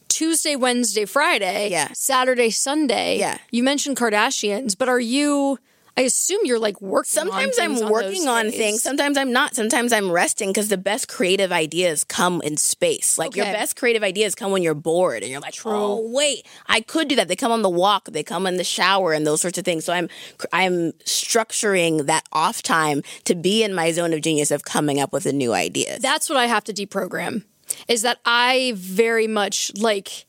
Tuesday, 0.09 0.57
Wednesday, 0.57 1.05
Friday, 1.05 1.67
Mm-hmm. 1.67 1.73
Yeah. 1.73 1.89
Saturday, 1.93 2.51
Sunday. 2.51 3.19
Yeah. 3.19 3.39
You 3.53 3.63
mentioned 3.63 3.97
Kardashians, 3.97 4.77
but 4.77 4.89
are 4.89 4.99
you 5.01 5.59
I 5.97 6.03
assume 6.03 6.41
you're 6.45 6.59
like 6.59 6.81
working 6.81 7.09
Sometimes 7.11 7.57
things 7.57 7.81
I'm 7.81 7.87
on 7.87 7.93
working 7.93 8.25
those 8.25 8.27
on 8.27 8.51
things. 8.51 8.83
Sometimes 8.83 9.17
I'm 9.17 9.33
not. 9.33 9.55
Sometimes 9.55 9.93
I'm 9.93 10.11
resting 10.11 10.51
because 10.51 10.69
the 10.69 10.79
best 10.79 11.09
creative 11.09 11.53
ideas 11.53 12.05
come 12.05 12.41
in 12.43 12.57
space. 12.57 13.19
Like 13.19 13.37
your 13.37 13.47
best 13.47 13.77
creative 13.77 14.03
ideas 14.03 14.35
come 14.35 14.53
when 14.53 14.63
you're 14.63 14.75
bored 14.75 15.23
and 15.23 15.31
you're 15.31 15.41
like, 15.41 15.57
oh 15.65 16.11
wait, 16.13 16.47
I 16.67 16.81
could 16.81 17.09
do 17.09 17.17
that. 17.17 17.29
They 17.29 17.37
come 17.37 17.53
on 17.53 17.63
the 17.63 17.71
walk. 17.71 18.07
They 18.07 18.23
come 18.23 18.47
in 18.47 18.57
the 18.57 18.65
shower 18.65 19.13
and 19.13 19.27
those 19.27 19.41
sorts 19.41 19.59
of 19.59 19.65
things. 19.65 19.85
So 19.85 19.93
I'm 19.93 20.09
I'm 20.53 20.93
structuring 21.05 22.07
that 22.07 22.27
off 22.33 22.63
time 22.63 23.03
to 23.25 23.35
be 23.35 23.63
in 23.63 23.75
my 23.75 23.93
zone 23.93 24.13
of 24.13 24.23
genius 24.23 24.51
of 24.51 24.65
coming 24.65 25.01
up 25.01 25.13
with 25.13 25.27
a 25.27 25.33
new 25.33 25.53
idea. 25.53 25.99
That's 25.99 26.29
what 26.29 26.39
I 26.39 26.47
have 26.47 26.65
to 26.65 26.73
deprogram. 26.73 27.45
Is 27.89 28.03
that 28.03 28.19
I 28.25 28.73
very 28.77 29.27
much 29.27 29.71
like 29.77 30.27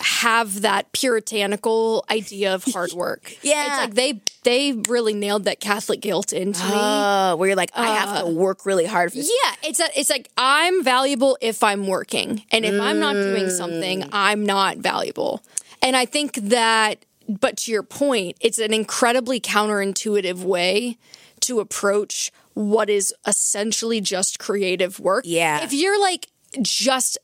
have 0.00 0.62
that 0.62 0.92
puritanical 0.92 2.04
idea 2.10 2.54
of 2.54 2.64
hard 2.64 2.92
work. 2.92 3.34
Yeah. 3.42 3.66
It's 3.66 3.76
like 3.78 3.94
they 3.94 4.20
they 4.42 4.72
really 4.88 5.14
nailed 5.14 5.44
that 5.44 5.60
Catholic 5.60 6.00
guilt 6.00 6.32
into 6.32 6.62
me. 6.64 6.70
Uh, 6.72 7.36
where 7.36 7.48
you're 7.48 7.56
like, 7.56 7.70
I 7.74 7.88
have 7.88 8.24
to 8.24 8.30
work 8.30 8.66
really 8.66 8.84
hard 8.84 9.10
for 9.10 9.16
this. 9.18 9.30
Yeah, 9.44 9.68
it's 9.68 9.80
a, 9.80 9.86
it's 9.98 10.10
like 10.10 10.28
I'm 10.36 10.82
valuable 10.84 11.38
if 11.40 11.62
I'm 11.62 11.86
working, 11.86 12.42
and 12.50 12.64
if 12.64 12.80
I'm 12.80 12.98
not 13.00 13.14
doing 13.14 13.48
something, 13.50 14.04
I'm 14.12 14.44
not 14.44 14.78
valuable. 14.78 15.42
And 15.82 15.96
I 15.96 16.04
think 16.04 16.34
that, 16.34 17.04
but 17.28 17.56
to 17.58 17.72
your 17.72 17.82
point, 17.82 18.36
it's 18.40 18.58
an 18.58 18.72
incredibly 18.74 19.40
counterintuitive 19.40 20.42
way 20.42 20.98
to 21.40 21.60
approach 21.60 22.32
what 22.54 22.90
is 22.90 23.14
essentially 23.26 24.00
just 24.00 24.38
creative 24.38 24.98
work. 25.00 25.24
Yeah. 25.26 25.62
if 25.62 25.72
you're 25.72 26.00
like 26.00 26.28
just 26.62 27.18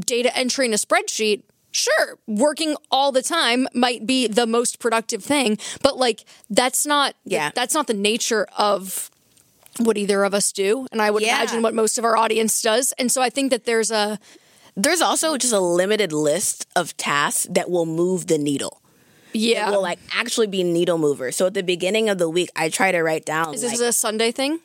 data 0.00 0.36
entry 0.36 0.66
in 0.66 0.72
a 0.72 0.76
spreadsheet. 0.76 1.42
Sure, 1.72 2.18
working 2.26 2.76
all 2.90 3.12
the 3.12 3.22
time 3.22 3.68
might 3.74 4.06
be 4.06 4.26
the 4.26 4.46
most 4.46 4.78
productive 4.80 5.22
thing, 5.22 5.56
but 5.82 5.96
like 5.96 6.24
that's 6.48 6.84
not 6.86 7.14
Yeah. 7.24 7.50
that's 7.54 7.74
not 7.74 7.86
the 7.86 7.94
nature 7.94 8.46
of 8.58 9.10
what 9.78 9.96
either 9.96 10.24
of 10.24 10.34
us 10.34 10.50
do 10.52 10.86
and 10.92 11.00
i 11.00 11.10
would 11.10 11.22
Yeah. 11.22 11.36
imagine 11.36 11.62
what 11.62 11.74
most 11.74 11.96
of 11.96 12.04
our 12.04 12.16
audience 12.16 12.60
does 12.60 12.92
and 12.98 13.10
so 13.10 13.22
i 13.22 13.30
think 13.30 13.50
that 13.52 13.64
there's 13.66 13.90
a 13.90 14.18
There's 14.76 15.00
also 15.00 15.36
just 15.38 15.52
a 15.54 15.60
limited 15.60 16.12
list 16.12 16.66
of 16.74 16.96
tasks 16.96 17.46
that 17.50 17.70
will 17.70 17.86
move 17.86 18.26
the 18.26 18.36
needle. 18.36 18.80
yeah 19.32 19.70
Will 19.70 19.80
like 19.82 19.98
actually 20.12 20.48
be 20.48 20.62
needle 20.64 20.98
movers. 20.98 21.36
So 21.36 21.46
at 21.46 21.54
the 21.54 21.62
beginning 21.62 22.08
of 22.08 22.18
the 22.18 22.28
week, 22.28 22.50
I 22.56 22.68
try 22.68 22.90
to 22.92 23.00
write 23.02 23.24
down. 23.24 23.54
is 23.54 23.62
like, 23.62 23.72
this 23.78 23.80
a 23.80 23.92
sunday 23.92 24.32
thing 24.32 24.58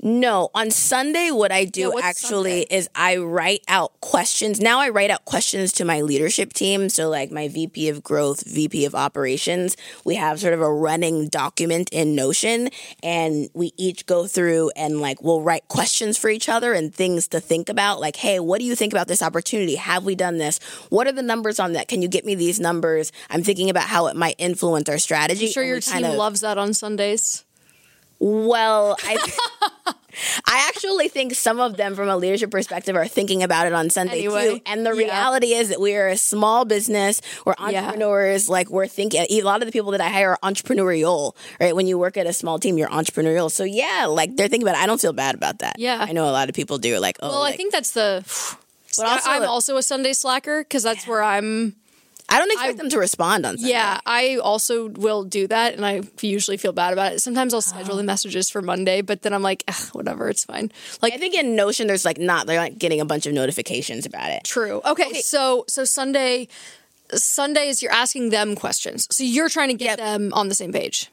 No, 0.00 0.50
on 0.54 0.70
Sunday, 0.70 1.30
what 1.32 1.50
I 1.50 1.64
do 1.64 1.90
what's 1.90 2.06
actually 2.06 2.60
Sunday? 2.60 2.76
is 2.76 2.88
I 2.94 3.16
write 3.16 3.64
out 3.66 4.00
questions. 4.00 4.60
Now 4.60 4.78
I 4.80 4.90
write 4.90 5.10
out 5.10 5.24
questions 5.24 5.72
to 5.74 5.84
my 5.84 6.02
leadership 6.02 6.52
team. 6.52 6.88
So, 6.88 7.08
like 7.08 7.32
my 7.32 7.48
VP 7.48 7.88
of 7.88 8.04
growth, 8.04 8.46
VP 8.46 8.84
of 8.84 8.94
operations, 8.94 9.76
we 10.04 10.14
have 10.14 10.38
sort 10.38 10.54
of 10.54 10.60
a 10.60 10.72
running 10.72 11.28
document 11.28 11.88
in 11.90 12.14
Notion, 12.14 12.68
and 13.02 13.48
we 13.54 13.72
each 13.76 14.06
go 14.06 14.26
through 14.28 14.70
and 14.76 15.00
like 15.00 15.22
we'll 15.22 15.42
write 15.42 15.66
questions 15.66 16.16
for 16.16 16.30
each 16.30 16.48
other 16.48 16.72
and 16.72 16.94
things 16.94 17.26
to 17.28 17.40
think 17.40 17.68
about. 17.68 18.00
Like, 18.00 18.16
hey, 18.16 18.38
what 18.38 18.60
do 18.60 18.64
you 18.64 18.76
think 18.76 18.92
about 18.92 19.08
this 19.08 19.22
opportunity? 19.22 19.74
Have 19.74 20.04
we 20.04 20.14
done 20.14 20.38
this? 20.38 20.60
What 20.90 21.08
are 21.08 21.12
the 21.12 21.22
numbers 21.22 21.58
on 21.58 21.72
that? 21.72 21.88
Can 21.88 22.02
you 22.02 22.08
get 22.08 22.24
me 22.24 22.36
these 22.36 22.60
numbers? 22.60 23.10
I'm 23.30 23.42
thinking 23.42 23.68
about 23.68 23.88
how 23.88 24.06
it 24.06 24.14
might 24.16 24.36
influence 24.38 24.88
our 24.88 24.98
strategy. 24.98 25.46
I'm 25.46 25.52
sure 25.52 25.64
your 25.64 25.80
team 25.80 26.04
of- 26.04 26.14
loves 26.14 26.40
that 26.42 26.56
on 26.56 26.72
Sundays. 26.72 27.44
Well, 28.20 28.96
I 29.04 29.16
I 30.46 30.66
actually 30.68 31.08
think 31.08 31.34
some 31.34 31.60
of 31.60 31.76
them 31.76 31.94
from 31.94 32.08
a 32.08 32.16
leadership 32.16 32.50
perspective 32.50 32.96
are 32.96 33.06
thinking 33.06 33.42
about 33.44 33.66
it 33.68 33.72
on 33.72 33.88
Sunday 33.88 34.18
Anyway, 34.24 34.54
too. 34.56 34.60
And 34.66 34.84
the 34.84 34.90
yeah. 34.90 35.04
reality 35.04 35.48
is 35.54 35.68
that 35.68 35.80
we 35.80 35.94
are 35.94 36.08
a 36.08 36.16
small 36.16 36.64
business, 36.64 37.20
we're 37.44 37.54
Yeah. 37.60 37.82
entrepreneurs, 37.82 38.48
like 38.48 38.68
we're 38.68 38.88
thinking 38.88 39.24
a 39.30 39.42
lot 39.42 39.62
of 39.62 39.66
the 39.66 39.72
people 39.72 39.92
that 39.92 40.00
I 40.00 40.08
hire 40.08 40.32
are 40.32 40.38
entrepreneurial, 40.52 41.36
right? 41.60 41.74
When 41.76 41.86
you 41.86 41.98
work 41.98 42.16
at 42.16 42.26
a 42.26 42.32
small 42.32 42.58
team, 42.58 42.78
you're 42.78 42.88
entrepreneurial. 42.88 43.48
So 43.50 43.62
yeah, 43.62 44.06
like 44.08 44.34
they're 44.36 44.48
thinking 44.48 44.66
about 44.68 44.78
it. 44.80 44.82
I 44.82 44.86
don't 44.86 45.00
feel 45.00 45.12
bad 45.12 45.36
about 45.36 45.60
that. 45.60 45.76
Yeah. 45.78 45.98
I 46.06 46.12
know 46.12 46.24
a 46.28 46.32
lot 46.32 46.48
of 46.48 46.54
people 46.56 46.78
do 46.78 46.98
like, 46.98 47.16
oh 47.22 47.28
Well, 47.28 47.42
I 47.42 47.52
think 47.52 47.72
that's 47.72 47.92
the. 47.92 48.24
But 48.96 49.06
also- 49.06 49.30
I'm 49.30 49.44
also 49.44 49.76
a 49.76 49.82
Sunday 49.82 50.12
slacker 50.12 50.64
because 50.64 50.82
that's 50.82 51.06
where 51.06 51.22
I'm. 51.22 51.76
I 52.28 52.38
don't 52.38 52.52
expect 52.52 52.78
them 52.78 52.90
to 52.90 52.98
respond 52.98 53.46
on 53.46 53.56
Sunday. 53.56 53.72
Yeah, 53.72 54.00
I 54.04 54.36
also 54.36 54.88
will 54.88 55.24
do 55.24 55.46
that, 55.46 55.74
and 55.74 55.84
I 55.84 56.02
usually 56.20 56.56
feel 56.56 56.72
bad 56.72 56.92
about 56.92 57.12
it. 57.12 57.22
Sometimes 57.22 57.54
I'll 57.54 57.62
schedule 57.62 57.96
the 57.96 58.02
messages 58.14 58.50
for 58.50 58.60
Monday, 58.60 59.00
but 59.00 59.22
then 59.22 59.32
I'm 59.32 59.42
like, 59.42 59.64
whatever, 59.92 60.28
it's 60.28 60.44
fine. 60.44 60.70
Like, 61.00 61.14
I 61.14 61.16
think 61.16 61.34
in 61.34 61.56
Notion 61.56 61.86
there's 61.86 62.04
like 62.04 62.18
not 62.18 62.46
they're 62.46 62.60
not 62.60 62.78
getting 62.78 63.00
a 63.00 63.04
bunch 63.04 63.26
of 63.26 63.32
notifications 63.32 64.04
about 64.06 64.30
it. 64.30 64.44
True. 64.44 64.80
Okay, 64.84 65.20
so 65.20 65.64
so 65.68 65.84
Sunday 65.84 66.48
Sunday 67.14 67.68
is 67.68 67.82
you're 67.82 67.92
asking 67.92 68.30
them 68.30 68.54
questions. 68.54 69.08
So 69.10 69.24
you're 69.24 69.48
trying 69.48 69.68
to 69.68 69.74
get 69.74 69.98
them 69.98 70.32
on 70.34 70.48
the 70.48 70.54
same 70.54 70.72
page. 70.72 71.08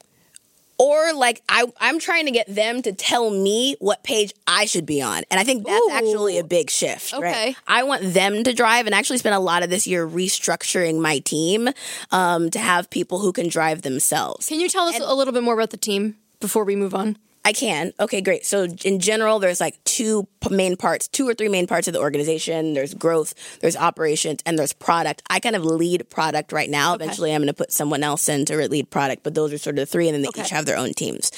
Or 0.78 1.12
like 1.12 1.42
I, 1.48 1.64
I'm 1.78 1.98
trying 1.98 2.26
to 2.26 2.32
get 2.32 2.52
them 2.52 2.82
to 2.82 2.92
tell 2.92 3.30
me 3.30 3.76
what 3.78 4.02
page 4.02 4.32
I 4.46 4.66
should 4.66 4.86
be 4.86 5.02
on, 5.02 5.24
and 5.30 5.40
I 5.40 5.44
think 5.44 5.66
that's 5.66 5.86
Ooh. 5.86 5.92
actually 5.92 6.38
a 6.38 6.44
big 6.44 6.70
shift. 6.70 7.14
Okay. 7.14 7.22
right? 7.22 7.56
I 7.66 7.82
want 7.84 8.02
them 8.02 8.44
to 8.44 8.52
drive, 8.52 8.86
and 8.86 8.94
actually 8.94 9.18
spent 9.18 9.34
a 9.34 9.40
lot 9.40 9.62
of 9.62 9.70
this 9.70 9.86
year 9.86 10.06
restructuring 10.06 11.00
my 11.00 11.18
team 11.20 11.68
um, 12.10 12.50
to 12.50 12.58
have 12.58 12.90
people 12.90 13.18
who 13.18 13.32
can 13.32 13.48
drive 13.48 13.82
themselves. 13.82 14.48
Can 14.48 14.60
you 14.60 14.68
tell 14.68 14.86
us 14.86 15.00
a 15.00 15.14
little 15.14 15.32
bit 15.32 15.42
more 15.42 15.54
about 15.54 15.70
the 15.70 15.76
team 15.76 16.16
before 16.40 16.64
we 16.64 16.76
move 16.76 16.94
on? 16.94 17.16
I 17.46 17.52
can. 17.52 17.92
Okay, 18.00 18.20
great. 18.20 18.44
So 18.44 18.66
in 18.84 18.98
general, 18.98 19.38
there's 19.38 19.60
like 19.60 19.82
two 19.84 20.26
main 20.50 20.76
parts, 20.76 21.06
two 21.06 21.28
or 21.28 21.32
three 21.32 21.48
main 21.48 21.68
parts 21.68 21.86
of 21.86 21.94
the 21.94 22.00
organization. 22.00 22.74
There's 22.74 22.92
growth, 22.92 23.34
there's 23.60 23.76
operations, 23.76 24.40
and 24.44 24.58
there's 24.58 24.72
product. 24.72 25.22
I 25.30 25.38
kind 25.38 25.54
of 25.54 25.64
lead 25.64 26.10
product 26.10 26.50
right 26.50 26.68
now. 26.68 26.94
Eventually, 26.94 27.32
I'm 27.32 27.42
going 27.42 27.46
to 27.46 27.54
put 27.54 27.70
someone 27.70 28.02
else 28.02 28.28
in 28.28 28.46
to 28.46 28.56
lead 28.68 28.90
product, 28.90 29.22
but 29.22 29.34
those 29.36 29.52
are 29.52 29.58
sort 29.58 29.78
of 29.78 29.82
the 29.82 29.86
three, 29.86 30.08
and 30.08 30.14
then 30.16 30.22
they 30.22 30.28
Okay. 30.28 30.42
each 30.42 30.50
have 30.50 30.66
their 30.66 30.76
own 30.76 30.92
teams. 30.92 31.30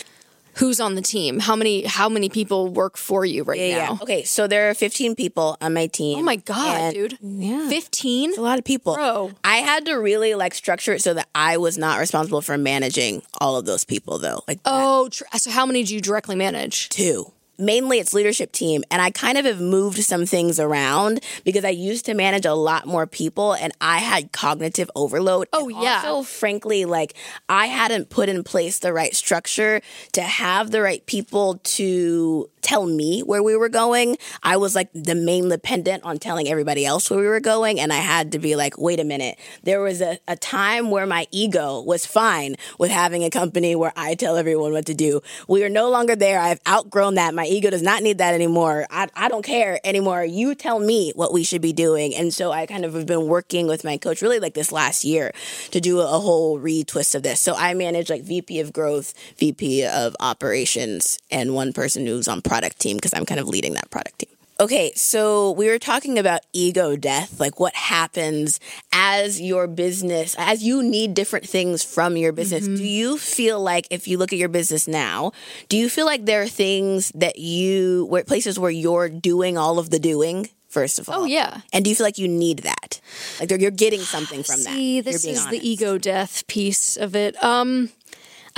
Who's 0.59 0.81
on 0.81 0.95
the 0.95 1.03
team? 1.03 1.39
How 1.41 1.55
many 1.57 1.85
how 1.85 2.09
many 2.09 2.29
people 2.29 2.69
work 2.69 2.97
for 2.97 3.25
you 3.25 3.43
right 3.45 3.59
Yeah, 3.59 3.79
now? 3.79 3.93
yeah. 3.93 3.99
Okay, 4.03 4.23
so 4.25 4.47
there 4.47 4.71
are 4.71 4.75
15 4.75 5.15
people 5.15 5.57
on 5.61 5.73
my 5.75 5.87
team. 5.87 6.19
Oh 6.19 6.23
my 6.23 6.37
god, 6.37 6.95
dude. 6.95 7.19
Yeah. 7.21 7.69
15? 7.69 8.31
It's 8.31 8.39
a 8.39 8.43
lot 8.43 8.59
of 8.59 8.65
people. 8.65 8.95
Bro. 8.95 9.33
I 9.45 9.59
had 9.59 9.87
to 9.87 9.95
really 9.95 10.35
like 10.35 10.55
structure 10.55 10.93
it 10.95 11.03
so 11.03 11.15
that 11.15 11.29
I 11.35 11.57
was 11.59 11.79
not 11.79 11.99
responsible 11.99 12.41
for 12.41 12.59
managing 12.59 13.23
all 13.41 13.57
of 13.57 13.65
those 13.67 13.85
people 13.85 14.19
though. 14.19 14.43
Like 14.49 14.61
Oh, 14.65 15.09
tr- 15.11 15.25
so 15.37 15.51
how 15.51 15.65
many 15.67 15.85
do 15.85 15.95
you 15.95 16.01
directly 16.01 16.35
manage? 16.37 16.89
two. 16.89 17.33
Mainly 17.59 17.99
it's 17.99 18.15
leadership 18.15 18.53
team 18.53 18.85
and 18.91 19.03
I 19.03 19.11
kind 19.11 19.37
of 19.37 19.45
have 19.45 19.61
moved 19.61 19.99
some 20.05 20.27
things 20.27 20.61
around 20.61 21.21
because 21.45 21.65
I 21.65 21.71
used 21.71 22.07
to 22.07 22.15
manage 22.15 22.47
a 22.47 22.55
lot 22.55 22.87
more 22.87 23.07
people 23.07 23.55
and 23.55 23.73
I 23.81 23.99
had 23.99 24.33
cognitive 24.33 24.91
overload. 24.95 25.49
Oh, 25.53 25.69
And 25.69 25.83
yeah. 25.83 26.03
Also, 26.07 26.23
frankly, 26.23 26.85
like 26.85 27.15
I 27.49 27.67
hadn't 27.67 28.11
put 28.11 28.29
in 28.29 28.45
place 28.45 28.79
the 28.79 28.93
right 28.93 29.15
structure 29.15 29.81
to 30.13 30.23
have 30.23 30.71
the 30.71 30.81
right 30.81 31.05
people 31.07 31.61
to 31.65 32.49
tell 32.63 32.87
me 32.87 33.21
where 33.21 33.43
we 33.43 33.57
were 33.57 33.69
going. 33.69 34.17
I 34.43 34.57
was 34.57 34.75
like 34.75 34.91
the 34.93 35.15
main 35.15 35.49
dependent 35.49 36.05
on 36.05 36.19
telling 36.19 36.49
everybody 36.49 36.87
else 36.87 37.11
where 37.11 37.21
we 37.21 37.27
were 37.27 37.41
going. 37.41 37.81
And 37.81 37.93
I 37.93 37.97
had 37.97 38.33
to 38.33 38.39
be 38.39 38.57
like, 38.57 38.79
wait 38.79 39.01
a 39.01 39.05
minute. 39.05 39.39
There 39.63 39.81
was 39.81 40.01
a, 40.01 40.19
a 40.29 40.37
time 40.37 40.91
where 40.91 41.07
my 41.07 41.27
ego 41.31 41.81
was 41.81 42.07
fine 42.07 42.57
with 42.79 42.91
having 42.91 43.25
a 43.25 43.31
company 43.31 43.75
where 43.75 43.93
I 43.97 44.15
tell 44.15 44.37
everyone 44.37 44.73
what 44.73 44.87
to 44.87 44.95
do. 44.95 45.21
We 45.49 45.65
are 45.65 45.69
no 45.69 45.91
longer 45.91 46.17
there. 46.17 46.41
I've 46.41 46.61
outgrown 46.69 47.15
that. 47.15 47.35
My 47.35 47.45
ego 47.45 47.71
does 47.71 47.83
not 47.83 48.03
need 48.03 48.19
that 48.19 48.35
anymore. 48.35 48.87
I, 48.91 49.09
I 49.15 49.29
don't 49.29 49.45
care 49.45 49.81
anymore. 49.85 50.25
You 50.25 50.55
tell 50.55 50.79
me 50.79 51.13
what 51.15 51.33
we 51.33 51.45
should 51.45 51.63
be 51.63 51.73
doing. 51.73 52.15
And 52.15 52.33
so 52.33 52.53
I 52.53 52.67
kind 52.67 52.85
of 52.85 52.95
have 52.95 53.07
been 53.07 53.27
working 53.27 53.67
with 53.67 53.85
my 53.85 53.97
coach 53.97 54.23
really 54.23 54.41
like 54.41 54.55
this 54.55 54.73
last 54.73 55.05
year 55.05 55.33
to 55.71 55.81
do 55.81 56.01
a, 56.01 56.19
whole 56.19 56.59
retwist 56.59 57.15
of 57.15 57.23
this. 57.23 57.41
So 57.41 57.55
I 57.55 57.75
manage 57.75 58.11
like 58.11 58.23
VP 58.23 58.59
of 58.59 58.73
growth, 58.73 59.15
VP 59.39 59.87
of 59.87 60.17
operations, 60.19 61.19
and 61.31 61.55
one 61.55 61.73
person 61.73 62.07
who's 62.07 62.27
on 62.27 62.43
team 62.79 62.97
because 62.97 63.13
I'm 63.15 63.25
kind 63.27 63.41
of 63.41 63.47
leading 63.49 63.75
that 63.75 63.91
product 63.91 64.19
team. 64.21 64.29
Okay, 64.61 64.91
so 64.97 65.53
we 65.53 65.69
were 65.69 65.79
talking 65.79 66.19
about 66.19 66.41
ego 66.53 66.97
death, 66.97 67.39
like 67.39 67.61
what 67.61 67.77
happens 67.77 68.59
as 68.93 69.41
your 69.41 69.69
business, 69.69 70.35
as 70.37 70.65
you 70.65 70.83
need 70.83 71.15
different 71.15 71.49
things 71.49 71.85
from 71.85 72.17
your 72.17 72.33
business. 72.33 72.65
Mm-hmm. 72.65 72.75
Do 72.75 72.85
you 72.85 73.19
feel 73.19 73.61
like 73.61 73.87
if 73.93 74.09
you 74.09 74.19
look 74.19 74.33
at 74.33 74.39
your 74.39 74.49
business 74.49 74.89
now, 74.89 75.31
do 75.69 75.77
you 75.77 75.89
feel 75.89 76.07
like 76.07 76.25
there 76.25 76.43
are 76.43 76.49
things 76.49 77.13
that 77.15 77.39
you, 77.39 78.07
where 78.07 78.25
places 78.25 78.59
where 78.59 78.71
you're 78.73 79.09
doing 79.09 79.57
all 79.57 79.79
of 79.79 79.91
the 79.91 80.01
doing? 80.01 80.49
First 80.67 80.99
of 80.99 81.09
all, 81.09 81.21
Oh, 81.23 81.25
yeah. 81.25 81.61
And 81.73 81.85
do 81.85 81.91
you 81.91 81.95
feel 81.95 82.05
like 82.05 82.19
you 82.19 82.27
need 82.29 82.59
that? 82.59 83.01
Like 83.39 83.53
you're 83.53 83.71
getting 83.71 84.01
something 84.01 84.43
from 84.43 84.65
that? 84.65 84.75
See, 84.75 85.01
this 85.01 85.25
is 85.25 85.39
honest. 85.39 85.51
the 85.51 85.69
ego 85.69 85.99
death 85.99 86.47
piece 86.49 86.97
of 86.97 87.15
it. 87.15 87.41
Um, 87.43 87.91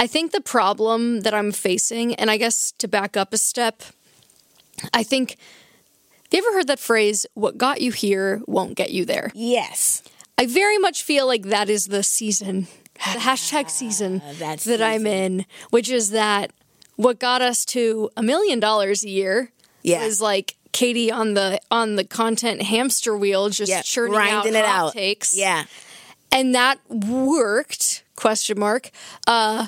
I 0.01 0.07
think 0.07 0.33
the 0.33 0.41
problem 0.41 1.21
that 1.21 1.35
I'm 1.35 1.53
facing, 1.53 2.15
and 2.15 2.31
I 2.31 2.39
guess 2.39 2.73
to 2.79 2.89
back 2.89 3.17
up 3.17 3.33
a 3.35 3.39
step, 3.39 3.83
I 4.95 5.03
think. 5.03 5.37
Have 6.33 6.39
you 6.43 6.47
ever 6.49 6.57
heard 6.59 6.69
that 6.69 6.79
phrase, 6.79 7.27
what 7.35 7.59
got 7.59 7.81
you 7.81 7.91
here 7.91 8.41
won't 8.47 8.77
get 8.77 8.91
you 8.93 9.05
there? 9.05 9.33
Yes. 9.35 10.03
I 10.39 10.47
very 10.47 10.79
much 10.79 11.03
feel 11.03 11.27
like 11.27 11.43
that 11.47 11.69
is 11.69 11.87
the 11.89 12.03
season, 12.05 12.69
the 12.95 13.19
hashtag 13.21 13.69
season 13.69 14.23
that 14.39 14.61
that 14.61 14.81
I'm 14.81 15.07
in, 15.09 15.45
which 15.71 15.91
is 15.91 16.11
that 16.11 16.53
what 16.97 17.19
got 17.19 17.43
us 17.43 17.65
to 17.67 18.11
a 18.17 18.23
million 18.23 18.61
dollars 18.61 19.03
a 19.05 19.09
year 19.11 19.51
Yeah. 19.83 20.05
was 20.07 20.21
like 20.23 20.55
Katie 20.73 21.11
on 21.11 21.35
the 21.35 21.61
on 21.71 21.97
the 21.97 22.05
content 22.05 22.63
hamster 22.63 23.17
wheel, 23.17 23.49
just 23.51 23.69
Yeah. 23.71 23.83
churning 23.83 24.15
Grinding 24.15 24.55
out 24.55 24.61
it 24.61 24.65
out. 24.65 24.93
takes. 24.93 25.37
Yeah. 25.37 25.65
and 26.33 26.55
that 26.55 26.79
worked 26.89 28.05
question 28.15 28.57
mark 28.59 28.91
uh 29.27 29.67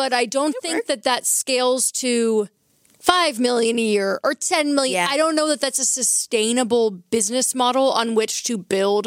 but 0.00 0.12
i 0.22 0.24
don't 0.26 0.54
think 0.62 0.86
that 0.86 1.02
that 1.10 1.26
scales 1.26 1.92
to 1.92 2.48
5 3.00 3.38
million 3.38 3.78
a 3.78 3.82
year 3.82 4.20
or 4.24 4.32
10 4.34 4.74
million 4.74 4.94
Yeah. 4.94 5.08
i 5.10 5.16
don't 5.22 5.34
know 5.38 5.48
that 5.48 5.60
that's 5.60 5.78
a 5.78 5.84
sustainable 5.84 6.90
business 6.90 7.54
model 7.54 7.90
on 8.00 8.14
which 8.14 8.44
to 8.44 8.56
build 8.58 9.04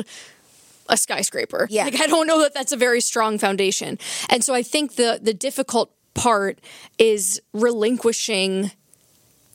a 0.90 0.98
skyscraper 0.98 1.68
Yeah. 1.70 1.86
like 1.86 2.00
i 2.02 2.08
don't 2.08 2.28
know 2.28 2.40
that 2.44 2.54
that's 2.54 2.72
a 2.72 2.78
very 2.88 3.02
strong 3.02 3.40
foundation 3.40 3.98
and 4.30 4.44
so 4.44 4.54
i 4.54 4.64
think 4.74 4.96
the 5.02 5.20
the 5.30 5.34
difficult 5.48 5.90
part 6.14 6.60
is 7.00 7.42
relinquishing 7.54 8.72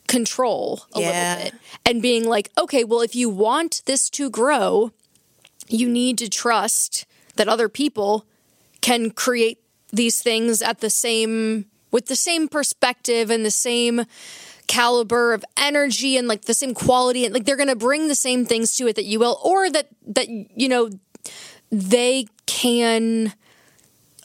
control 0.07 0.83
a 0.95 1.01
Yeah. 1.01 1.07
little 1.37 1.45
bit 1.45 1.55
and 1.87 2.03
being 2.03 2.25
like 2.37 2.51
okay 2.63 2.83
well 2.85 3.03
if 3.03 3.15
you 3.15 3.29
want 3.29 3.83
this 3.85 4.09
to 4.11 4.31
grow 4.31 4.91
you 5.69 5.87
need 5.89 6.17
to 6.19 6.29
trust 6.29 7.05
that 7.37 7.47
other 7.49 7.69
people 7.69 8.25
can 8.81 9.11
create 9.11 9.59
these 9.93 10.23
things 10.23 10.63
at 10.63 10.81
the 10.81 10.91
same 10.91 11.67
with 11.91 12.07
the 12.07 12.17
same 12.17 12.49
perspective 12.49 13.31
and 13.31 13.45
the 13.45 13.51
same 13.51 14.05
caliber 14.67 15.33
of 15.33 15.45
energy 15.57 16.17
and 16.17 16.29
like 16.29 16.43
the 16.43 16.55
same 16.55 16.75
quality 16.75 17.25
and 17.25 17.33
like 17.33 17.45
they're 17.45 17.57
going 17.57 17.69
to 17.69 17.77
bring 17.77 18.09
the 18.09 18.15
same 18.15 18.45
things 18.45 18.77
to 18.77 18.87
it 18.87 18.97
that 18.97 19.07
you 19.07 19.19
will 19.19 19.41
or 19.43 19.71
that 19.71 19.89
that 20.07 20.29
you 20.29 20.69
know 20.69 20.91
they 21.71 22.27
can 22.45 23.33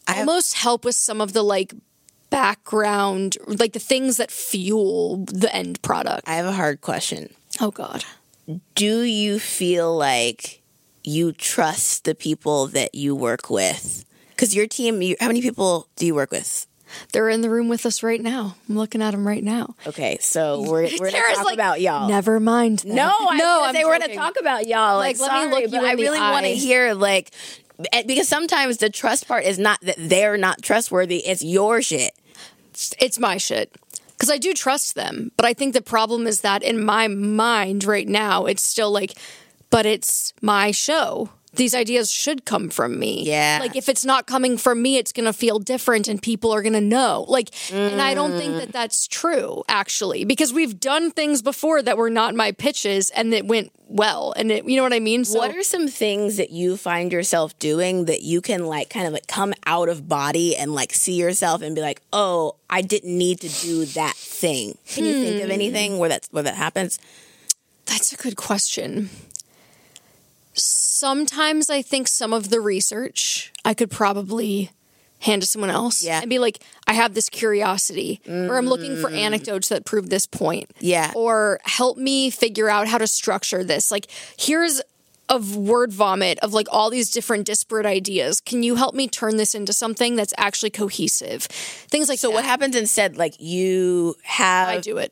almost 0.07 0.55
help 0.55 0.83
with 0.83 0.95
some 0.95 1.21
of 1.21 1.31
the 1.31 1.41
like 1.43 1.73
background 2.29 3.37
like 3.47 3.71
the 3.71 3.79
things 3.79 4.17
that 4.17 4.31
fuel 4.31 5.23
the 5.25 5.53
end 5.55 5.81
product 5.81 6.27
I 6.27 6.35
have 6.35 6.45
a 6.45 6.51
hard 6.51 6.81
question. 6.81 7.33
oh 7.61 7.71
god 7.71 8.03
do 8.75 9.01
you 9.03 9.39
feel 9.39 9.95
like 9.95 10.61
you 11.03 11.31
trust 11.31 12.05
the 12.05 12.15
people 12.15 12.67
that 12.67 12.95
you 12.95 13.15
work 13.15 13.49
with? 13.49 14.05
Because 14.35 14.55
your 14.55 14.67
team, 14.67 15.01
you, 15.01 15.15
how 15.19 15.27
many 15.27 15.41
people 15.41 15.87
do 15.95 16.05
you 16.05 16.15
work 16.15 16.31
with? 16.31 16.67
they're 17.11 17.29
in 17.29 17.41
the 17.41 17.49
room 17.49 17.69
with 17.69 17.87
us 17.87 18.03
right 18.03 18.21
now 18.21 18.55
i'm 18.69 18.77
looking 18.77 19.01
at 19.01 19.11
them 19.11 19.25
right 19.25 19.43
now 19.43 19.73
Okay, 19.87 20.19
so 20.21 20.61
we're 20.61 20.87
we're 20.99 21.09
gonna 21.11 21.23
talk 21.33 21.45
like, 21.45 21.53
about 21.55 21.81
y'all. 21.81 22.07
Never 22.07 22.39
mind. 22.39 22.79
that. 22.79 22.87
No, 22.87 23.09
I 23.09 23.37
no, 23.37 23.45
was 23.45 23.67
I'm 23.67 23.73
gonna 23.73 23.73
say 23.73 23.85
we're 23.85 23.99
gonna 23.99 24.15
talk 24.15 24.39
about 24.39 24.67
y'all. 24.67 24.97
Like, 24.97 25.19
Like, 25.19 25.31
let 25.31 25.45
me 25.45 25.51
sorry, 25.51 25.63
look 25.63 25.73
you 25.73 25.87
I 25.87 25.93
really 25.93 26.19
want 26.19 26.45
to 26.45 26.53
hear 26.53 26.93
like 26.93 27.31
eh, 27.91 28.03
because 28.05 28.27
sometimes 28.27 28.77
the 28.77 28.89
trust 28.89 29.27
part 29.27 29.43
is 29.43 29.57
not 29.57 29.81
that 29.81 29.95
they're 29.97 30.37
not 30.37 30.61
trustworthy; 30.61 31.25
it's 31.25 31.43
your 31.43 31.81
shit. 31.81 32.11
It's 32.99 33.19
my 33.19 33.37
shit 33.37 33.75
because 34.23 34.29
I 34.29 34.37
do 34.37 34.53
trust 34.53 34.95
them. 34.95 35.31
But 35.35 35.45
I 35.45 35.53
think 35.53 35.73
the 35.73 35.81
problem 35.81 36.27
is 36.27 36.41
that 36.41 36.63
in 36.63 36.83
my 36.83 37.07
mind 37.07 37.83
right 37.83 38.07
now, 38.07 38.45
it's 38.45 38.67
still 38.67 38.91
like, 38.91 39.17
but 39.69 39.85
it's 39.85 40.33
my 40.41 40.71
show. 40.71 41.29
These 41.55 41.75
ideas 41.75 42.11
should 42.11 42.45
come 42.45 42.69
from 42.69 42.99
me. 42.99 43.23
Yeah. 43.23 43.59
Like 43.61 43.75
if 43.75 43.87
it's 43.87 44.03
not 44.03 44.25
coming 44.25 44.57
from 44.57 44.81
me, 44.81 44.97
it's 44.97 45.11
going 45.11 45.25
to 45.25 45.33
feel 45.33 45.59
different 45.59 46.07
and 46.07 46.21
people 46.21 46.51
are 46.51 46.61
going 46.61 46.73
to 46.73 46.81
know. 46.81 47.25
Like, 47.27 47.49
and 47.71 48.01
I 48.01 48.13
don't 48.13 48.31
think 48.31 48.55
that 48.57 48.69
mm. 48.69 48.71
that's 48.71 49.07
true 49.07 49.63
actually, 49.69 50.25
because 50.25 50.51
we've 50.51 50.79
done 50.79 51.11
things 51.11 51.41
before 51.41 51.81
that 51.83 51.97
were 51.97 52.09
not 52.09 52.33
my 52.35 52.51
pitches 52.51 53.11
and 53.11 53.33
it 53.33 53.45
went 53.45 53.71
well. 53.87 54.33
And 54.35 54.51
it, 54.51 54.65
you 54.65 54.75
know 54.75 54.83
what 54.83 54.93
I 54.93 54.99
mean? 54.99 55.25
So, 55.25 55.39
what 55.39 55.55
are 55.55 55.63
some 55.63 55.87
things 55.87 56.37
that 56.37 56.49
you 56.49 56.75
find 56.75 57.11
yourself 57.11 57.57
doing 57.59 58.05
that 58.05 58.21
you 58.21 58.41
can 58.41 58.65
like 58.65 58.89
kind 58.89 59.05
of 59.05 59.13
like 59.13 59.27
come 59.27 59.53
out 59.65 59.89
of 59.89 60.09
body 60.09 60.55
and 60.55 60.73
like 60.73 60.93
see 60.93 61.13
yourself 61.13 61.61
and 61.61 61.75
be 61.75 61.81
like, 61.81 62.01
oh, 62.11 62.55
I 62.69 62.81
didn't 62.81 63.15
need 63.15 63.41
to 63.41 63.49
do 63.49 63.85
that 63.85 64.15
thing. 64.15 64.77
Can 64.87 65.05
you 65.05 65.13
think 65.13 65.41
of 65.41 65.47
hmm. 65.47 65.51
anything 65.51 65.99
where 65.99 66.09
that's 66.09 66.27
where 66.31 66.43
that 66.43 66.55
happens? 66.55 66.99
That's 67.85 68.11
a 68.13 68.17
good 68.17 68.35
question. 68.35 69.09
Sometimes 71.03 71.69
I 71.69 71.81
think 71.81 72.07
some 72.07 72.31
of 72.31 72.49
the 72.49 72.61
research 72.61 73.51
I 73.65 73.73
could 73.73 73.91
probably 73.91 74.71
hand 75.19 75.41
to 75.41 75.45
someone 75.45 75.69
else 75.69 76.01
Yeah. 76.01 76.21
and 76.21 76.29
be 76.29 76.39
like, 76.39 76.59
I 76.87 76.93
have 76.93 77.13
this 77.13 77.27
curiosity, 77.27 78.21
or 78.25 78.57
I'm 78.57 78.67
looking 78.67 78.95
for 78.95 79.09
mm. 79.09 79.17
anecdotes 79.17 79.67
that 79.67 79.83
prove 79.83 80.09
this 80.09 80.25
point. 80.25 80.71
Yeah. 80.79 81.11
Or 81.13 81.59
help 81.65 81.97
me 81.97 82.29
figure 82.29 82.69
out 82.69 82.87
how 82.87 82.99
to 82.99 83.05
structure 83.07 83.65
this. 83.65 83.91
Like, 83.91 84.07
here's 84.39 84.81
a 85.27 85.39
word 85.57 85.91
vomit 85.91 86.39
of 86.39 86.53
like 86.53 86.67
all 86.71 86.89
these 86.89 87.11
different 87.11 87.47
disparate 87.47 87.85
ideas. 87.85 88.39
Can 88.39 88.63
you 88.63 88.75
help 88.75 88.95
me 88.95 89.09
turn 89.09 89.35
this 89.35 89.53
into 89.53 89.73
something 89.73 90.15
that's 90.15 90.33
actually 90.37 90.69
cohesive? 90.69 91.43
Things 91.43 92.07
like 92.07 92.19
So 92.19 92.29
that. 92.29 92.35
what 92.35 92.45
happens 92.45 92.77
instead? 92.77 93.17
Like 93.17 93.41
you 93.41 94.15
have 94.23 94.69
I 94.69 94.79
do 94.79 94.99
it. 94.99 95.11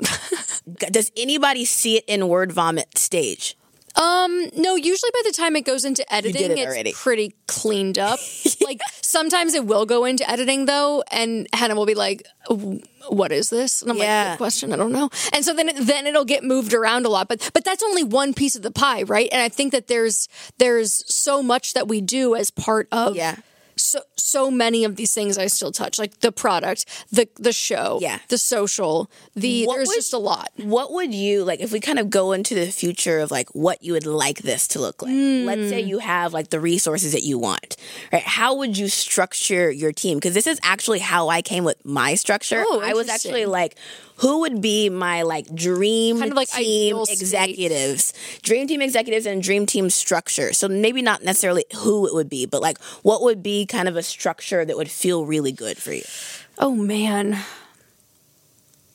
does 0.89 1.11
anybody 1.17 1.65
see 1.65 1.97
it 1.97 2.05
in 2.07 2.29
word 2.29 2.53
vomit 2.53 2.97
stage? 2.97 3.57
Um, 3.95 4.49
no, 4.55 4.75
usually 4.75 5.11
by 5.13 5.21
the 5.25 5.33
time 5.33 5.55
it 5.55 5.65
goes 5.65 5.85
into 5.85 6.03
editing, 6.13 6.43
it 6.51 6.51
it's 6.57 6.65
already. 6.73 6.93
pretty 6.93 7.35
cleaned 7.47 7.97
up. 7.99 8.19
like 8.61 8.79
sometimes 9.01 9.53
it 9.53 9.65
will 9.65 9.85
go 9.85 10.05
into 10.05 10.29
editing 10.29 10.65
though, 10.65 11.03
and 11.11 11.47
Hannah 11.53 11.75
will 11.75 11.85
be 11.85 11.95
like, 11.95 12.23
"What 13.09 13.31
is 13.31 13.49
this?" 13.49 13.81
And 13.81 13.91
I'm 13.91 13.97
Yeah. 13.97 14.23
like, 14.23 14.31
"Good 14.33 14.37
question, 14.37 14.73
I 14.73 14.77
don't 14.77 14.91
know." 14.93 15.09
And 15.33 15.43
so 15.43 15.53
then, 15.53 15.69
it, 15.69 15.75
then 15.85 16.07
it'll 16.07 16.25
get 16.25 16.43
moved 16.43 16.73
around 16.73 17.05
a 17.05 17.09
lot. 17.09 17.27
But 17.27 17.49
but 17.53 17.63
that's 17.65 17.83
only 17.83 18.03
one 18.03 18.33
piece 18.33 18.55
of 18.55 18.61
the 18.61 18.71
pie, 18.71 19.03
right? 19.03 19.29
And 19.31 19.41
I 19.41 19.49
think 19.49 19.71
that 19.73 19.87
there's 19.87 20.27
there's 20.57 21.03
so 21.13 21.43
much 21.43 21.73
that 21.73 21.87
we 21.87 22.01
do 22.01 22.35
as 22.35 22.49
part 22.51 22.87
of 22.91 23.15
Yeah. 23.15 23.35
So 23.81 23.99
so 24.15 24.51
many 24.51 24.83
of 24.85 24.95
these 24.95 25.13
things 25.13 25.37
I 25.37 25.47
still 25.47 25.71
touch, 25.71 25.99
like 25.99 26.19
the 26.19 26.31
product, 26.31 26.85
the 27.11 27.27
the 27.37 27.51
show, 27.51 27.99
Yeah. 28.01 28.19
the 28.29 28.37
social, 28.37 29.09
the 29.35 29.65
What 29.65 29.75
there's 29.75 29.87
would- 29.89 29.95
just 29.95 30.13
a 30.13 30.17
lot. 30.17 30.49
What 30.57 30.91
would 30.93 31.13
you 31.13 31.43
like 31.43 31.59
if 31.59 31.71
we 31.71 31.79
kind 31.79 31.99
of 31.99 32.09
go 32.09 32.31
into 32.31 32.55
the 32.55 32.67
future 32.71 33.19
of 33.19 33.31
like 33.31 33.49
what 33.49 33.83
you 33.83 33.93
would 33.93 34.05
like 34.05 34.39
this 34.39 34.67
to 34.69 34.79
look 34.79 35.01
like? 35.01 35.11
Let's 35.11 35.69
say 35.69 35.81
you 35.81 35.99
hmm. 35.99 36.05
have 36.05 36.33
like 36.33 36.49
the 36.49 36.59
resources 36.59 37.11
that 37.13 37.23
you 37.23 37.37
want, 37.37 37.75
right? 38.13 38.23
How 38.23 38.55
would 38.55 38.77
you 38.77 38.87
structure 38.87 39.71
your 39.71 39.91
team? 39.91 40.17
Because 40.17 40.33
this 40.33 40.47
is 40.47 40.59
actually 40.63 40.99
how 40.99 41.29
I 41.29 41.41
came 41.41 41.63
with 41.63 41.83
my 41.85 42.15
structure. 42.15 42.63
Oh, 42.65 42.81
I 42.83 42.93
was 42.93 43.09
actually 43.09 43.45
like, 43.45 43.75
who 44.21 44.39
would 44.41 44.61
be 44.61 44.89
my 44.89 45.23
like 45.23 45.53
dream 45.53 46.19
Kind 46.19 46.31
of 46.31 46.35
like 46.37 46.49
team 46.49 47.03
state. 47.05 47.21
executives, 47.21 48.13
dream 48.43 48.67
team 48.67 48.81
executives, 48.81 49.25
and 49.25 49.41
dream 49.43 49.65
team 49.65 49.89
structure? 49.89 50.53
So 50.53 50.67
maybe 50.67 51.01
not 51.01 51.23
necessarily 51.23 51.65
who 51.77 52.07
it 52.07 52.13
would 52.13 52.29
be, 52.29 52.45
but 52.45 52.61
like 52.61 52.77
what 53.03 53.21
would 53.23 53.41
be 53.43 53.65
kind 53.65 53.87
of 53.87 53.95
a 53.97 54.03
structure 54.03 54.63
that 54.63 54.77
would 54.77 54.89
feel 54.91 55.25
really 55.25 55.51
good 55.51 55.77
for 55.77 55.93
you? 55.93 56.03
Oh 56.57 56.75
man. 56.75 57.37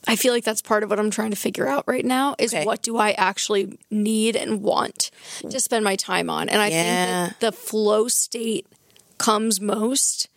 I 0.09 0.14
feel 0.14 0.33
like 0.33 0.45
that's 0.45 0.62
part 0.62 0.85
of 0.85 0.91
what 0.91 1.01
I'm 1.01 1.11
trying 1.11 1.31
to 1.31 1.37
figure 1.37 1.66
out 1.66 1.83
right 1.89 2.05
now 2.05 2.37
is 2.39 2.55
Okay. 2.55 2.64
what 2.64 2.81
do 2.81 2.97
I 2.97 3.11
actually 3.12 3.77
need 3.91 4.37
and 4.37 4.62
want 4.62 5.11
to 5.51 5.59
spend 5.59 5.85
my 5.85 5.97
time 5.97 6.31
on. 6.31 6.49
And 6.49 6.62
I 6.62 6.68
Yeah. 6.68 6.83
think 7.27 7.41
that 7.41 7.41
the 7.41 7.51
flow 7.51 8.07
state 8.07 8.66
comes 9.18 9.61
most 9.61 10.29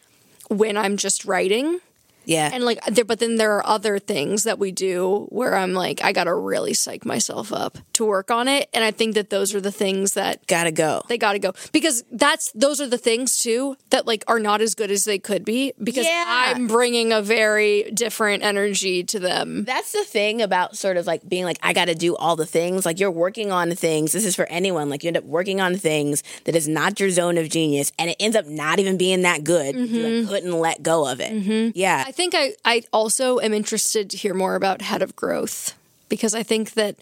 when 0.48 0.76
I'm 0.76 0.98
just 0.98 1.24
writing. 1.24 1.82
Yeah. 2.30 2.50
And 2.54 2.64
like 2.64 2.84
there 2.86 3.06
but 3.06 3.20
then 3.20 3.36
there 3.36 3.56
are 3.58 3.66
other 3.66 4.00
things 4.00 4.44
that 4.44 4.60
we 4.60 4.72
do 4.72 5.28
where 5.30 5.56
I'm 5.56 5.74
like 5.74 6.04
I 6.04 6.12
got 6.14 6.26
to 6.26 6.34
really 6.34 6.74
psych 6.74 7.06
myself 7.06 7.52
up 7.52 7.78
to 7.94 8.06
work 8.06 8.32
on 8.32 8.48
it 8.48 8.70
and 8.74 8.84
I 8.84 8.92
think 8.92 9.16
that 9.16 9.30
those 9.30 9.54
are 9.56 9.62
the 9.62 9.72
things 9.72 10.14
that 10.14 10.46
Gotta 10.48 10.72
go. 10.72 11.02
they 11.08 11.18
got 11.18 11.34
to 11.34 11.40
go 11.40 11.54
because 11.72 12.04
that's 12.12 12.52
those 12.54 12.80
are 12.80 12.88
the 12.88 12.98
things 12.98 13.38
too 13.38 13.76
that 13.90 14.06
like 14.08 14.24
are 14.28 14.40
not 14.40 14.62
as 14.62 14.76
good 14.76 14.92
as 14.92 15.06
they 15.06 15.20
could 15.20 15.44
be 15.44 15.74
because 15.84 16.06
Yeah. 16.06 16.26
I'm 16.56 16.68
bringing 16.68 17.12
a 17.12 17.22
very 17.22 17.90
different 17.92 18.44
energy 18.44 19.04
to 19.06 19.20
them. 19.20 19.64
That's 19.66 19.92
the 19.92 20.04
thing 20.04 20.42
about 20.42 20.78
sort 20.78 20.98
of 20.98 21.08
like 21.08 21.28
being 21.28 21.46
like, 21.46 21.58
I 21.64 21.74
got 21.74 21.86
to 21.86 21.96
do 21.96 22.16
all 22.16 22.36
the 22.36 22.46
things. 22.46 22.86
Like 22.86 23.00
you're 23.00 23.12
working 23.12 23.52
on 23.52 23.74
things. 23.76 24.12
This 24.12 24.26
is 24.26 24.36
for 24.36 24.46
anyone. 24.50 24.90
Like 24.90 25.04
you 25.04 25.08
end 25.08 25.18
up 25.18 25.24
working 25.24 25.60
on 25.62 25.76
things 25.78 26.24
that 26.46 26.56
is 26.56 26.68
not 26.68 27.00
your 27.00 27.10
zone 27.10 27.38
of 27.38 27.50
genius, 27.50 27.92
and 27.98 28.10
it 28.12 28.18
ends 28.20 28.36
up 28.36 28.46
not 28.46 28.80
even 28.80 28.98
being 28.98 29.24
that 29.24 29.44
good. 29.44 29.76
You 29.76 29.82
like, 29.82 29.90
mm-hmm. 29.90 30.30
couldn't 30.30 30.54
let 30.54 30.82
go 30.84 31.08
of 31.08 31.20
it. 31.20 31.32
Mm-hmm. 31.32 31.72
Yeah, 31.76 32.04
I 32.06 32.12
think 32.20 32.34
I 32.36 32.54
I 32.66 32.84
also 32.92 33.40
am 33.40 33.54
interested 33.54 34.10
to 34.12 34.18
hear 34.18 34.34
more 34.34 34.56
about 34.56 34.82
head 34.82 35.02
of 35.02 35.16
growth 35.16 35.74
because 36.10 36.36
I 36.36 36.44
think 36.44 36.74
that 36.74 36.96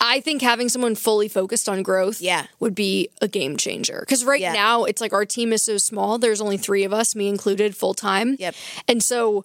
I 0.00 0.20
think 0.20 0.42
having 0.42 0.68
someone 0.68 0.94
fully 0.94 1.26
focused 1.28 1.68
on 1.68 1.82
growth 1.82 2.20
Yeah. 2.20 2.46
would 2.60 2.74
be 2.74 3.08
a 3.22 3.28
game 3.28 3.56
changer. 3.56 4.00
Because 4.00 4.24
right 4.24 4.40
Yeah. 4.40 4.52
now 4.52 4.84
it's 4.84 5.00
like 5.00 5.14
our 5.14 5.24
team 5.24 5.52
is 5.54 5.62
so 5.62 5.78
small. 5.78 6.18
There's 6.18 6.40
only 6.40 6.58
three 6.58 6.84
of 6.84 6.92
us, 6.92 7.14
me 7.16 7.28
included, 7.28 7.74
full 7.74 7.94
time. 7.94 8.36
Yep. 8.38 8.54
And 8.88 9.02
so 9.02 9.44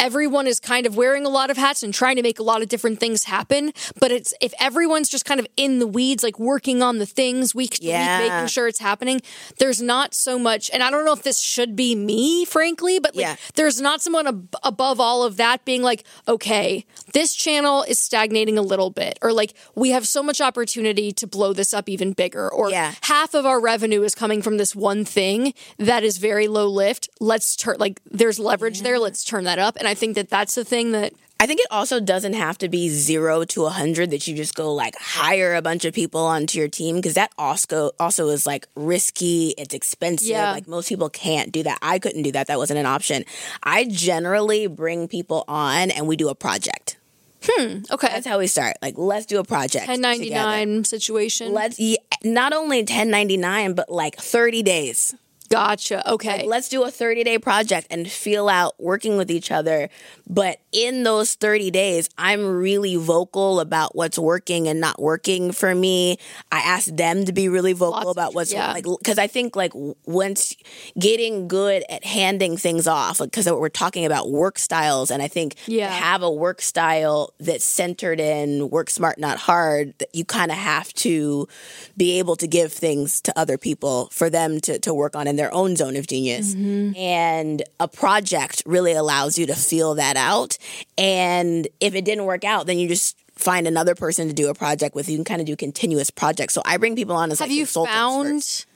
everyone 0.00 0.46
is 0.46 0.58
kind 0.58 0.86
of 0.86 0.96
wearing 0.96 1.24
a 1.26 1.28
lot 1.28 1.50
of 1.50 1.56
hats 1.56 1.82
and 1.82 1.92
trying 1.92 2.16
to 2.16 2.22
make 2.22 2.38
a 2.38 2.42
lot 2.42 2.62
of 2.62 2.68
different 2.68 2.98
things 2.98 3.24
happen. 3.24 3.72
But 4.00 4.10
it's 4.10 4.32
if 4.40 4.52
everyone's 4.58 5.08
just 5.10 5.24
kind 5.26 5.38
of 5.38 5.46
in 5.56 5.78
the 5.78 5.86
weeds, 5.86 6.22
like 6.24 6.38
working 6.38 6.82
on 6.82 6.98
the 6.98 7.06
things 7.06 7.54
week 7.54 7.74
to 7.74 7.84
Yeah. 7.84 8.22
week, 8.22 8.32
making 8.32 8.46
sure 8.48 8.66
it's 8.66 8.78
happening, 8.78 9.20
there's 9.58 9.82
not 9.82 10.14
so 10.14 10.38
much. 10.38 10.70
And 10.72 10.82
I 10.82 10.90
don't 10.90 11.04
know 11.04 11.12
if 11.12 11.22
this 11.22 11.38
should 11.38 11.76
be 11.76 11.94
me, 11.94 12.44
frankly, 12.46 12.98
but 12.98 13.14
like 13.14 13.22
Yeah. 13.22 13.36
there's 13.54 13.80
not 13.80 14.00
someone 14.00 14.26
ab- 14.26 14.56
above 14.62 14.98
all 15.00 15.22
of 15.22 15.36
that 15.36 15.64
being 15.66 15.82
like, 15.82 16.04
okay, 16.26 16.86
this 17.12 17.34
channel 17.34 17.82
is 17.82 17.98
stagnating 17.98 18.56
a 18.56 18.62
little 18.62 18.88
bit, 18.90 19.18
or 19.20 19.32
like 19.34 19.52
we 19.74 19.90
have 19.90 20.08
so 20.08 20.22
much 20.22 20.40
opportunity 20.40 21.12
to 21.12 21.26
blow 21.26 21.52
this 21.52 21.74
up 21.74 21.88
even 21.90 22.12
bigger, 22.14 22.50
or 22.50 22.70
Yeah. 22.70 22.94
half 23.02 23.34
of 23.34 23.44
our 23.44 23.60
revenue 23.60 24.02
is 24.02 24.14
coming 24.14 24.40
from 24.40 24.56
this 24.56 24.74
one 24.74 25.04
thing 25.04 25.52
that 25.78 26.02
is 26.02 26.16
very 26.16 26.48
low 26.48 26.66
lift. 26.66 27.10
Let's 27.20 27.54
turn 27.54 27.76
like 27.78 28.00
there's 28.10 28.38
leverage 28.38 28.80
there. 28.80 28.98
Let's 28.98 29.24
turn 29.24 29.44
that 29.44 29.58
up. 29.58 29.76
And 29.76 29.86
I 29.90 29.94
think 29.94 30.14
that 30.14 30.30
that's 30.30 30.54
the 30.54 30.64
thing 30.64 30.92
that 30.92 31.12
I 31.40 31.46
think 31.46 31.58
it 31.60 31.66
also 31.70 31.98
doesn't 31.98 32.34
have 32.34 32.58
to 32.58 32.68
be 32.68 32.90
zero 32.90 33.44
to 33.46 33.64
a 33.64 33.70
hundred 33.70 34.10
that 34.10 34.28
you 34.28 34.36
just 34.36 34.54
go 34.54 34.72
like 34.72 34.94
hire 34.96 35.54
a 35.54 35.62
bunch 35.62 35.84
of 35.84 35.92
people 35.94 36.20
onto 36.20 36.58
your 36.58 36.68
team 36.68 36.96
because 36.96 37.14
that 37.14 37.32
also 37.36 37.90
also 37.98 38.28
is 38.28 38.46
like 38.46 38.68
risky. 38.76 39.54
It's 39.58 39.74
expensive. 39.74 40.28
Yeah. 40.28 40.52
Like 40.52 40.68
most 40.68 40.88
people 40.88 41.08
can't 41.08 41.50
do 41.50 41.64
that. 41.64 41.78
I 41.82 41.98
couldn't 41.98 42.22
do 42.22 42.32
that. 42.32 42.46
That 42.46 42.58
wasn't 42.58 42.78
an 42.78 42.86
option. 42.86 43.24
I 43.64 43.86
generally 43.86 44.68
bring 44.68 45.08
people 45.08 45.44
on 45.48 45.90
and 45.90 46.06
we 46.06 46.14
do 46.14 46.28
a 46.28 46.34
project. 46.36 46.98
Hmm. 47.42 47.78
Okay, 47.90 48.08
That's 48.08 48.26
how 48.26 48.38
we 48.38 48.46
start. 48.46 48.76
Like 48.82 48.94
let's 48.96 49.26
do 49.26 49.40
a 49.40 49.44
project. 49.44 49.88
1099 49.88 50.84
situation. 50.84 51.52
Let's 51.52 51.80
yeah, 51.80 51.96
not 52.22 52.52
only 52.52 52.80
1099 52.80 53.72
but 53.72 53.90
like 53.90 54.16
30 54.16 54.62
days. 54.62 55.16
Gotcha. 55.50 56.08
Okay. 56.12 56.46
Let's 56.46 56.68
do 56.68 56.84
a 56.84 56.90
30 56.90 57.24
day 57.24 57.38
project 57.38 57.88
and 57.90 58.10
feel 58.10 58.48
out 58.48 58.74
working 58.78 59.16
with 59.16 59.30
each 59.30 59.50
other. 59.50 59.88
But 60.28 60.60
in 60.70 61.02
those 61.02 61.34
30 61.34 61.72
days, 61.72 62.08
I'm 62.16 62.46
really 62.46 62.94
vocal 62.94 63.58
about 63.58 63.96
what's 63.96 64.16
working 64.18 64.68
and 64.68 64.80
not 64.80 65.02
working 65.02 65.50
for 65.50 65.74
me. 65.74 66.18
I 66.52 66.60
ask 66.60 66.86
them 66.86 67.24
to 67.24 67.32
be 67.32 67.48
really 67.48 67.72
vocal 67.72 68.02
Lots 68.04 68.10
about 68.12 68.34
what's 68.34 68.52
yeah. 68.52 68.72
like, 68.72 68.84
because 68.84 69.18
I 69.18 69.26
think 69.26 69.56
like 69.56 69.72
once 70.06 70.54
getting 70.96 71.48
good 71.48 71.82
at 71.90 72.04
handing 72.04 72.56
things 72.56 72.86
off, 72.86 73.18
like, 73.18 73.30
because 73.32 73.50
we're 73.50 73.68
talking 73.68 74.06
about 74.06 74.30
work 74.30 74.56
styles, 74.58 75.10
and 75.10 75.20
I 75.20 75.26
think 75.26 75.56
Yeah. 75.66 75.88
to 75.88 75.92
have 75.92 76.22
a 76.22 76.30
work 76.30 76.62
style 76.62 77.34
that's 77.40 77.64
centered 77.64 78.20
in 78.20 78.70
work 78.70 78.88
smart, 78.88 79.18
not 79.18 79.38
hard, 79.38 79.94
that 79.98 80.14
you 80.14 80.24
kind 80.24 80.52
of 80.52 80.56
have 80.58 80.92
to 80.94 81.48
be 81.96 82.18
able 82.20 82.36
to 82.36 82.46
give 82.46 82.72
things 82.72 83.20
to 83.22 83.36
other 83.36 83.58
people 83.58 84.08
for 84.12 84.30
them 84.30 84.60
to, 84.60 84.78
to 84.78 84.94
work 84.94 85.16
on 85.16 85.26
in 85.26 85.39
their 85.40 85.52
own 85.54 85.74
zone 85.74 85.96
of 85.96 86.06
genius. 86.06 86.54
Mm-hmm. 86.54 86.96
And 86.96 87.62
a 87.80 87.88
project 87.88 88.62
really 88.66 88.92
allows 88.92 89.38
you 89.38 89.46
to 89.46 89.54
feel 89.54 89.94
that 89.94 90.16
out. 90.16 90.58
And 90.98 91.66
if 91.80 91.94
it 91.94 92.04
didn't 92.04 92.26
work 92.26 92.44
out, 92.44 92.66
then 92.66 92.78
you 92.78 92.86
just 92.86 93.16
find 93.34 93.66
another 93.66 93.94
person 93.94 94.28
to 94.28 94.34
do 94.34 94.50
a 94.50 94.54
project 94.54 94.94
with. 94.94 95.08
You 95.08 95.16
can 95.16 95.24
kind 95.24 95.40
of 95.40 95.46
do 95.46 95.56
continuous 95.56 96.10
projects. 96.10 96.52
So 96.52 96.60
I 96.66 96.76
bring 96.76 96.94
people 96.94 97.16
on 97.16 97.32
as 97.32 97.38
have 97.38 97.48
like 97.48 97.56
you 97.56 97.64
found 97.64 98.42
first. 98.42 98.66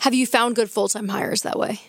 have 0.00 0.14
you 0.14 0.26
found 0.26 0.56
good 0.56 0.68
full 0.68 0.88
time 0.88 1.08
hires 1.08 1.42
that 1.42 1.58
way? 1.58 1.80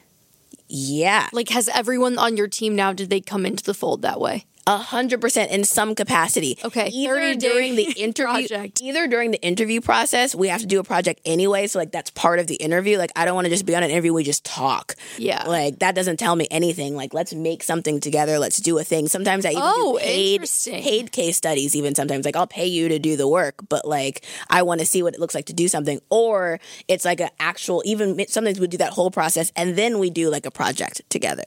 Yeah. 0.68 1.28
Like 1.34 1.50
has 1.50 1.68
everyone 1.70 2.20
on 2.20 2.38
your 2.38 2.48
team 2.48 2.76
now 2.76 2.94
did 2.94 3.10
they 3.10 3.22
come 3.22 3.44
into 3.44 3.64
the 3.64 3.74
fold 3.74 4.04
that 4.04 4.20
way? 4.20 4.46
A 4.68 4.78
hundred 4.78 5.22
percent 5.22 5.52
in 5.52 5.64
some 5.64 5.94
capacity. 5.94 6.58
Okay, 6.64 6.88
Either 6.88 7.36
during 7.36 7.76
the 7.76 7.84
interview 7.98 8.48
project. 8.48 8.82
either 8.82 9.06
during 9.08 9.30
the 9.30 9.40
interview 9.44 9.80
process, 9.80 10.34
we 10.34 10.48
have 10.48 10.62
to 10.62 10.66
do 10.66 10.80
a 10.80 10.84
project 10.84 11.22
anyway. 11.24 11.68
So 11.68 11.78
like 11.78 11.92
that's 11.92 12.10
part 12.10 12.40
of 12.40 12.48
the 12.48 12.56
interview. 12.56 12.98
Like 12.98 13.12
I 13.16 13.26
don't 13.26 13.36
want 13.36 13.46
to 13.46 13.52
just 13.52 13.68
be 13.68 13.76
on 13.76 13.84
an 13.84 13.92
interview, 13.92 14.12
we 14.12 14.24
just 14.24 14.44
talk. 14.44 14.96
Yeah. 15.20 15.44
Like 15.44 15.80
that 15.80 15.94
doesn't 15.94 16.18
tell 16.18 16.36
me 16.36 16.48
anything. 16.50 16.96
Like 16.96 17.14
let's 17.14 17.32
make 17.34 17.62
something 17.62 18.00
together, 18.00 18.40
let's 18.40 18.58
do 18.58 18.80
a 18.80 18.84
thing. 18.84 19.08
Sometimes 19.08 19.46
I 19.46 19.52
even 19.52 19.62
Oh, 19.64 20.00
do 20.00 20.04
paid 20.04 20.50
paid 20.66 21.12
case 21.12 21.38
studies, 21.38 21.76
even 21.76 21.94
sometimes. 21.94 22.26
Like 22.26 22.36
I'll 22.36 22.48
pay 22.48 22.66
you 22.66 22.90
to 22.90 22.98
do 22.98 23.16
the 23.18 23.28
work, 23.28 23.56
but 23.70 23.88
like 23.88 24.26
I 24.50 24.64
want 24.64 24.80
to 24.80 24.86
see 24.88 25.04
what 25.04 25.14
it 25.14 25.20
looks 25.20 25.36
like 25.36 25.46
to 25.46 25.54
do 25.54 25.68
something. 25.68 26.00
Or 26.10 26.60
it's 26.88 27.06
like 27.06 27.20
an 27.20 27.30
actual 27.40 27.84
even 27.86 28.26
sometimes 28.28 28.60
we 28.60 28.66
do 28.66 28.78
that 28.78 28.94
whole 28.94 29.12
process 29.12 29.52
and 29.56 29.76
then 29.76 30.00
we 30.00 30.10
do 30.10 30.32
like 30.32 30.48
a 30.48 30.52
project 30.52 31.04
together. 31.12 31.44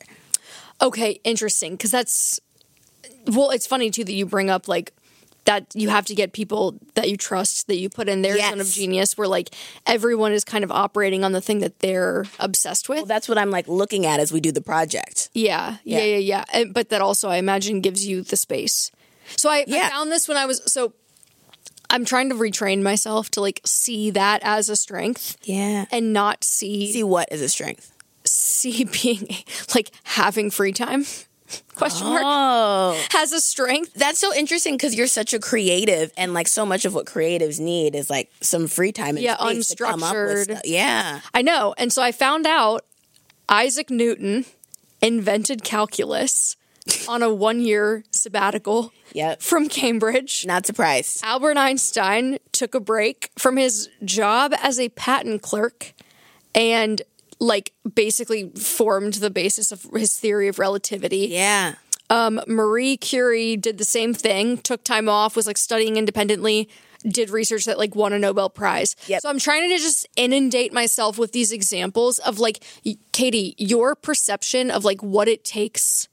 Okay, 0.81 1.19
interesting. 1.25 1.73
Because 1.73 1.91
that's 1.91 2.39
well, 3.27 3.51
it's 3.51 3.67
funny 3.67 3.91
too 3.91 4.05
that 4.05 4.13
you 4.13 4.27
bring 4.27 4.51
up 4.51 4.69
like 4.69 4.93
that 5.45 5.67
you 5.75 5.89
have 5.89 6.05
to 6.05 6.15
get 6.15 6.33
people 6.35 6.79
that 6.95 7.09
you 7.09 7.17
trust 7.17 7.69
that 7.69 7.77
you 7.79 7.89
put 7.89 8.07
in 8.09 8.21
their 8.21 8.37
zone 8.39 8.61
of 8.61 8.67
genius 8.67 9.17
where 9.17 9.27
like 9.29 9.49
everyone 9.87 10.33
is 10.33 10.45
kind 10.45 10.63
of 10.63 10.71
operating 10.71 11.25
on 11.25 11.33
the 11.33 11.41
thing 11.41 11.61
that 11.61 11.79
they're 11.79 12.27
obsessed 12.39 12.89
with. 12.89 12.99
Well, 12.99 13.07
that's 13.07 13.29
what 13.31 13.39
I'm 13.39 13.51
like 13.51 13.67
looking 13.67 14.05
at 14.05 14.21
as 14.21 14.31
we 14.31 14.41
do 14.41 14.53
the 14.53 14.61
project. 14.61 15.31
Yeah, 15.33 15.77
yeah, 15.85 15.99
Yeah. 15.99 16.05
yeah, 16.05 16.17
yeah. 16.19 16.45
And, 16.53 16.75
but 16.75 16.91
that 16.91 17.01
also, 17.01 17.29
I 17.31 17.37
imagine, 17.37 17.81
gives 17.81 18.07
you 18.07 18.21
the 18.23 18.37
space. 18.37 18.91
So 19.37 19.49
I, 19.49 19.65
I 19.71 19.89
found 19.91 20.13
this 20.13 20.29
when 20.29 20.37
I 20.37 20.45
was 20.47 20.61
so. 20.71 20.93
I'm 21.91 22.05
trying 22.05 22.29
to 22.29 22.35
retrain 22.35 22.83
myself 22.83 23.31
to 23.31 23.41
like 23.41 23.63
see 23.65 24.11
that 24.11 24.43
as 24.45 24.69
a 24.69 24.77
strength 24.77 25.39
Yeah. 25.45 25.87
and 25.91 26.13
not 26.13 26.45
see 26.45 26.93
See 26.93 27.03
what 27.03 27.29
is 27.33 27.41
a 27.41 27.49
strength. 27.49 27.91
see 28.25 28.85
being 29.03 29.27
like 29.75 29.91
having 30.05 30.51
free 30.51 30.73
time 30.73 31.07
question 31.75 32.07
mark 32.09 32.23
Oh. 32.25 33.01
has 33.11 33.33
a 33.33 33.41
strength. 33.41 33.95
That's 33.95 34.19
so 34.19 34.35
interesting 34.35 34.75
because 34.75 34.95
you're 34.95 35.07
such 35.07 35.33
a 35.35 35.39
creative, 35.39 36.13
and 36.17 36.35
like 36.35 36.49
so 36.49 36.67
much 36.67 36.85
of 36.85 36.95
what 36.95 37.07
creatives 37.07 37.59
need 37.61 37.95
is 37.95 38.11
like 38.11 38.31
some 38.41 38.67
free 38.67 38.93
time 38.93 39.17
and 39.17 39.21
Yeah, 39.21 39.37
space 39.37 39.69
to 39.69 39.77
come 39.77 40.03
up 40.03 40.15
with 40.15 40.21
unstructured. 40.29 40.45
stuff. 40.45 40.61
Yeah, 40.65 41.21
I 41.35 41.43
know, 41.43 41.75
and 41.79 41.93
so 41.93 42.03
I 42.03 42.13
found 42.13 42.47
out 42.47 42.85
Isaac 43.49 43.91
Newton 43.91 44.45
invented 45.01 45.63
calculus 45.65 46.57
on 47.07 47.23
a 47.23 47.33
one 47.33 47.61
year 47.61 48.03
sabbatical 48.11 48.93
yep. 49.13 49.41
from 49.43 49.69
Cambridge. 49.69 50.45
Not 50.47 50.67
surprised. 50.67 51.23
Albert 51.23 51.57
Einstein 51.57 52.39
took 52.53 52.75
a 52.75 52.81
break 52.81 53.31
from 53.39 53.57
his 53.59 53.89
job 54.05 54.53
as 54.63 54.81
a 54.81 54.89
patent 54.91 55.43
clerk 55.43 55.93
and 56.55 57.03
like 57.41 57.73
basically 57.95 58.51
formed 58.51 59.15
the 59.15 59.31
basis 59.31 59.73
of 59.73 59.83
his 59.95 60.19
theory 60.19 60.49
of 60.49 60.59
relativity. 60.59 61.29
Yeah, 61.29 61.75
Um, 62.11 62.41
Marie 62.47 62.97
Curie 62.97 63.57
did 63.57 63.79
the 63.79 63.85
same 63.85 64.15
thing, 64.15 64.59
took 64.59 64.83
time 64.83 65.09
off, 65.09 65.37
was 65.37 65.47
like 65.47 65.59
studying 65.59 65.97
independently, 65.97 66.69
did 67.07 67.31
research 67.31 67.65
that 67.67 67.79
like 67.79 67.95
won 67.95 68.13
a 68.13 68.19
Nobel 68.19 68.51
Prize. 68.51 68.97
Yep. 69.07 69.21
So 69.23 69.29
I'm 69.29 69.39
trying 69.39 69.69
to 69.69 69.77
just 69.77 70.07
inundate 70.17 70.73
myself 70.73 71.19
with 71.19 71.33
these 71.33 71.53
examples 71.53 72.19
of 72.21 72.39
like, 72.39 72.65
Katie, 73.13 73.55
your 73.59 73.95
perception 73.95 74.71
of 74.71 74.85
like 74.85 75.03
what 75.03 75.29
it 75.29 75.45
takes 75.45 76.09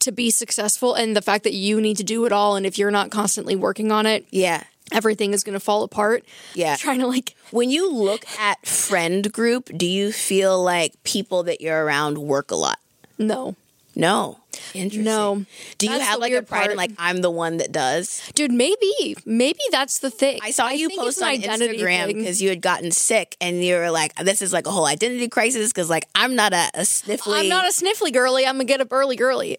to 0.00 0.12
be 0.12 0.30
successful 0.30 0.94
and 0.94 1.16
the 1.16 1.22
fact 1.22 1.44
that 1.44 1.54
you 1.54 1.80
need 1.80 1.96
to 1.96 2.04
do 2.04 2.24
it 2.26 2.32
all. 2.32 2.56
And 2.56 2.66
if 2.66 2.78
you're 2.78 2.90
not 2.90 3.10
constantly 3.10 3.56
working 3.56 3.90
on 3.90 4.04
it, 4.04 4.26
yeah. 4.30 4.64
Everything 4.92 5.32
is 5.34 5.44
going 5.44 5.54
to 5.54 5.60
fall 5.60 5.82
apart. 5.82 6.24
Yeah. 6.54 6.76
Trying 6.76 7.00
to 7.00 7.06
like, 7.06 7.34
When 7.50 7.70
you 7.70 7.90
look 7.92 8.24
at 8.38 8.66
friend 8.66 9.30
group, 9.32 9.70
do 9.76 9.86
you 9.86 10.12
feel 10.12 10.62
like 10.62 10.94
people 11.04 11.42
that 11.44 11.60
you're 11.60 11.84
around 11.84 12.18
work 12.18 12.50
a 12.50 12.56
lot? 12.56 12.78
no. 13.18 13.56
No. 13.94 14.38
Interesting. 14.74 15.02
No. 15.02 15.44
Do 15.78 15.86
you 15.86 15.92
That's 15.92 16.04
have 16.04 16.20
like 16.20 16.32
a 16.32 16.42
pride 16.42 16.60
in 16.62 16.66
part. 16.68 16.76
like 16.76 16.92
I'm 16.98 17.20
the 17.20 17.32
one 17.32 17.56
that 17.56 17.72
does? 17.72 18.22
Dude, 18.34 18.52
maybe, 18.52 19.16
maybe 19.26 19.58
that's 19.72 19.98
the 19.98 20.10
thing. 20.10 20.38
I 20.40 20.52
saw 20.52 20.68
you 20.68 20.88
post 20.90 21.20
on 21.20 21.34
Instagram 21.34 22.06
because 22.14 22.40
you 22.40 22.48
had 22.48 22.60
gotten 22.60 22.92
sick 22.92 23.36
and 23.40 23.64
you 23.64 23.74
were 23.74 23.90
like, 23.90 24.14
"This 24.14 24.40
is 24.40 24.52
like 24.52 24.68
a 24.68 24.70
whole 24.70 24.86
identity 24.86 25.28
crisis." 25.28 25.72
Because 25.72 25.90
like 25.90 26.06
I'm 26.14 26.36
not 26.36 26.52
a, 26.52 26.70
a 26.74 26.80
sniffly. 26.82 27.34
I'm 27.34 27.48
not 27.48 27.64
a 27.64 27.72
sniffly 27.72 28.12
girly. 28.12 28.46
I'm 28.46 28.60
a 28.60 28.64
get 28.64 28.80
up 28.80 28.92
early 28.92 29.16
girly. 29.16 29.58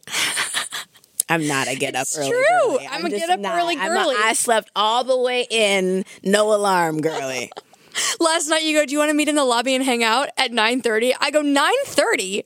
I'm 1.29 1.47
not 1.47 1.67
a 1.67 1.75
get 1.75 1.95
up 1.95 2.01
It's 2.03 2.17
early. 2.17 2.29
true. 2.31 2.43
girly. 2.67 2.87
I'm 2.89 3.05
a 3.05 3.09
get 3.09 3.29
up 3.29 3.39
not. 3.39 3.57
early 3.59 3.77
I'm 3.77 3.93
girly. 3.93 4.15
I 4.17 4.33
slept 4.33 4.71
all 4.75 5.03
the 5.03 5.17
way 5.17 5.45
in, 5.49 6.03
no 6.23 6.53
alarm, 6.53 7.01
girly. 7.01 7.51
Last 8.19 8.47
night 8.49 8.63
you 8.63 8.77
go, 8.77 8.85
do 8.85 8.91
you 8.93 8.99
want 8.99 9.09
to 9.09 9.13
meet 9.13 9.29
in 9.29 9.35
the 9.35 9.43
lobby 9.43 9.75
and 9.75 9.83
hang 9.83 10.03
out 10.03 10.29
at 10.37 10.51
9.30? 10.51 11.13
I 11.19 11.31
go, 11.31 11.41
9.30? 11.41 12.43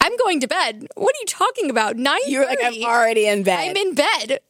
I'm 0.00 0.16
going 0.16 0.40
to 0.40 0.48
bed. 0.48 0.86
What 0.96 1.14
are 1.14 1.18
you 1.20 1.26
talking 1.26 1.70
about? 1.70 1.96
9.30? 1.96 2.16
You're 2.28 2.46
like, 2.46 2.58
I'm 2.62 2.82
already 2.84 3.26
in 3.26 3.42
bed. 3.42 3.58
I'm 3.58 3.76
in 3.76 3.94
bed. 3.94 4.40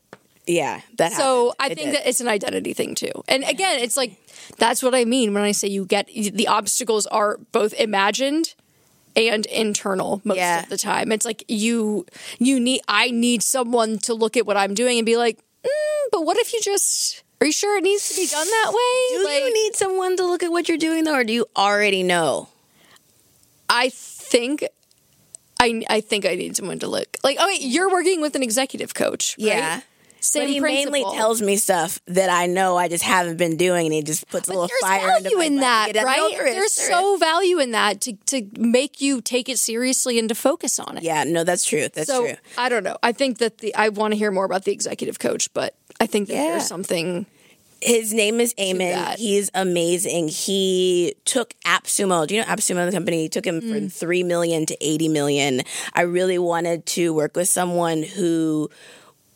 yeah, 0.47 0.81
that. 0.99 1.13
So 1.13 1.55
I. 1.59 1.67
It 1.69 1.75
think 1.79 1.91
did. 1.93 1.95
that 1.97 2.09
it's 2.09 2.21
an 2.21 2.29
identity 2.29 2.73
thing 2.73 2.95
too. 2.95 3.13
And 3.29 3.45
again, 3.45 3.81
it's 3.81 3.97
like, 3.97 4.17
that's 4.59 4.83
what 4.83 4.95
I 4.95 5.05
mean 5.05 5.35
when 5.35 5.43
I 5.43 5.53
say 5.53 5.69
you 5.69 5.85
get, 5.85 6.07
the 6.07 6.49
obstacles 6.49 7.07
are 7.07 7.39
both 7.53 7.75
imagined 7.75 8.55
and 9.17 9.47
internal 9.47 10.21
most 10.25 10.37
Yeah. 10.39 10.63
of 10.63 10.69
the 10.69 10.77
time. 10.79 11.13
It's 11.13 11.25
like 11.25 11.45
you, 11.49 12.07
you 12.39 12.59
need, 12.61 12.81
I 12.89 13.11
need 13.11 13.43
someone 13.43 13.99
to 14.01 14.15
look 14.15 14.37
at 14.37 14.47
what 14.47 14.57
I'm 14.57 14.75
doing 14.75 14.99
and 14.99 15.07
be 15.07 15.17
like, 15.17 15.39
mm, 15.65 16.11
but 16.11 16.25
what 16.25 16.37
if 16.39 16.53
you 16.53 16.61
just, 16.63 17.23
are 17.41 17.47
you 17.47 17.53
sure 17.53 17.77
it 17.77 17.83
needs 17.85 18.09
to 18.09 18.15
be 18.21 18.27
done 18.27 18.47
that 18.47 18.69
way? 18.69 19.19
Do 19.19 19.25
like, 19.25 19.43
you 19.45 19.55
need 19.55 19.77
someone 19.77 20.17
to 20.17 20.25
look 20.25 20.43
at 20.43 20.51
what 20.51 20.69
you're 20.69 20.79
doing 20.79 21.05
though, 21.05 21.15
or 21.17 21.25
do 21.25 21.33
you 21.33 21.47
already 21.57 22.03
know? 22.03 22.49
I 23.69 23.89
think 23.91 24.65
I 25.61 25.83
I 25.89 26.01
think 26.01 26.27
I 26.27 26.35
need 26.35 26.57
someone 26.57 26.79
to 26.81 26.87
look 26.89 27.17
like. 27.25 27.37
Oh, 27.41 27.47
wait, 27.47 27.63
you're 27.63 27.91
working 27.91 28.21
with 28.21 28.35
an 28.37 28.43
executive 28.43 28.95
coach, 28.95 29.37
right? 29.39 29.47
Yeah. 29.47 29.81
But 30.35 30.49
he 30.49 30.61
mainly 30.61 31.03
tells 31.03 31.43
me 31.43 31.57
stuff 31.57 32.01
that 32.07 32.31
I 32.31 32.47
know 32.47 32.77
I 32.77 32.89
just 32.89 33.03
haven't 33.05 33.37
been 33.39 33.57
doing, 33.57 33.87
and 33.87 33.93
he 33.95 34.03
just 34.03 34.29
puts 34.29 34.49
a 34.49 34.53
little 34.53 34.69
There's 34.69 34.81
fire 34.81 35.17
into 35.17 35.23
value 35.31 35.37
my 35.39 35.45
in 35.45 35.57
that, 35.57 35.97
it- 35.97 36.03
right? 36.05 36.17
No, 36.19 36.31
there 36.31 36.47
is, 36.47 36.55
There's 36.55 36.77
there 36.77 36.91
so 36.91 37.15
is. 37.15 37.21
value 37.21 37.59
in 37.59 37.71
that 37.73 38.01
to 38.03 38.13
to 38.27 38.47
make 38.59 39.01
you 39.01 39.21
take 39.21 39.49
it 39.49 39.59
seriously 39.59 40.19
and 40.19 40.29
to 40.29 40.35
focus 40.35 40.79
on 40.79 40.97
it. 40.99 41.03
yeah. 41.03 41.25
No, 41.25 41.45
that's 41.45 41.65
true. 41.65 41.89
That's 41.93 42.07
so 42.09 42.27
true. 42.27 42.37
I 42.57 42.69
don't 42.69 42.85
know. 42.85 42.97
I 43.03 43.13
think 43.13 43.39
that 43.39 43.59
the 43.59 43.75
I 43.75 43.89
want 43.89 44.13
to 44.13 44.19
hear 44.19 44.31
more 44.31 44.45
about 44.45 44.65
the 44.65 44.73
executive 44.73 45.19
coach, 45.19 45.53
but 45.55 45.75
I 46.01 46.07
think 46.07 46.29
that 46.29 46.35
Yeah. 46.35 46.51
there's 46.53 46.67
something. 46.69 47.27
His 47.85 48.13
name 48.15 48.41
is 48.41 48.55
Eamon. 48.55 49.17
He's 49.17 49.51
amazing. 49.55 50.29
He 50.29 51.17
took 51.25 51.55
AppSumo. 51.67 52.29
Do 52.29 52.37
you 52.37 52.43
know 52.43 52.47
AppSumo, 52.47 52.87
the 52.87 52.93
company? 52.93 53.23
He 53.23 53.29
took 53.29 53.45
him 53.45 53.61
Mm. 53.61 53.71
from 53.73 53.89
three 53.91 54.23
million 54.23 54.67
to 54.67 54.77
eighty 54.81 55.09
million. 55.09 55.63
I 55.93 56.03
really 56.03 56.39
wanted 56.39 56.87
to 56.95 57.13
work 57.13 57.35
with 57.37 57.49
someone 57.49 58.05
who 58.05 58.71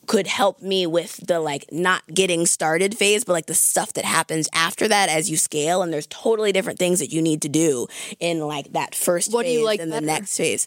could 0.06 0.26
help 0.26 0.62
me 0.62 0.86
with 0.86 1.26
the 1.26 1.40
like 1.40 1.66
not 1.70 2.02
getting 2.12 2.46
started 2.46 2.96
phase, 2.96 3.24
but 3.24 3.32
like 3.32 3.46
the 3.46 3.54
stuff 3.54 3.92
that 3.94 4.04
happens 4.04 4.48
after 4.52 4.88
that 4.88 5.08
as 5.08 5.30
you 5.30 5.36
scale. 5.36 5.82
And 5.82 5.92
there's 5.92 6.06
totally 6.06 6.52
different 6.52 6.78
things 6.78 6.98
that 7.00 7.12
you 7.12 7.20
need 7.22 7.42
to 7.42 7.48
do 7.48 7.86
in 8.20 8.40
like 8.40 8.72
that 8.72 8.94
first 8.94 9.32
What 9.32 9.42
do 9.42 9.48
phase 9.48 9.58
you 9.58 9.64
like 9.64 9.80
and 9.80 9.92
the 9.92 10.00
next 10.00 10.36
phase. 10.36 10.66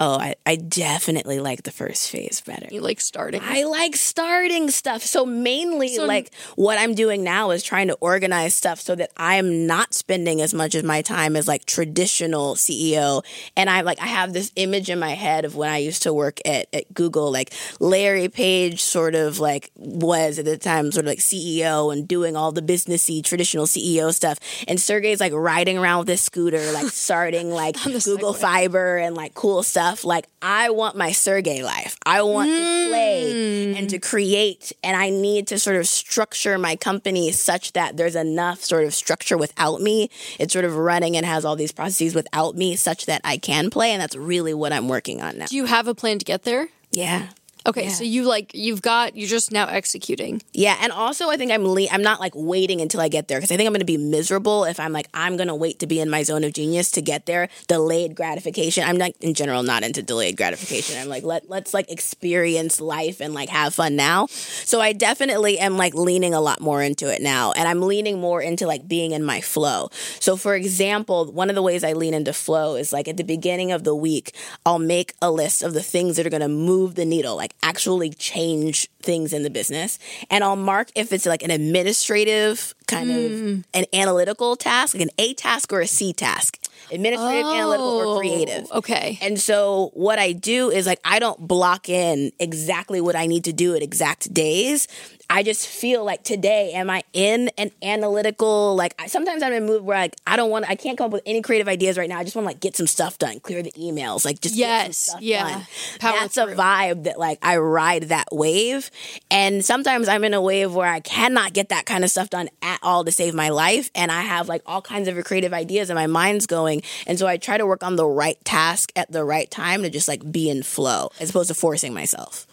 Oh, 0.00 0.16
I, 0.18 0.36
I 0.46 0.54
definitely 0.56 1.40
like 1.40 1.64
the 1.64 1.72
first 1.72 2.10
phase 2.10 2.40
better. 2.40 2.68
You 2.70 2.80
like 2.82 3.00
starting. 3.00 3.40
I 3.42 3.64
like 3.64 3.96
starting 3.96 4.70
stuff. 4.70 5.02
So 5.02 5.26
mainly 5.26 5.88
So- 5.88 6.06
like 6.06 6.32
what 6.54 6.78
I'm 6.78 6.94
doing 6.94 7.24
now 7.24 7.50
is 7.50 7.62
trying 7.64 7.88
to 7.88 7.94
organize 7.94 8.54
stuff 8.54 8.80
so 8.80 8.94
that 8.94 9.10
I'm 9.16 9.66
not 9.66 9.94
spending 9.94 10.40
as 10.40 10.54
much 10.54 10.74
of 10.76 10.84
my 10.84 11.02
time 11.02 11.34
as 11.34 11.48
like 11.48 11.64
traditional 11.66 12.54
CEO. 12.54 13.24
And 13.56 13.68
I 13.68 13.80
like 13.80 14.00
I 14.00 14.06
have 14.06 14.32
this 14.32 14.52
image 14.54 14.88
in 14.88 14.98
my 15.00 15.14
head 15.14 15.44
of 15.44 15.56
when 15.56 15.68
I 15.70 15.78
used 15.78 16.04
to 16.04 16.12
work 16.14 16.38
at, 16.46 16.68
at 16.72 16.94
Google, 16.94 17.32
like 17.32 17.52
Larry 17.80 18.28
Page 18.28 18.80
sort 18.80 19.14
of 19.16 19.40
like 19.40 19.70
was 19.76 20.38
at 20.38 20.44
the 20.44 20.56
time 20.58 20.92
sort 20.92 21.06
of 21.06 21.08
like 21.08 21.18
CEO 21.18 21.92
and 21.92 22.06
doing 22.06 22.36
all 22.36 22.52
the 22.52 22.62
businessy 22.62 23.22
traditional 23.24 23.66
CEO 23.66 24.12
stuff. 24.14 24.38
And 24.68 24.78
Sergey's 24.78 25.18
like 25.20 25.32
riding 25.32 25.76
around 25.76 26.00
with 26.00 26.08
his 26.08 26.20
scooter, 26.20 26.70
like 26.72 26.86
starting 26.92 27.50
like 27.50 27.76
Google 28.04 28.32
Fiber 28.32 28.96
and 28.98 29.16
like 29.16 29.34
cool 29.34 29.62
stuff. 29.64 29.87
Like 30.04 30.28
I 30.42 30.70
want 30.70 30.96
my 30.96 31.12
Sergey 31.12 31.62
life. 31.62 31.96
I 32.04 32.22
want 32.22 32.50
to 32.50 32.88
play 32.88 33.32
mm. 33.32 33.78
and 33.78 33.90
to 33.90 33.98
create, 33.98 34.72
and 34.82 34.96
I 34.96 35.10
need 35.10 35.46
to 35.48 35.58
sort 35.58 35.76
of 35.76 35.86
structure 35.86 36.58
my 36.58 36.76
company 36.76 37.32
such 37.32 37.72
that 37.72 37.96
there's 37.96 38.16
enough 38.16 38.64
sort 38.64 38.84
of 38.84 38.94
structure 38.94 39.36
without 39.36 39.80
me. 39.80 40.10
It's 40.38 40.52
sort 40.52 40.64
of 40.64 40.76
running 40.76 41.16
and 41.16 41.24
has 41.26 41.44
all 41.44 41.56
these 41.56 41.72
processes 41.72 42.14
without 42.14 42.56
me, 42.56 42.76
such 42.76 43.06
that 43.06 43.20
I 43.24 43.36
can 43.38 43.70
play, 43.70 43.92
and 43.92 44.00
that's 44.00 44.16
really 44.16 44.54
what 44.54 44.72
I'm 44.72 44.88
working 44.88 45.20
on 45.20 45.38
now. 45.38 45.46
do 45.46 45.56
you 45.56 45.66
have 45.66 45.88
a 45.88 45.94
plan 45.94 46.18
to 46.18 46.24
get 46.24 46.44
there? 46.44 46.68
Yeah. 46.90 47.28
Okay, 47.66 47.88
so 47.88 48.04
you 48.04 48.24
like 48.24 48.54
you've 48.54 48.82
got 48.82 49.16
you're 49.16 49.28
just 49.28 49.52
now 49.52 49.66
executing. 49.66 50.42
Yeah, 50.52 50.76
and 50.80 50.92
also 50.92 51.28
I 51.28 51.36
think 51.36 51.52
I'm 51.52 51.64
le- 51.64 51.88
I'm 51.90 52.02
not 52.02 52.20
like 52.20 52.32
waiting 52.34 52.80
until 52.80 53.00
I 53.00 53.08
get 53.08 53.28
there 53.28 53.38
because 53.38 53.50
I 53.50 53.56
think 53.56 53.66
I'm 53.66 53.72
going 53.72 53.80
to 53.80 53.86
be 53.86 53.96
miserable 53.98 54.64
if 54.64 54.80
I'm 54.80 54.92
like 54.92 55.08
I'm 55.12 55.36
going 55.36 55.48
to 55.48 55.54
wait 55.54 55.78
to 55.80 55.86
be 55.86 56.00
in 56.00 56.08
my 56.08 56.22
zone 56.22 56.44
of 56.44 56.52
genius 56.52 56.90
to 56.92 57.02
get 57.02 57.26
there. 57.26 57.48
Delayed 57.66 58.14
gratification. 58.14 58.84
I'm 58.84 58.96
not 58.96 59.12
in 59.20 59.34
general 59.34 59.62
not 59.62 59.82
into 59.82 60.02
delayed 60.02 60.36
gratification. 60.36 60.98
I'm 60.98 61.08
like 61.08 61.24
let 61.24 61.48
let's 61.50 61.74
like 61.74 61.90
experience 61.90 62.80
life 62.80 63.20
and 63.20 63.34
like 63.34 63.48
have 63.48 63.74
fun 63.74 63.96
now. 63.96 64.26
So 64.26 64.80
I 64.80 64.92
definitely 64.92 65.58
am 65.58 65.76
like 65.76 65.94
leaning 65.94 66.34
a 66.34 66.40
lot 66.40 66.60
more 66.60 66.82
into 66.82 67.12
it 67.12 67.20
now, 67.20 67.52
and 67.52 67.68
I'm 67.68 67.82
leaning 67.82 68.20
more 68.20 68.40
into 68.40 68.66
like 68.66 68.88
being 68.88 69.12
in 69.12 69.24
my 69.24 69.40
flow. 69.40 69.90
So 70.20 70.36
for 70.36 70.54
example, 70.54 71.30
one 71.32 71.50
of 71.50 71.54
the 71.54 71.62
ways 71.62 71.84
I 71.84 71.92
lean 71.92 72.14
into 72.14 72.32
flow 72.32 72.76
is 72.76 72.92
like 72.92 73.08
at 73.08 73.16
the 73.16 73.24
beginning 73.24 73.72
of 73.72 73.84
the 73.84 73.94
week, 73.94 74.34
I'll 74.64 74.78
make 74.78 75.14
a 75.20 75.30
list 75.30 75.62
of 75.62 75.74
the 75.74 75.82
things 75.82 76.16
that 76.16 76.26
are 76.26 76.30
going 76.30 76.40
to 76.40 76.48
move 76.48 76.94
the 76.94 77.04
needle. 77.04 77.36
Like 77.36 77.47
like 77.48 77.56
actually 77.62 78.10
change 78.10 78.88
things 79.00 79.32
in 79.32 79.42
the 79.42 79.50
business. 79.50 79.98
And 80.30 80.44
I'll 80.44 80.56
mark 80.56 80.90
if 80.94 81.12
it's 81.12 81.24
like 81.24 81.42
an 81.42 81.50
administrative 81.50 82.74
kind 82.86 83.10
of 83.10 83.30
hmm. 83.30 83.60
an 83.74 83.84
analytical 83.92 84.56
task, 84.56 84.94
like 84.94 85.02
an 85.02 85.10
A 85.18 85.34
task 85.34 85.72
or 85.72 85.80
a 85.80 85.86
C 85.86 86.12
task. 86.12 86.58
Administrative, 86.92 87.44
analytical, 87.44 87.86
or 87.86 88.18
creative. 88.20 88.66
Oh, 88.70 88.78
Okay. 88.78 89.18
And 89.20 89.40
so 89.40 89.90
what 89.94 90.18
I 90.18 90.32
do 90.32 90.70
is 90.70 90.86
like 90.86 91.00
I 91.04 91.18
don't 91.18 91.48
block 91.48 91.88
in 91.88 92.32
exactly 92.38 93.00
what 93.00 93.16
I 93.16 93.26
need 93.26 93.44
to 93.44 93.52
do 93.52 93.74
at 93.74 93.82
exact 93.82 94.32
days. 94.32 94.86
I 95.30 95.42
just 95.42 95.66
feel 95.66 96.04
like 96.04 96.22
today, 96.24 96.72
am 96.72 96.88
I 96.88 97.02
in 97.12 97.50
an 97.58 97.70
analytical 97.82 98.74
like? 98.76 98.94
I, 98.98 99.08
sometimes 99.08 99.42
I'm 99.42 99.52
in 99.52 99.62
a 99.62 99.66
mood 99.66 99.82
where 99.82 99.98
like 99.98 100.16
I 100.26 100.36
don't 100.36 100.50
want, 100.50 100.68
I 100.68 100.74
can't 100.74 100.96
come 100.96 101.06
up 101.06 101.12
with 101.12 101.22
any 101.26 101.42
creative 101.42 101.68
ideas 101.68 101.98
right 101.98 102.08
now. 102.08 102.18
I 102.18 102.24
just 102.24 102.34
want 102.34 102.44
to 102.44 102.48
like 102.48 102.60
get 102.60 102.76
some 102.76 102.86
stuff 102.86 103.18
done, 103.18 103.40
clear 103.40 103.62
the 103.62 103.70
emails, 103.72 104.24
like 104.24 104.40
just 104.40 104.56
get 104.56 104.80
some 104.80 104.86
Yes, 104.88 104.96
stuff 104.98 105.20
yeah. 105.20 105.64
That's 106.00 106.34
through. 106.34 106.44
a 106.44 106.56
vibe 106.56 107.04
that 107.04 107.18
like 107.18 107.38
I 107.42 107.58
ride 107.58 108.04
that 108.04 108.28
wave, 108.32 108.90
and 109.30 109.62
sometimes 109.64 110.08
I'm 110.08 110.24
in 110.24 110.32
a 110.32 110.40
wave 110.40 110.74
where 110.74 110.88
I 110.90 111.00
cannot 111.00 111.52
get 111.52 111.68
that 111.68 111.84
kind 111.84 112.04
of 112.04 112.10
stuff 112.10 112.30
done 112.30 112.48
at 112.62 112.78
all 112.82 113.04
to 113.04 113.12
save 113.12 113.34
my 113.34 113.50
life, 113.50 113.90
and 113.94 114.10
I 114.10 114.22
have 114.22 114.48
like 114.48 114.62
all 114.64 114.80
kinds 114.80 115.08
of 115.08 115.24
creative 115.24 115.52
ideas, 115.52 115.90
and 115.90 115.96
my 115.96 116.06
mind's 116.06 116.46
going, 116.46 116.82
and 117.06 117.18
so 117.18 117.26
I 117.26 117.36
try 117.36 117.58
to 117.58 117.66
work 117.66 117.84
on 117.84 117.96
the 117.96 118.06
right 118.06 118.42
task 118.46 118.92
at 118.96 119.12
the 119.12 119.24
right 119.24 119.50
time 119.50 119.82
to 119.82 119.90
just 119.90 120.08
like 120.08 120.32
be 120.32 120.48
in 120.48 120.62
flow 120.62 121.10
as 121.20 121.30
opposed 121.30 121.48
to 121.48 121.54
forcing 121.54 121.92
myself. 121.92 122.46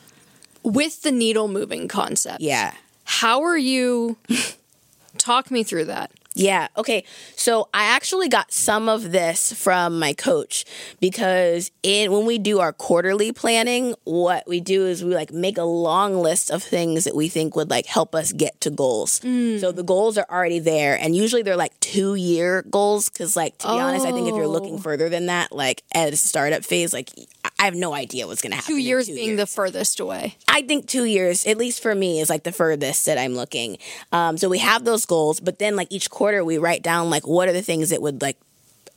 With 0.66 1.04
the 1.04 1.12
needle 1.12 1.48
moving 1.48 1.88
concept. 1.88 2.42
Yeah. 2.42 2.74
How 3.06 3.44
are 3.44 3.58
you? 3.58 4.18
Talk 5.18 5.52
me 5.52 5.64
through 5.64 5.86
that. 5.86 6.12
Yeah. 6.36 6.68
Okay. 6.76 7.06
So 7.38 7.70
I 7.74 7.86
actually 7.86 8.28
got 8.28 8.52
some 8.52 8.90
of 8.90 9.12
this 9.12 9.54
from 9.54 9.98
my 9.98 10.12
coach 10.14 10.66
because 11.00 11.72
in 11.82 12.12
when 12.12 12.26
we 12.26 12.38
do 12.38 12.60
our 12.60 12.74
quarterly 12.74 13.32
planning, 13.32 13.96
what 14.04 14.44
we 14.46 14.60
do 14.60 14.86
is 14.86 15.04
we 15.04 15.16
like 15.16 15.32
make 15.32 15.58
a 15.58 15.64
long 15.64 16.16
list 16.16 16.52
of 16.52 16.62
things 16.62 17.06
that 17.06 17.16
we 17.16 17.30
think 17.30 17.56
would 17.56 17.70
like 17.70 17.86
help 17.86 18.14
us 18.14 18.34
get 18.34 18.60
to 18.62 18.70
goals. 18.70 19.22
So 19.22 19.72
the 19.72 19.84
goals 19.84 20.18
are 20.18 20.26
already 20.30 20.60
there, 20.60 20.98
and 21.00 21.16
usually 21.16 21.42
they're 21.42 21.56
like 21.56 21.80
two 21.80 22.16
year 22.16 22.64
goals. 22.70 23.10
Because 23.10 23.36
like 23.38 23.58
to 23.60 23.68
be 23.68 23.74
honest, 23.74 24.06
I 24.06 24.12
think 24.12 24.28
if 24.28 24.36
you're 24.36 24.48
looking 24.48 24.78
further 24.78 25.08
than 25.08 25.28
that, 25.28 25.54
like 25.54 25.84
at 25.94 26.12
a 26.12 26.18
startup 26.18 26.66
phase, 26.66 26.92
like 26.92 27.12
I 27.58 27.64
have 27.66 27.76
no 27.76 27.94
idea 27.94 28.28
what's 28.28 28.42
going 28.42 28.52
to 28.52 28.58
happen. 28.58 28.76
Two 28.76 28.82
years 28.82 29.08
two 29.08 29.16
being 29.16 29.30
years. 29.30 29.40
the 29.40 29.48
furthest 29.48 30.00
away. 30.02 30.36
I 30.50 30.62
think 30.64 30.88
two 30.88 31.06
years, 31.06 31.46
at 31.48 31.58
least 31.58 31.82
for 31.82 31.96
me, 31.96 32.20
is 32.20 32.30
like 32.30 32.44
the 32.44 32.52
furthest 32.52 33.06
that 33.06 33.18
I'm 33.18 33.36
looking. 33.36 33.78
Um, 34.12 34.38
so 34.38 34.50
we 34.50 34.58
have 34.60 34.84
those 34.84 35.06
goals, 35.06 35.40
but 35.40 35.60
then 35.60 35.76
like 35.78 35.88
each 35.90 36.10
quarter 36.10 36.25
we 36.44 36.58
write 36.58 36.84
down 36.84 37.10
like 37.10 37.28
what 37.28 37.48
are 37.48 37.54
the 37.54 37.62
things 37.62 37.90
that 37.90 38.02
would 38.02 38.22
like 38.22 38.38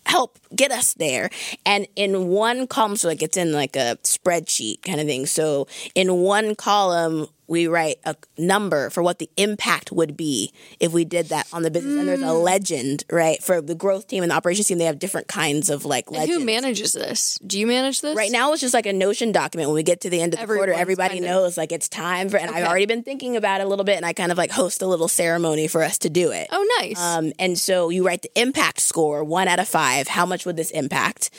help 0.08 0.38
get 0.54 0.70
us 0.72 0.94
there. 0.94 1.30
And 1.66 1.86
in 1.94 2.28
one 2.28 2.66
column, 2.66 2.96
so 2.96 3.08
like 3.08 3.22
it's 3.22 3.36
in 3.36 3.52
like 3.52 3.76
a 3.76 3.98
spreadsheet 4.02 4.82
kind 4.82 5.00
of 5.00 5.06
thing. 5.06 5.26
So 5.26 5.68
in 5.94 6.14
one 6.14 6.54
column, 6.54 7.28
we 7.48 7.66
write 7.66 7.98
a 8.04 8.14
number 8.36 8.90
for 8.90 9.02
what 9.02 9.18
the 9.18 9.30
impact 9.36 9.90
would 9.90 10.16
be 10.16 10.52
if 10.78 10.92
we 10.92 11.04
did 11.04 11.30
that 11.30 11.48
on 11.52 11.62
the 11.62 11.70
business. 11.70 11.98
And 11.98 12.08
there's 12.08 12.22
a 12.22 12.32
legend, 12.32 13.04
right? 13.10 13.42
For 13.42 13.60
the 13.60 13.74
growth 13.74 14.06
team 14.06 14.22
and 14.22 14.30
the 14.30 14.36
operations 14.36 14.66
team, 14.66 14.78
they 14.78 14.84
have 14.84 14.98
different 14.98 15.28
kinds 15.28 15.70
of 15.70 15.84
like 15.84 16.06
And 16.12 16.28
who 16.28 16.44
manages 16.44 16.92
this? 16.92 17.38
Do 17.46 17.58
you 17.58 17.66
manage 17.66 18.02
this? 18.02 18.14
Right 18.16 18.30
now, 18.30 18.52
it's 18.52 18.60
just 18.60 18.74
like 18.74 18.86
a 18.86 18.92
Notion 18.92 19.32
document. 19.32 19.68
When 19.70 19.74
we 19.74 19.82
get 19.82 20.02
to 20.02 20.10
the 20.10 20.20
end 20.20 20.34
of 20.34 20.40
the 20.40 20.46
quarter, 20.46 20.72
everybody 20.72 21.20
knows 21.20 21.56
like 21.56 21.72
it's 21.72 21.88
time 21.88 22.28
for. 22.28 22.36
And 22.36 22.50
Okay. 22.50 22.60
I've 22.60 22.68
already 22.68 22.86
been 22.86 23.02
thinking 23.02 23.36
about 23.36 23.60
it 23.60 23.64
a 23.64 23.68
little 23.68 23.84
bit, 23.84 23.96
and 23.96 24.04
I 24.04 24.12
kind 24.12 24.30
of 24.30 24.38
like 24.38 24.50
host 24.50 24.82
a 24.82 24.86
little 24.86 25.08
ceremony 25.08 25.68
for 25.68 25.82
us 25.82 25.98
to 25.98 26.10
do 26.10 26.30
it. 26.32 26.48
Oh, 26.50 26.78
nice. 26.80 27.00
Um, 27.00 27.32
and 27.38 27.58
so 27.58 27.88
you 27.88 28.06
write 28.06 28.22
the 28.22 28.30
impact 28.40 28.80
score, 28.80 29.24
one 29.24 29.48
out 29.48 29.58
of 29.58 29.68
five. 29.68 30.08
How 30.08 30.26
much 30.26 30.44
would 30.44 30.56
this 30.56 30.70
impact? 30.70 31.30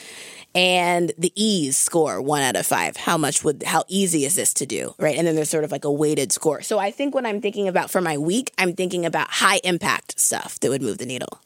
And 0.52 1.12
the 1.16 1.32
ease 1.36 1.76
score, 1.76 2.20
one 2.20 2.42
out 2.42 2.56
of 2.56 2.66
five. 2.66 2.96
How 2.96 3.16
much 3.16 3.44
would, 3.44 3.62
how 3.62 3.84
easy 3.86 4.24
is 4.24 4.34
this 4.34 4.52
to 4.54 4.66
do? 4.66 4.94
Right. 4.98 5.16
And 5.16 5.24
then 5.26 5.36
there's 5.36 5.48
sort 5.48 5.62
of 5.62 5.70
like 5.70 5.84
a 5.84 5.92
weighted 5.92 6.32
score. 6.32 6.60
So 6.62 6.78
I 6.80 6.90
think 6.90 7.14
when 7.14 7.24
I'm 7.24 7.40
thinking 7.40 7.68
about 7.68 7.88
for 7.88 8.00
my 8.00 8.18
week, 8.18 8.52
I'm 8.58 8.74
thinking 8.74 9.06
about 9.06 9.30
high 9.30 9.60
impact 9.62 10.18
stuff 10.18 10.58
that 10.60 10.68
would 10.68 10.82
move 10.82 10.98
the 10.98 11.06
needle. 11.06 11.40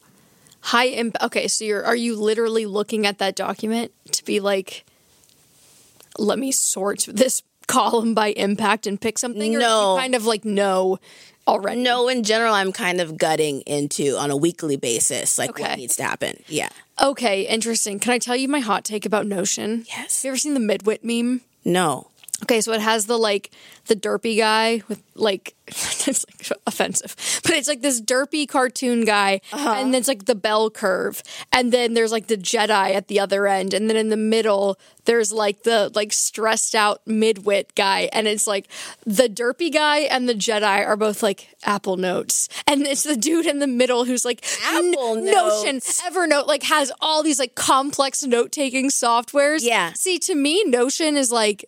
High 0.60 0.86
impact. 0.86 1.22
Okay, 1.26 1.48
so 1.48 1.64
you're 1.66 1.84
are 1.84 1.94
you 1.96 2.16
literally 2.16 2.64
looking 2.64 3.06
at 3.06 3.18
that 3.18 3.36
document 3.36 3.92
to 4.12 4.24
be 4.24 4.40
like, 4.40 4.86
let 6.18 6.38
me 6.38 6.50
sort 6.50 7.06
this 7.12 7.42
column 7.66 8.14
by 8.14 8.28
impact 8.28 8.86
and 8.86 8.98
pick 8.98 9.18
something? 9.18 9.54
Or 9.54 9.58
No. 9.58 9.94
you 9.96 10.00
kind 10.00 10.14
of 10.14 10.24
like 10.24 10.46
no 10.46 10.98
already. 11.46 11.82
No, 11.82 12.08
in 12.08 12.22
general, 12.22 12.54
I'm 12.54 12.72
kind 12.72 13.02
of 13.02 13.18
gutting 13.18 13.60
into 13.62 14.16
on 14.16 14.30
a 14.30 14.36
weekly 14.38 14.76
basis, 14.78 15.36
like 15.38 15.50
Okay. 15.50 15.62
what 15.64 15.76
needs 15.76 15.96
to 15.96 16.04
happen. 16.04 16.42
Yeah. 16.48 16.70
Okay, 17.02 17.42
interesting. 17.42 17.98
Can 17.98 18.12
I 18.12 18.18
tell 18.18 18.36
you 18.36 18.48
my 18.48 18.60
hot 18.60 18.84
take 18.84 19.04
about 19.04 19.26
Notion? 19.26 19.84
Yes. 19.88 20.22
Have 20.22 20.24
you 20.24 20.30
ever 20.30 20.38
seen 20.38 20.54
the 20.54 20.60
Midwit 20.60 21.02
meme? 21.02 21.40
No. 21.64 22.08
Okay, 22.44 22.60
so 22.60 22.72
it 22.72 22.82
has 22.82 23.06
the 23.06 23.16
like 23.16 23.50
the 23.86 23.96
derpy 23.96 24.36
guy 24.36 24.82
with 24.86 25.02
like 25.14 25.54
it's 25.66 26.26
like 26.28 26.60
offensive, 26.66 27.16
but 27.42 27.52
it's 27.52 27.68
like 27.68 27.80
this 27.80 28.02
derpy 28.02 28.46
cartoon 28.46 29.06
guy, 29.06 29.40
uh-huh. 29.50 29.76
and 29.78 29.94
then 29.94 29.98
it's 29.98 30.08
like 30.08 30.26
the 30.26 30.34
bell 30.34 30.68
curve, 30.68 31.22
and 31.52 31.72
then 31.72 31.94
there's 31.94 32.12
like 32.12 32.26
the 32.26 32.36
Jedi 32.36 32.94
at 32.94 33.08
the 33.08 33.18
other 33.18 33.46
end, 33.46 33.72
and 33.72 33.88
then 33.88 33.96
in 33.96 34.10
the 34.10 34.18
middle 34.18 34.78
there's 35.06 35.32
like 35.32 35.62
the 35.62 35.90
like 35.94 36.12
stressed 36.12 36.74
out 36.74 37.02
midwit 37.06 37.74
guy, 37.74 38.10
and 38.12 38.28
it's 38.28 38.46
like 38.46 38.68
the 39.06 39.26
derpy 39.26 39.72
guy 39.72 40.00
and 40.00 40.28
the 40.28 40.34
Jedi 40.34 40.86
are 40.86 40.96
both 40.96 41.22
like 41.22 41.48
Apple 41.64 41.96
Notes, 41.96 42.50
and 42.66 42.82
it's 42.82 43.04
the 43.04 43.16
dude 43.16 43.46
in 43.46 43.58
the 43.58 43.66
middle 43.66 44.04
who's 44.04 44.26
like 44.26 44.44
Apple 44.66 45.16
N- 45.16 45.24
Notion, 45.24 45.80
Evernote, 45.80 46.46
like 46.46 46.64
has 46.64 46.92
all 47.00 47.22
these 47.22 47.38
like 47.38 47.54
complex 47.54 48.22
note 48.22 48.52
taking 48.52 48.90
softwares. 48.90 49.60
Yeah. 49.62 49.94
See, 49.94 50.18
to 50.18 50.34
me, 50.34 50.62
Notion 50.64 51.16
is 51.16 51.32
like 51.32 51.64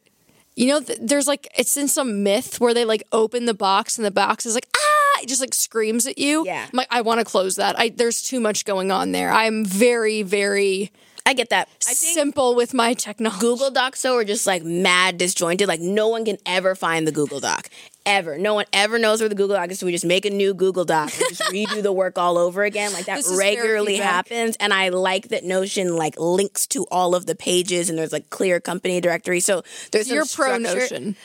you 0.56 0.66
know, 0.66 0.80
th- 0.80 0.98
there's 1.02 1.28
like 1.28 1.46
it's 1.56 1.76
in 1.76 1.86
some 1.86 2.22
myth 2.22 2.58
where 2.60 2.74
they 2.74 2.84
like 2.84 3.04
open 3.12 3.44
the 3.44 3.54
box 3.54 3.98
and 3.98 4.04
the 4.04 4.10
box 4.10 4.46
is 4.46 4.54
like 4.54 4.66
ah, 4.74 5.20
it 5.22 5.28
just 5.28 5.40
like 5.40 5.54
screams 5.54 6.06
at 6.06 6.18
you. 6.18 6.44
Yeah. 6.46 6.64
I'm 6.64 6.70
like 6.76 6.88
I 6.90 7.02
want 7.02 7.20
to 7.20 7.24
close 7.24 7.56
that. 7.56 7.78
I 7.78 7.90
there's 7.90 8.22
too 8.22 8.40
much 8.40 8.64
going 8.64 8.90
on 8.90 9.12
there. 9.12 9.30
I'm 9.30 9.64
very 9.64 10.22
very 10.22 10.90
I 11.26 11.32
get 11.32 11.50
that. 11.50 11.68
I 11.86 11.92
simple 11.92 12.54
with 12.54 12.72
my 12.72 12.94
technology. 12.94 13.40
Google 13.40 13.72
Docs 13.72 14.00
though 14.02 14.16
are 14.16 14.24
just 14.24 14.46
like 14.46 14.62
mad 14.62 15.18
disjointed. 15.18 15.66
Like 15.66 15.80
no 15.80 16.06
one 16.06 16.24
can 16.24 16.38
ever 16.46 16.76
find 16.76 17.06
the 17.06 17.10
Google 17.12 17.40
Doc. 17.40 17.68
Ever. 18.06 18.38
No 18.38 18.54
one 18.54 18.66
ever 18.72 19.00
knows 19.00 19.18
where 19.18 19.28
the 19.28 19.34
Google 19.34 19.56
Doc 19.56 19.68
is. 19.72 19.80
So 19.80 19.86
we 19.86 19.92
just 19.92 20.04
make 20.04 20.24
a 20.24 20.30
new 20.30 20.54
Google 20.54 20.84
Doc 20.84 21.10
and 21.18 21.28
just 21.28 21.42
redo 21.52 21.82
the 21.82 21.92
work 21.92 22.16
all 22.16 22.38
over 22.38 22.62
again. 22.62 22.92
Like 22.92 23.06
that 23.06 23.16
This 23.16 23.26
is 23.26 23.38
fair 23.40 23.56
regularly 23.56 23.94
feedback. 23.94 24.28
happens. 24.28 24.56
And 24.60 24.72
I 24.72 24.90
like 24.90 25.28
that 25.30 25.42
Notion 25.42 25.96
like 25.96 26.14
links 26.16 26.64
to 26.68 26.86
all 26.92 27.16
of 27.16 27.26
the 27.26 27.34
pages 27.34 27.90
and 27.90 27.98
there's 27.98 28.12
like 28.12 28.30
clear 28.30 28.60
company 28.60 29.00
directory. 29.00 29.40
So 29.40 29.64
there's 29.90 30.06
some 30.06 30.14
You're 30.14 30.26
pro 30.26 30.58
structure. 30.60 30.78
Notion. 30.78 31.16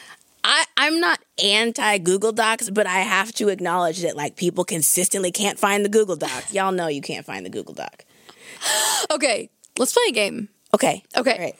I, 0.43 0.65
I'm 0.75 0.99
not 0.99 1.19
anti 1.43 1.99
Google 1.99 2.31
Docs, 2.31 2.71
but 2.71 2.87
I 2.87 3.01
have 3.01 3.31
to 3.33 3.49
acknowledge 3.49 4.01
that 4.01 4.15
like 4.17 4.35
people 4.35 4.63
consistently 4.63 5.31
can't 5.31 5.59
find 5.59 5.85
the 5.85 5.89
Google 5.89 6.15
Doc. 6.15 6.45
Y'all 6.51 6.71
know 6.71 6.87
you 6.87 7.03
can't 7.03 7.23
find 7.27 7.45
the 7.45 7.51
Google 7.51 7.75
Doc. 7.75 8.05
Okay, 9.11 9.49
let's 9.82 9.93
play 9.93 10.03
a 10.09 10.11
game. 10.13 10.47
Okay. 10.73 11.03
Okay. 11.17 11.34
All 11.34 11.39
right. 11.39 11.55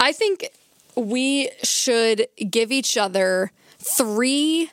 I 0.00 0.12
think 0.12 0.48
we 0.96 1.50
should 1.62 2.26
give 2.50 2.72
each 2.72 2.96
other 2.96 3.52
three 3.78 4.70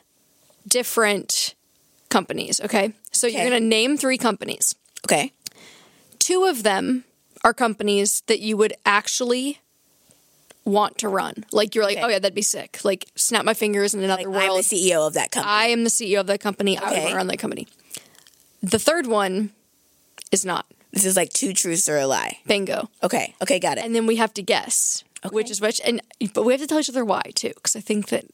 different 0.66 1.54
companies. 2.08 2.60
Okay, 2.60 2.92
so 3.10 3.26
you're 3.26 3.44
gonna 3.44 3.60
name 3.60 3.96
three 3.96 4.18
companies. 4.18 4.74
Okay. 5.06 5.32
two 6.18 6.44
of 6.44 6.62
them 6.62 7.04
are 7.44 7.52
companies 7.54 8.22
that 8.28 8.38
you 8.40 8.56
would 8.56 8.72
actually 8.86 9.58
want 10.64 10.96
to 10.98 11.08
run. 11.08 11.44
Like 11.50 11.74
you're 11.74 11.84
like, 11.84 11.96
Okay. 11.96 12.04
oh 12.04 12.08
yeah, 12.08 12.18
that'd 12.20 12.34
be 12.34 12.42
sick. 12.42 12.84
Like 12.84 13.06
snap 13.16 13.44
my 13.44 13.54
fingers 13.54 13.94
in 13.94 14.02
another 14.04 14.28
Like, 14.28 14.48
I'm 14.50 14.56
the. 14.56 14.62
CEO 14.62 15.06
of 15.06 15.14
that 15.14 15.30
company. 15.32 15.52
I 15.52 15.66
am 15.66 15.82
the 15.84 15.90
CEO 15.90 16.20
of 16.20 16.26
that 16.28 16.40
company. 16.40 16.78
I 16.78 16.90
would 16.90 16.98
want 16.98 17.10
to 17.10 17.16
run 17.16 17.26
that 17.28 17.38
company. 17.38 17.66
The 18.62 18.78
third 18.78 19.06
one 19.08 19.50
is 20.30 20.44
not. 20.44 20.66
This 20.92 21.04
is 21.04 21.16
like 21.16 21.32
two 21.32 21.52
truths 21.52 21.88
or 21.88 21.98
a 21.98 22.06
lie. 22.06 22.38
Bingo. 22.46 22.88
Okay. 23.02 23.34
Okay. 23.42 23.58
Got 23.58 23.78
it. 23.78 23.84
And 23.84 23.94
then 23.94 24.06
we 24.06 24.16
have 24.16 24.32
to 24.34 24.42
guess 24.42 25.04
which 25.30 25.50
is 25.50 25.60
which, 25.60 25.80
and 25.84 26.00
but 26.34 26.44
we 26.44 26.52
have 26.52 26.60
to 26.60 26.66
tell 26.66 26.80
each 26.80 26.88
other 26.88 27.04
why 27.04 27.22
too, 27.34 27.52
because 27.54 27.76
I 27.76 27.80
think 27.80 28.08
that 28.08 28.24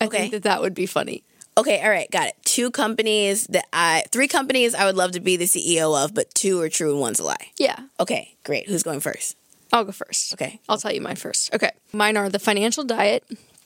I 0.00 0.06
Okay. 0.06 0.18
think 0.20 0.32
that 0.32 0.42
that 0.44 0.60
would 0.62 0.74
be 0.74 0.86
funny. 0.86 1.22
Okay, 1.58 1.82
all 1.82 1.90
right, 1.90 2.10
got 2.10 2.28
it. 2.28 2.34
Two 2.46 2.70
companies 2.70 3.46
that 3.48 3.66
I, 3.74 4.04
three 4.10 4.26
companies 4.26 4.74
I 4.74 4.86
would 4.86 4.96
love 4.96 5.12
to 5.12 5.20
be 5.20 5.36
the 5.36 5.44
CEO 5.44 5.94
of, 6.02 6.14
but 6.14 6.34
two 6.34 6.58
are 6.62 6.70
true 6.70 6.92
and 6.92 6.98
one's 7.00 7.18
a 7.20 7.24
lie. 7.24 7.50
Yeah, 7.58 7.76
Okay, 8.00 8.36
great. 8.42 8.68
Who's 8.68 8.82
going 8.82 9.00
first? 9.00 9.36
I'll 9.70 9.84
go 9.84 9.92
first. 9.92 10.32
Okay. 10.32 10.60
I'll 10.66 10.78
tell 10.78 10.94
you 10.94 11.02
mine 11.02 11.16
first. 11.16 11.52
Okay, 11.54 11.72
mine 11.92 12.16
are 12.16 12.30
the 12.30 12.38
Financial 12.38 12.84
Diet, 12.84 13.22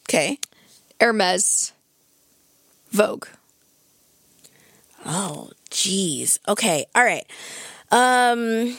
Okay. 0.08 0.40
Hermes, 1.00 1.72
Vogue. 2.90 3.26
Oh, 5.04 5.50
geez. 5.70 6.40
Okay, 6.48 6.86
all 6.94 7.04
right. 7.04 7.24
Um, 7.92 8.76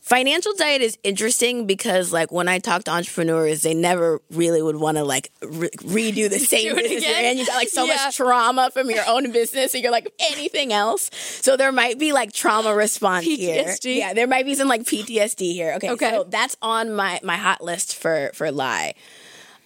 financial 0.00 0.52
diet 0.54 0.82
is 0.82 0.98
interesting 1.02 1.66
because, 1.66 2.12
like, 2.12 2.30
when 2.30 2.48
I 2.48 2.58
talk 2.58 2.84
to 2.84 2.90
entrepreneurs, 2.90 3.62
they 3.62 3.74
never 3.74 4.20
really 4.30 4.62
would 4.62 4.76
want 4.76 4.96
to 4.98 5.04
like 5.04 5.30
re- 5.42 5.68
redo 5.82 6.28
the 6.30 6.38
same 6.54 6.74
business 6.74 7.02
again? 7.02 7.24
in. 7.24 7.38
You 7.38 7.46
got 7.46 7.56
like 7.56 7.68
so 7.68 7.84
Yeah. 7.84 7.94
much 7.94 8.16
trauma 8.16 8.70
from 8.72 8.90
your 8.90 9.04
own 9.06 9.30
business, 9.32 9.74
and 9.74 9.82
you're 9.82 9.92
like 9.92 10.12
anything 10.32 10.72
else. 10.72 11.10
So 11.42 11.56
there 11.56 11.72
might 11.72 11.98
be 11.98 12.12
like 12.12 12.32
trauma 12.32 12.74
response 12.74 13.24
here. 13.24 13.74
Yeah, 13.82 14.14
there 14.14 14.26
might 14.26 14.44
be 14.46 14.54
some 14.54 14.68
like 14.68 14.82
PTSD 14.82 15.52
here. 15.52 15.74
Okay, 15.74 15.90
Okay. 15.90 16.10
so 16.10 16.24
that's 16.28 16.56
on 16.62 16.92
my 16.94 17.20
my 17.22 17.36
hot 17.36 17.62
list 17.62 17.94
for 17.96 18.30
for 18.34 18.50
lie. 18.52 18.94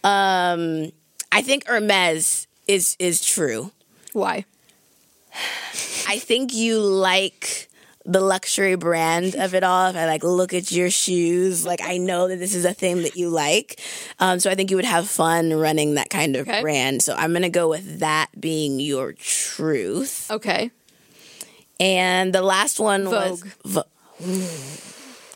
Um, 0.04 0.90
I 1.32 1.42
think 1.42 1.66
Hermes 1.66 2.46
is 2.66 2.96
is 2.98 3.24
true. 3.24 3.72
Why? 4.12 4.44
I 6.08 6.18
think 6.18 6.52
you 6.54 6.80
like 6.80 7.68
the 8.06 8.20
luxury 8.20 8.76
brand 8.76 9.34
of 9.36 9.54
it 9.54 9.62
all. 9.62 9.88
If 9.90 9.96
I 9.96 10.06
like 10.06 10.24
look 10.24 10.54
at 10.54 10.72
your 10.72 10.90
shoes, 10.90 11.66
like 11.66 11.80
I 11.82 11.98
know 11.98 12.28
that 12.28 12.36
this 12.38 12.54
is 12.54 12.64
a 12.64 12.72
thing 12.72 13.02
that 13.02 13.14
you 13.16 13.28
like. 13.28 13.80
Um, 14.18 14.40
so 14.40 14.50
I 14.50 14.54
think 14.54 14.70
you 14.70 14.76
would 14.76 14.84
have 14.86 15.06
fun 15.08 15.52
running 15.52 15.94
that 15.94 16.08
kind 16.10 16.34
of 16.36 16.48
Okay. 16.48 16.62
brand. 16.62 17.02
So 17.02 17.14
I'm 17.14 17.32
gonna 17.32 17.50
go 17.50 17.68
with 17.68 18.00
that 18.00 18.28
being 18.40 18.80
your 18.80 19.12
truth. 19.12 20.30
Okay. 20.30 20.70
And 21.78 22.34
the 22.34 22.42
last 22.42 22.78
one 22.80 23.04
was 23.08 23.42
Vogue. 23.64 23.84
Vo- 24.20 24.50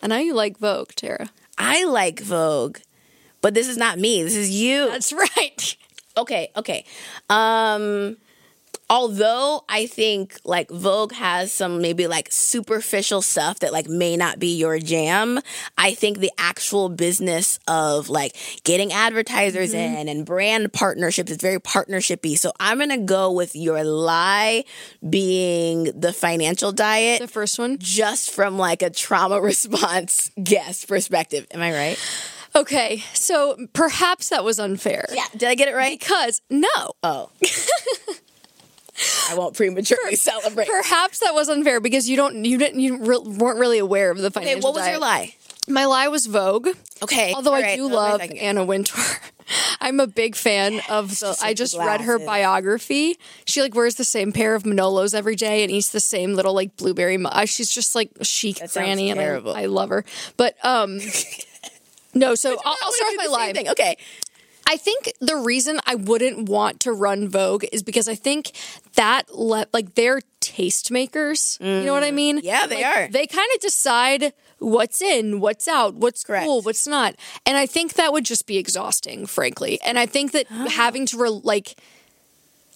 I 0.03 0.07
know 0.07 0.19
you 0.19 0.35
like 0.35 0.59
Vogue, 0.59 0.91
Tara. 0.95 1.31
I 1.57 1.85
like 1.85 2.21
Vogue, 2.21 2.79
but 3.41 3.55
this 3.55 3.69
is 3.69 3.77
not 3.77 3.99
me. 3.99 4.23
This 4.23 4.37
is 4.37 4.51
you. 4.51 4.89
That's 4.91 5.13
right. 5.37 5.77
Okay, 6.17 6.51
okay. 6.57 6.85
Um 7.31 8.17
although 8.91 9.65
I 9.69 9.87
think 9.87 10.39
like 10.45 10.71
Vogue 10.71 11.13
has 11.13 11.53
some 11.53 11.81
maybe 11.81 12.07
like 12.07 12.29
superficial 12.31 13.23
stuff 13.23 13.61
that 13.61 13.73
like 13.73 13.89
may 13.89 14.17
not 14.17 14.39
be 14.39 14.57
your 14.57 14.79
jam, 14.79 15.41
I 15.79 15.95
think 15.95 16.19
the 16.19 16.33
actual 16.39 16.89
business 16.89 17.59
of 17.67 18.09
like 18.09 18.37
getting 18.65 18.93
advertisers 18.93 19.73
mm-hmm. 19.75 19.97
in 19.97 20.09
and 20.09 20.27
brand 20.27 20.73
partnerships 20.73 21.31
is 21.31 21.39
very 21.39 21.61
partnershipy. 21.61 22.39
So 22.39 22.53
I'm 22.61 22.79
going 22.79 22.91
to 22.91 22.99
go 22.99 23.33
with 23.33 23.57
your 23.57 23.85
lie 23.85 24.65
being 25.09 25.85
the 25.99 26.13
financial 26.13 26.73
diet 26.73 27.21
The 27.21 27.29
first 27.29 27.59
one. 27.59 27.79
just 27.79 28.31
from 28.31 28.59
like 28.59 28.83
a 28.83 28.91
trauma 28.91 29.41
response 29.41 30.31
guest 30.43 30.89
perspective. 30.89 31.47
Am 31.53 31.63
I 31.63 31.73
right? 31.73 31.99
Okay, 32.57 33.03
so 33.15 33.57
perhaps 33.73 34.29
that 34.29 34.45
was 34.45 34.61
unfair. 34.61 35.07
Yeah, 35.13 35.27
did 35.37 35.49
I 35.49 35.57
get 35.57 35.67
it 35.67 35.75
right? 35.75 35.99
Because 35.99 36.41
no, 36.49 36.69
Oh. 37.03 37.31
I 39.31 39.35
won't 39.37 39.57
prematurely 39.57 40.17
celebrate. 40.17 40.69
perhaps 40.69 41.19
that 41.21 41.35
was 41.35 41.49
unfair 41.49 41.81
because 41.81 42.09
you 42.09 42.17
don't, 42.17 42.45
you 42.45 42.59
didn't, 42.59 42.81
you 42.81 42.99
re- 42.99 43.19
weren't 43.19 43.59
really 43.59 43.79
aware 43.79 44.11
of 44.11 44.19
the 44.19 44.27
Okay, 44.27 44.41
financial. 44.41 44.73
what 44.73 44.81
was 44.81 44.89
your 44.89 44.99
lie? 44.99 45.35
My 45.67 45.87
lie 45.87 46.09
was 46.09 46.27
Vogue. 46.27 46.69
Okay. 47.03 47.33
Although 47.35 47.55
all 47.55 47.65
I 47.65 47.75
do 47.77 47.89
love. 47.89 48.21
Anna 48.21 48.65
Wintour. 48.65 49.03
I'm 49.81 49.99
a 50.01 50.07
big 50.07 50.37
fan 50.37 50.81
of 50.89 51.11
the. 51.21 51.37
I 51.43 51.53
just 51.55 51.77
read 51.77 52.03
her 52.03 52.19
biography. 52.19 53.19
She 53.47 53.61
like 53.63 53.75
wears 53.75 53.95
the 53.97 54.05
same 54.05 54.33
pair 54.33 54.55
of 54.55 54.63
Manolos 54.63 55.15
every 55.15 55.37
day 55.37 55.63
and 55.63 55.71
eats 55.73 55.91
the 55.91 56.01
same 56.01 56.35
little 56.35 56.55
like 56.55 56.77
blueberry. 56.77 57.19
Mu- 57.19 57.29
uh, 57.29 57.45
She's 57.47 57.71
just 57.71 57.95
like 57.95 58.11
chic 58.23 58.59
granny, 58.73 59.11
and. 59.11 59.21
I, 59.21 59.25
I 59.63 59.67
love 59.67 59.91
her. 59.91 60.05
But 60.39 60.57
um, 60.65 60.99
no. 62.15 62.35
So 62.35 62.51
I'll, 62.65 62.77
I'll 62.83 62.93
start 62.93 63.13
with 63.13 63.19
my 63.19 63.27
lie. 63.27 63.53
thing. 63.53 63.69
Okay. 63.71 63.97
I 64.67 64.77
think 64.77 65.13
the 65.21 65.37
reason 65.37 65.81
I 65.87 65.95
wouldn't 65.95 66.49
want 66.49 66.81
to 66.81 66.93
run 66.93 67.29
Vogue 67.29 67.65
is 67.73 67.83
because 67.83 68.09
I 68.09 68.15
think 68.15 68.53
that 68.95 69.35
le- 69.35 69.67
like 69.73 69.95
they're 69.95 70.21
tastemakers. 70.41 71.61
You 71.61 71.85
know 71.87 71.93
what 71.93 72.05
I 72.05 72.11
mean? 72.11 72.39
Mm. 72.39 72.45
Yeah, 72.45 72.67
they 72.67 72.83
Like, 72.83 72.97
are. 72.97 73.09
They 73.09 73.27
kind 73.27 73.49
of 73.55 73.61
decide 73.61 74.33
what's 74.59 75.03
in, 75.03 75.41
what's 75.41 75.69
out, 75.69 75.95
what's 75.95 76.25
Correct. 76.25 76.45
cool, 76.45 76.63
what's 76.63 76.87
not. 76.87 77.17
And 77.45 77.57
I 77.57 77.67
think 77.67 77.95
that 77.95 78.13
would 78.13 78.25
just 78.25 78.47
be 78.47 78.57
exhausting, 78.57 79.27
frankly. 79.27 79.79
And 79.85 79.99
I 79.99 80.07
think 80.07 80.33
that 80.33 80.47
having 80.49 81.07
to 81.07 81.19
re- 81.19 81.29
like 81.43 81.77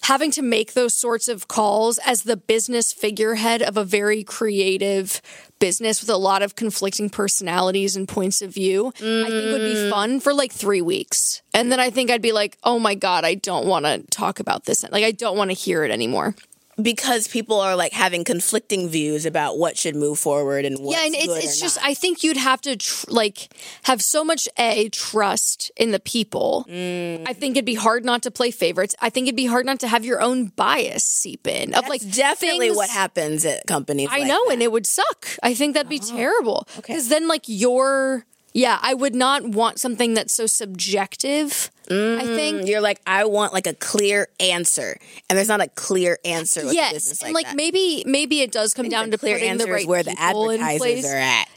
having 0.01 0.31
to 0.31 0.41
make 0.41 0.73
those 0.73 0.93
sorts 0.93 1.27
of 1.27 1.47
calls 1.47 1.99
as 2.05 2.23
the 2.23 2.37
business 2.37 2.93
figurehead 2.93 3.61
of 3.61 3.77
a 3.77 3.83
very 3.83 4.23
creative 4.23 5.21
business 5.59 6.01
with 6.01 6.09
a 6.09 6.17
lot 6.17 6.41
of 6.41 6.55
conflicting 6.55 7.09
personalities 7.09 7.95
and 7.95 8.07
points 8.07 8.41
of 8.41 8.53
view, 8.53 8.87
I 8.95 9.27
think 9.27 9.51
would 9.51 9.61
be 9.61 9.75
mm. 9.75 9.89
fun 9.89 10.19
for 10.19 10.33
like 10.33 10.51
three 10.51 10.81
weeks. 10.81 11.41
And 11.53 11.71
then 11.71 11.79
I 11.79 11.89
think 11.89 12.09
I'd 12.09 12.21
be 12.21 12.31
like, 12.31 12.57
oh 12.63 12.79
my 12.79 12.95
God, 12.95 13.25
I 13.25 13.35
don't 13.35 13.67
want 13.67 13.85
to 13.85 14.03
talk 14.09 14.39
about 14.39 14.65
this. 14.65 14.83
Like, 14.89 15.03
I 15.03 15.11
don't 15.11 15.37
want 15.37 15.51
to 15.51 15.55
hear 15.55 15.83
it 15.83 15.91
anymore. 15.91 16.35
Because 16.81 17.27
people 17.27 17.59
are 17.59 17.75
like 17.75 17.91
having 17.91 18.23
conflicting 18.23 18.89
views 18.89 19.25
about 19.25 19.57
what 19.57 19.77
should 19.77 19.95
move 19.95 20.19
forward 20.19 20.65
and 20.65 20.79
what's 20.79 20.97
yeah, 20.97 21.05
and 21.05 21.15
it's, 21.15 21.45
it's 21.45 21.59
just, 21.59 21.77
not. 21.77 21.85
I 21.85 21.93
think 21.93 22.23
you'd 22.23 22.37
have 22.37 22.61
to 22.61 22.77
tr- 22.77 23.05
like 23.09 23.53
have 23.83 24.01
so 24.01 24.23
much 24.23 24.47
A, 24.57 24.89
trust 24.89 25.71
in 25.75 25.91
the 25.91 25.99
people. 25.99 26.65
Mm. 26.69 27.27
I 27.27 27.33
think 27.33 27.57
it'd 27.57 27.65
be 27.65 27.75
hard 27.75 28.05
not 28.05 28.23
to 28.23 28.31
play 28.31 28.51
favorites. 28.51 28.95
I 29.01 29.09
think 29.09 29.27
it'd 29.27 29.35
be 29.35 29.45
hard 29.45 29.65
not 29.65 29.79
to 29.81 29.87
have 29.87 30.05
your 30.05 30.21
own 30.21 30.47
bias 30.47 31.03
seep 31.03 31.47
in 31.47 31.73
of 31.73 31.87
like 31.87 32.01
definitely 32.11 32.67
things- 32.67 32.77
what 32.77 32.89
happens 32.89 33.45
at 33.45 33.65
companies. 33.67 34.09
I 34.11 34.19
like 34.19 34.27
know, 34.27 34.45
that. 34.47 34.53
and 34.53 34.63
it 34.63 34.71
would 34.71 34.85
suck. 34.85 35.27
I 35.43 35.53
think 35.53 35.73
that'd 35.73 35.89
be 35.89 35.99
terrible. 35.99 36.67
okay. 36.77 36.93
Because 36.93 37.09
then, 37.09 37.27
like, 37.27 37.43
your. 37.47 38.25
Yeah, 38.53 38.79
I 38.81 38.93
would 38.93 39.15
not 39.15 39.43
want 39.43 39.79
something 39.79 40.13
that's 40.15 40.33
so 40.33 40.45
subjective. 40.47 41.69
I 41.89 41.93
mm, 41.93 42.35
think. 42.35 42.67
You're 42.67 42.81
like, 42.81 43.01
I 43.05 43.25
want 43.25 43.53
like 43.53 43.67
a 43.67 43.73
clear 43.73 44.27
answer, 44.39 44.97
and 45.29 45.37
there's 45.37 45.47
not 45.47 45.61
a 45.61 45.67
clear 45.67 46.17
answer. 46.25 46.65
With 46.65 46.73
Yes, 46.73 47.21
like, 47.21 47.33
like 47.33 47.45
that. 47.47 47.55
maybe 47.55 48.03
maybe 48.05 48.41
it 48.41 48.51
does 48.51 48.73
come 48.73 48.89
down 48.89 49.11
to 49.11 49.17
clear 49.17 49.37
putting 49.37 49.57
the 49.57 49.65
right 49.67 49.87
where 49.87 50.03
the 50.03 50.15
advertisers 50.19 51.05
are 51.05 51.17
at. 51.17 51.47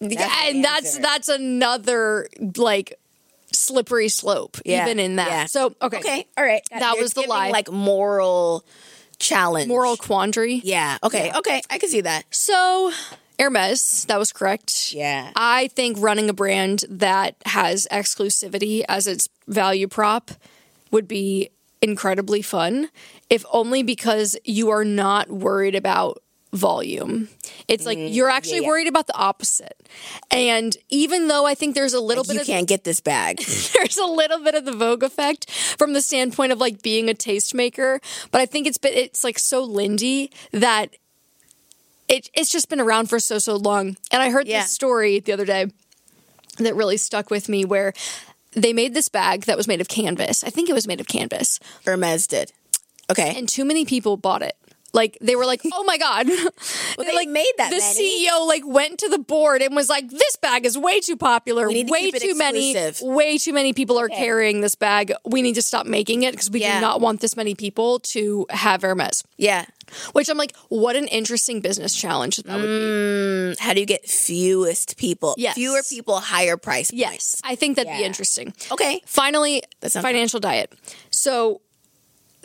yeah, 0.00 0.30
and 0.44 0.64
that's 0.64 0.98
that's 0.98 1.28
another 1.28 2.28
like 2.56 2.98
slippery 3.52 4.08
slope 4.08 4.58
Yeah, 4.64 4.84
even 4.84 4.98
in 4.98 5.16
that. 5.16 5.28
yeah. 5.28 5.46
So 5.46 5.74
okay, 5.80 5.98
Okay, 5.98 6.26
all 6.36 6.44
right. 6.44 6.62
That 6.70 6.96
was 6.98 7.14
the 7.14 7.22
lie. 7.22 7.50
Like 7.50 7.70
moral 7.70 8.64
challenge, 9.18 9.68
moral 9.68 9.96
quandary. 9.96 10.60
Yeah. 10.64 10.98
Okay. 11.02 11.32
Okay. 11.34 11.62
I 11.70 11.78
can 11.78 11.88
see 11.88 12.02
that. 12.02 12.24
So 12.30 12.92
Hermes, 13.38 14.04
that 14.06 14.18
was 14.18 14.32
correct. 14.32 14.92
Yeah. 14.92 15.30
I 15.36 15.68
think 15.68 15.96
running 16.00 16.28
a 16.30 16.32
brand 16.32 16.84
that 16.88 17.36
has 17.46 17.86
exclusivity 17.92 18.84
as 18.88 19.06
its 19.06 19.28
value 19.46 19.88
prop 19.88 20.30
would 20.90 21.06
be 21.08 21.50
incredibly 21.82 22.40
fun, 22.42 22.88
if 23.28 23.44
only 23.52 23.82
because 23.82 24.36
you 24.44 24.70
are 24.70 24.84
not 24.84 25.28
worried 25.30 25.74
about 25.74 26.22
volume. 26.52 27.28
It's 27.68 27.84
like 27.84 27.98
you're 28.00 28.30
actually 28.30 28.60
Mm, 28.60 28.62
yeah. 28.62 28.68
worried 28.68 28.86
about 28.88 29.06
the 29.08 29.16
opposite. 29.16 29.86
And 30.30 30.74
even 30.88 31.28
though 31.28 31.44
I 31.44 31.54
think 31.54 31.74
there's 31.74 31.92
a 31.92 32.00
little 32.00 32.24
bit 32.24 32.34
you 32.34 32.40
of 32.40 32.46
can't 32.46 32.66
get 32.68 32.84
this 32.84 33.00
bag. 33.00 33.38
there's 33.74 33.98
a 33.98 34.06
little 34.06 34.42
bit 34.42 34.54
of 34.54 34.64
the 34.64 34.72
Vogue 34.72 35.02
effect 35.02 35.50
from 35.50 35.92
the 35.92 36.00
standpoint 36.00 36.52
of 36.52 36.58
like 36.58 36.80
being 36.80 37.10
a 37.10 37.14
tastemaker, 37.14 37.98
but 38.30 38.40
I 38.40 38.46
think 38.46 38.66
it's 38.66 38.78
it's 38.82 39.22
like 39.22 39.38
so 39.38 39.62
Lindy 39.64 40.30
that 40.52 40.96
it 42.08 42.30
it's 42.34 42.50
just 42.50 42.68
been 42.68 42.80
around 42.80 43.06
for 43.08 43.18
so 43.20 43.38
so 43.38 43.56
long. 43.56 43.96
And 44.12 44.22
I 44.22 44.30
heard 44.30 44.46
Yeah. 44.46 44.62
this 44.62 44.72
story 44.72 45.20
the 45.20 45.32
other 45.32 45.44
day 45.44 45.66
that 46.58 46.74
really 46.74 46.96
stuck 46.96 47.30
with 47.30 47.48
me 47.48 47.64
where 47.64 47.92
they 48.52 48.72
made 48.72 48.94
this 48.94 49.08
bag 49.08 49.42
that 49.42 49.56
was 49.56 49.68
made 49.68 49.80
of 49.80 49.88
canvas. 49.88 50.42
I 50.42 50.50
think 50.50 50.68
it 50.70 50.72
was 50.72 50.86
made 50.86 51.00
of 51.00 51.06
canvas. 51.06 51.60
Hermes 51.84 52.26
did. 52.26 52.52
Okay. 53.10 53.34
And 53.36 53.48
too 53.48 53.64
many 53.64 53.84
people 53.84 54.16
bought 54.16 54.42
it. 54.42 54.56
Like 54.94 55.18
they 55.20 55.36
were 55.36 55.44
like, 55.44 55.60
"Oh 55.74 55.84
my 55.84 55.98
god!" 55.98 56.26
they 56.98 57.14
like 57.14 57.28
made 57.28 57.52
that 57.58 57.68
The 57.70 57.76
many. 57.78 58.26
CEO 58.26 58.46
like 58.48 58.62
went 58.64 58.98
to 59.00 59.10
the 59.10 59.18
board 59.18 59.60
and 59.60 59.76
was 59.76 59.90
like, 59.90 60.08
"This 60.08 60.36
bag 60.36 60.64
is 60.64 60.78
way 60.78 61.00
too 61.00 61.16
popular. 61.16 61.68
To 61.68 61.84
way 61.84 62.10
too 62.12 62.34
many. 62.34 62.74
Way 63.02 63.36
too 63.36 63.52
many 63.52 63.74
people 63.74 63.98
are 63.98 64.08
carrying 64.08 64.62
this 64.62 64.74
bag. 64.74 65.12
We 65.26 65.42
need 65.42 65.56
to 65.56 65.62
stop 65.62 65.84
making 65.84 66.22
it 66.22 66.30
because 66.32 66.50
we 66.50 66.60
Yeah. 66.60 66.76
do 66.76 66.80
not 66.80 67.02
want 67.02 67.20
this 67.20 67.36
many 67.36 67.54
people 67.54 67.98
to 68.14 68.46
have 68.48 68.80
Hermes." 68.80 69.22
yeah. 69.36 69.66
Which 70.12 70.28
I'm 70.28 70.38
like, 70.38 70.54
what 70.68 70.96
an 70.96 71.08
interesting 71.08 71.60
business 71.60 71.94
challenge 71.94 72.36
that 72.36 72.54
would 72.56 72.62
be. 72.62 72.66
Mm, 72.66 73.58
how 73.58 73.74
do 73.74 73.80
you 73.80 73.86
get 73.86 74.08
fewest 74.08 74.96
people? 74.96 75.34
Yes. 75.38 75.54
Fewer 75.54 75.82
people, 75.88 76.18
higher 76.20 76.56
price. 76.56 76.92
Yes, 76.92 77.40
I 77.44 77.54
think 77.54 77.76
that'd 77.76 77.92
be 77.92 78.04
interesting. 78.04 78.54
Okay. 78.70 79.00
Finally, 79.06 79.62
financial 79.82 80.40
diet. 80.40 80.72
So 81.10 81.60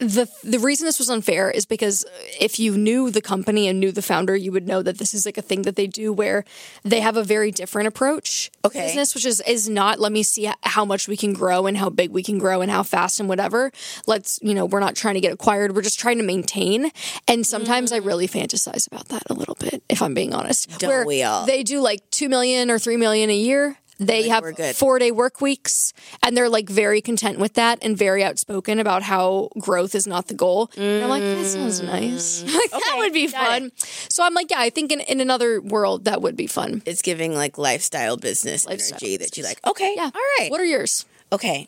the 0.02 0.28
the 0.44 0.58
reason 0.58 0.88
this 0.88 0.98
was 0.98 1.12
unfair 1.12 1.52
is 1.52 1.68
because 1.68 2.06
if 2.40 2.60
you 2.60 2.76
knew 2.76 3.12
the 3.12 3.22
company 3.22 3.68
and 3.68 3.80
knew 3.80 3.92
the 3.92 4.02
founder, 4.02 4.36
you 4.36 4.52
would 4.52 4.68
know 4.68 4.82
that 4.82 4.98
this 4.98 5.14
is 5.14 5.28
like 5.28 5.38
a 5.38 5.44
thing 5.44 5.62
that 5.62 5.76
they 5.76 5.86
do 5.86 6.12
where 6.12 6.44
they 6.84 7.02
have 7.02 7.18
a 7.18 7.24
very 7.24 7.52
different 7.52 7.88
approach. 7.88 8.50
to 8.50 8.68
Okay. 8.72 8.88
business 8.88 9.14
which 9.14 9.26
is 9.26 9.42
is 9.42 9.70
not 9.70 10.00
let 10.00 10.12
me 10.12 10.24
see 10.24 10.50
how 10.64 10.86
much 10.86 11.08
we 11.08 11.16
can 11.16 11.34
grow 11.34 11.68
and 11.68 11.78
how 11.78 11.90
big 11.90 12.12
we 12.12 12.24
can 12.24 12.40
grow 12.40 12.62
and 12.62 12.72
how 12.72 12.82
fast 12.82 13.20
and 13.20 13.30
whatever. 13.30 13.72
Let's 14.08 14.40
you 14.42 14.56
know 14.56 14.66
we're 14.66 14.80
not 14.80 14.96
trying 14.96 15.16
to 15.16 15.22
get 15.22 15.34
acquired. 15.34 15.76
We're 15.76 15.84
just 15.84 16.00
trying 16.00 16.18
to 16.18 16.24
maintain. 16.24 16.90
And 17.28 17.46
sometimes 17.46 17.92
I 17.92 18.00
mm. 18.00 18.06
really 18.06 18.28
fantasize 18.28 18.88
about 18.88 19.10
that 19.10 19.24
a 19.30 19.36
little 19.36 19.56
bit, 19.56 19.84
if 19.88 20.02
I'm 20.02 20.16
being 20.16 20.34
honest. 20.34 20.80
Don't 20.80 20.90
where 20.90 21.06
we 21.06 21.22
all? 21.22 21.46
They 21.46 21.62
do 21.62 21.80
like 21.80 22.02
two 22.10 22.28
million 22.28 22.72
or 22.72 22.80
three 22.80 22.98
million 22.98 23.30
a 23.30 23.38
year. 23.38 23.78
They 24.02 24.30
have 24.30 24.44
four 24.76 24.98
day 24.98 25.12
work 25.12 25.42
weeks 25.42 25.94
and 26.24 26.36
they're 26.36 26.50
like 26.50 26.68
very 26.68 27.02
content 27.02 27.38
with 27.38 27.54
that 27.54 27.78
and 27.84 27.96
very 27.96 28.24
outspoken 28.24 28.80
about 28.80 29.04
how 29.04 29.50
growth 29.60 29.94
is 29.94 30.08
not 30.08 30.28
the 30.28 30.34
goal. 30.34 30.72
And 30.76 31.04
I'm 31.04 31.10
like, 31.10 31.22
that 31.22 31.46
sounds 31.46 31.82
mm. 31.82 31.86
nice. 31.86 32.44
like, 32.46 32.72
that 32.72 32.96
would 32.98 33.14
be 33.14 33.28
fun. 33.28 33.72
So 34.10 34.24
I'm 34.24 34.34
like, 34.34 34.50
yeah, 34.50 34.60
I 34.60 34.72
think 34.72 34.92
in, 34.92 35.02
in 35.02 35.22
another 35.22 35.62
world 35.62 36.06
that 36.06 36.20
would 36.22 36.36
be 36.36 36.48
fun. 36.48 36.82
It's 36.88 37.04
giving 37.04 37.36
like 37.36 37.60
lifestyle 37.60 38.18
business 38.18 38.66
Lifestyle 38.66 38.98
energy 38.98 39.18
that 39.18 39.38
you 39.38 39.44
like. 39.44 39.60
Okay. 39.68 39.94
Yeah. 39.96 40.10
All 40.14 40.22
right. 40.40 40.50
What 40.50 40.60
are 40.60 40.66
yours? 40.66 41.06
Okay. 41.32 41.68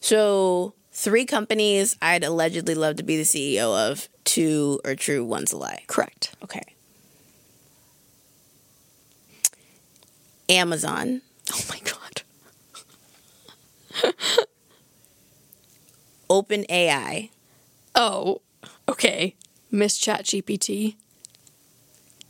So, 0.00 0.72
three 0.92 1.26
companies 1.26 1.96
I'd 2.00 2.24
allegedly 2.24 2.74
love 2.74 2.96
to 2.96 3.02
be 3.02 3.18
the 3.18 3.24
CEO 3.24 3.90
of. 3.90 4.08
Two 4.24 4.80
are 4.84 4.94
true, 4.94 5.24
one's 5.24 5.52
a 5.52 5.58
lie. 5.58 5.84
Correct. 5.86 6.34
Okay. 6.42 6.62
Amazon, 10.48 11.22
Oh 11.52 11.62
my 11.68 11.80
God. 11.80 12.22
Open 16.30 16.64
AI, 16.68 17.30
Oh, 17.94 18.42
okay. 18.88 19.34
Miss 19.70 19.96
Chat 19.96 20.24
GPT. 20.24 20.96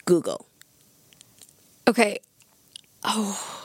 Google. 0.04 0.46
Okay, 1.88 2.18
Oh. 3.02 3.62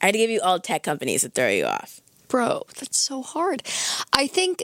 I 0.00 0.06
had 0.06 0.12
to 0.12 0.18
give 0.18 0.30
you 0.30 0.40
all 0.40 0.58
tech 0.60 0.82
companies 0.82 1.20
to 1.22 1.28
throw 1.28 1.48
you 1.48 1.66
off. 1.66 2.00
bro, 2.28 2.62
that's 2.78 2.98
so 2.98 3.22
hard. 3.22 3.62
I 4.14 4.26
think 4.26 4.62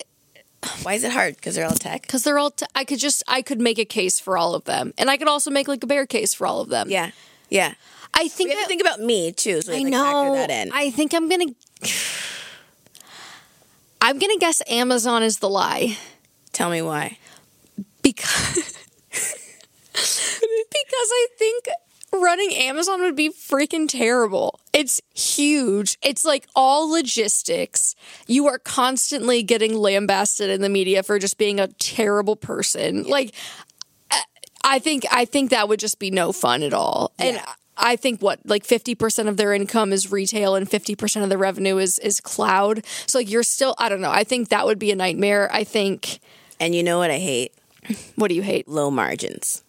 Why 0.83 0.95
is 0.95 1.05
it 1.05 1.13
hard? 1.13 1.37
Because 1.37 1.55
they're 1.57 1.67
all 1.67 1.75
tech. 1.75 2.03
because 2.03 2.23
they're 2.23 2.39
all. 2.39 2.55
I 2.75 2.85
could 2.85 2.99
just. 2.99 3.23
I 3.29 3.43
could 3.43 3.61
make 3.61 3.79
a 3.79 3.85
case 3.85 4.19
for 4.19 4.39
all 4.39 4.55
of 4.55 4.65
them, 4.65 4.95
and 4.97 5.11
I 5.11 5.17
could 5.19 5.29
also 5.29 5.51
make 5.51 5.69
like 5.69 5.85
a 5.85 5.87
bear 5.87 6.07
case 6.07 6.33
for 6.33 6.47
all 6.47 6.61
of 6.63 6.69
them. 6.71 6.89
Yeah, 6.91 7.11
yeah. 7.51 7.75
I 8.15 8.29
think. 8.29 8.49
We 8.49 8.55
have 8.55 8.61
I- 8.61 8.63
to 8.65 8.69
think 8.69 8.81
about 8.81 9.01
me 9.01 9.33
too. 9.33 9.63
So 9.63 9.73
we 9.73 9.79
I 9.79 9.83
to 9.85 9.91
know. 9.91 10.35
that 10.35 10.51
in. 10.51 10.71
I 10.73 10.91
think 10.91 11.13
I'm 11.15 11.29
gonna. 11.29 11.47
I'm 14.01 14.19
gonna 14.19 14.37
guess 14.39 14.63
Amazon 14.69 15.23
is 15.23 15.39
the 15.39 15.49
lie 15.49 15.97
Tell 16.53 16.71
me 16.71 16.81
why. 16.83 17.19
because 18.03 18.79
because 19.13 21.09
I 21.13 21.27
think 21.39 21.65
running 22.13 22.55
Amazon 22.55 23.01
would 23.03 23.17
be 23.17 23.31
freaking 23.31 23.89
terrible. 23.89 24.61
It's 24.73 25.01
huge. 25.15 25.99
It's 26.03 26.25
like 26.25 26.47
all 26.55 26.89
logistics. 26.91 27.95
You 28.27 28.47
are 28.47 28.59
constantly 28.59 29.43
getting 29.43 29.75
lambasted 29.77 30.51
in 30.51 30.61
the 30.63 30.69
media 30.69 31.03
for 31.03 31.19
just 31.19 31.37
being 31.39 31.59
a 31.61 31.67
terrible 31.69 32.37
person. 32.37 33.05
Like 33.05 33.35
I- 34.11 34.23
I 34.65 34.79
think 34.79 35.05
I 35.11 35.25
think 35.25 35.51
that 35.51 35.69
would 35.69 35.81
just 35.81 35.99
be 35.99 36.11
no 36.11 36.33
fun 36.33 36.63
at 36.63 36.73
all. 36.75 37.13
And 37.19 37.37
Yeah. 37.37 37.53
I 37.77 37.97
think 37.97 38.21
what 38.21 38.41
like 38.45 38.65
50% 38.67 39.29
of 39.29 39.37
their 39.37 39.53
income 39.53 39.93
is 39.93 40.11
retail 40.11 40.55
and 40.55 40.69
50% 40.69 41.23
of 41.23 41.29
the 41.29 41.39
revenue 41.39 41.79
is 41.79 41.99
is 41.99 42.21
cloud. 42.21 42.85
So 43.07 43.19
like 43.19 43.31
you're 43.31 43.43
still 43.43 43.75
I 43.79 43.89
don't 43.89 44.01
know. 44.01 44.11
I 44.11 44.25
think 44.25 44.49
that 44.49 44.67
would 44.67 44.79
be 44.79 44.91
a 44.91 44.97
nightmare. 44.97 45.51
I 45.53 45.65
think 45.65 46.21
And 46.59 46.75
you 46.75 46.83
know 46.83 46.99
what 46.99 47.11
I 47.11 47.19
hate? 47.19 47.53
what 48.17 48.29
do 48.29 48.35
you 48.35 48.43
hate? 48.43 48.67
Low 48.69 48.91
margins. 48.91 49.63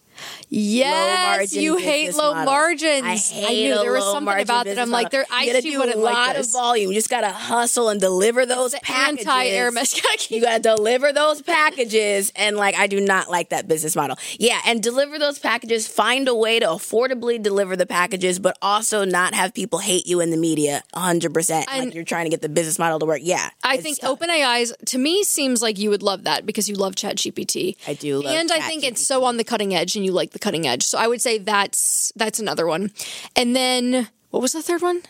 Yes, 0.50 1.54
you 1.54 1.78
hate 1.78 2.14
low 2.16 2.34
models. 2.34 2.46
margins. 2.46 3.06
I 3.06 3.16
hate 3.16 3.68
knew 3.68 3.80
a 3.80 3.84
there 3.84 3.94
was 3.94 4.04
something 4.04 4.42
about 4.42 4.66
that. 4.66 4.80
I'm 4.80 4.90
like, 4.92 5.10
there. 5.10 5.26
I 5.32 5.48
see 5.60 5.72
do 5.72 5.80
what 5.80 5.94
a 5.94 5.98
lot 5.98 6.14
like 6.14 6.38
of 6.38 6.52
volume. 6.52 6.92
You 6.92 6.98
just 6.98 7.10
gotta 7.10 7.30
hustle 7.30 7.90
and 7.90 8.00
deliver 8.00 8.46
those 8.46 8.74
packages. 8.80 9.28
anti-Hermes. 9.28 10.02
you 10.30 10.42
gotta 10.42 10.62
deliver 10.62 11.12
those 11.12 11.42
packages, 11.42 12.32
and 12.36 12.58
like 12.58 12.76
I 12.76 12.88
do 12.88 13.00
not 13.02 13.30
like 13.30 13.50
that 13.50 13.68
business 13.68 13.96
model. 13.96 14.18
Yeah, 14.40 14.62
and 14.66 14.82
deliver 14.82 15.20
those 15.20 15.40
packages. 15.40 15.88
Find 15.88 16.28
a 16.28 16.36
way 16.36 16.60
to 16.60 16.66
affordably 16.66 17.42
deliver 17.42 17.76
the 17.76 17.86
packages, 17.86 18.40
but 18.40 18.58
also 18.62 19.06
not 19.06 19.34
have 19.34 19.54
people 19.54 19.80
hate 19.80 20.08
you 20.08 20.22
in 20.22 20.32
the 20.32 20.38
media. 20.38 20.84
100. 20.94 21.34
percent 21.34 21.68
Like 21.68 21.94
you're 21.94 22.04
trying 22.04 22.26
to 22.26 22.30
get 22.30 22.42
the 22.42 22.50
business 22.50 22.80
model 22.80 23.00
to 23.00 23.06
work. 23.06 23.22
Yeah, 23.24 23.50
I 23.68 23.78
think 23.78 24.00
tough. 24.00 24.20
OpenAI's 24.20 24.74
to 24.88 24.98
me 24.98 25.24
seems 25.24 25.62
like 25.62 25.78
you 25.78 25.90
would 25.90 26.04
love 26.04 26.24
that 26.24 26.46
because 26.46 26.70
you 26.70 26.76
love 26.76 26.96
ChatGPT. 26.96 27.76
I 27.88 27.94
do 27.94 28.22
love 28.22 28.34
and 28.34 28.52
I 28.52 28.62
think 28.62 28.84
it's 28.84 29.06
so 29.06 29.24
on 29.24 29.38
the 29.38 29.44
cutting 29.44 29.74
edge, 29.76 29.96
and 29.96 30.06
you 30.06 30.12
like 30.12 30.32
the 30.32 30.40
cutting 30.40 30.68
edge. 30.68 30.84
So 30.84 30.98
I 30.98 31.08
would 31.08 31.22
say 31.22 31.38
that's 31.38 32.12
that's 32.16 32.40
another 32.40 32.66
one. 32.66 32.92
And 33.36 33.56
then 33.56 34.10
what 34.30 34.42
was 34.42 34.54
the 34.54 34.62
third 34.62 34.82
one? 34.82 35.04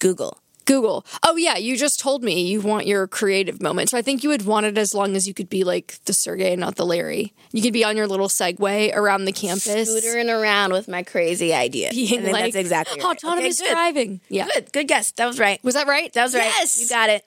Google. 0.00 0.38
Google. 0.64 1.04
Oh 1.22 1.36
yeah, 1.36 1.56
you 1.56 1.76
just 1.76 2.00
told 2.00 2.22
me 2.22 2.46
you 2.46 2.60
want 2.60 2.86
your 2.86 3.06
creative 3.06 3.60
moment. 3.60 3.90
So 3.90 3.98
I 3.98 4.02
think 4.02 4.22
you 4.22 4.30
would 4.30 4.46
want 4.46 4.66
it 4.66 4.78
as 4.78 4.94
long 4.94 5.14
as 5.14 5.28
you 5.28 5.34
could 5.34 5.48
be 5.48 5.62
like 5.62 5.98
the 6.06 6.12
Sergey, 6.12 6.56
not 6.56 6.76
the 6.76 6.86
Larry. 6.86 7.34
You 7.52 7.62
could 7.62 7.72
be 7.72 7.84
on 7.84 7.96
your 7.96 8.06
little 8.06 8.28
Segway 8.28 8.94
around 8.94 9.26
the 9.26 9.32
campus. 9.32 9.94
Scootering 9.94 10.30
around 10.30 10.72
with 10.72 10.88
my 10.88 11.02
crazy 11.02 11.52
idea. 11.52 11.90
being 11.90 12.24
like 12.24 12.44
that's 12.44 12.56
exactly 12.56 13.00
right. 13.00 13.10
autonomous 13.10 13.60
Okay, 13.60 13.70
driving. 13.70 14.20
Yeah. 14.28 14.46
Good, 14.46 14.72
good 14.72 14.88
guess. 14.88 15.12
That 15.12 15.26
was 15.26 15.38
right. 15.38 15.62
Was 15.62 15.74
that 15.74 15.86
right? 15.86 16.12
That 16.14 16.24
was 16.24 16.34
right. 16.34 16.44
Yes. 16.44 16.80
You 16.80 16.88
got 16.88 17.10
it. 17.10 17.24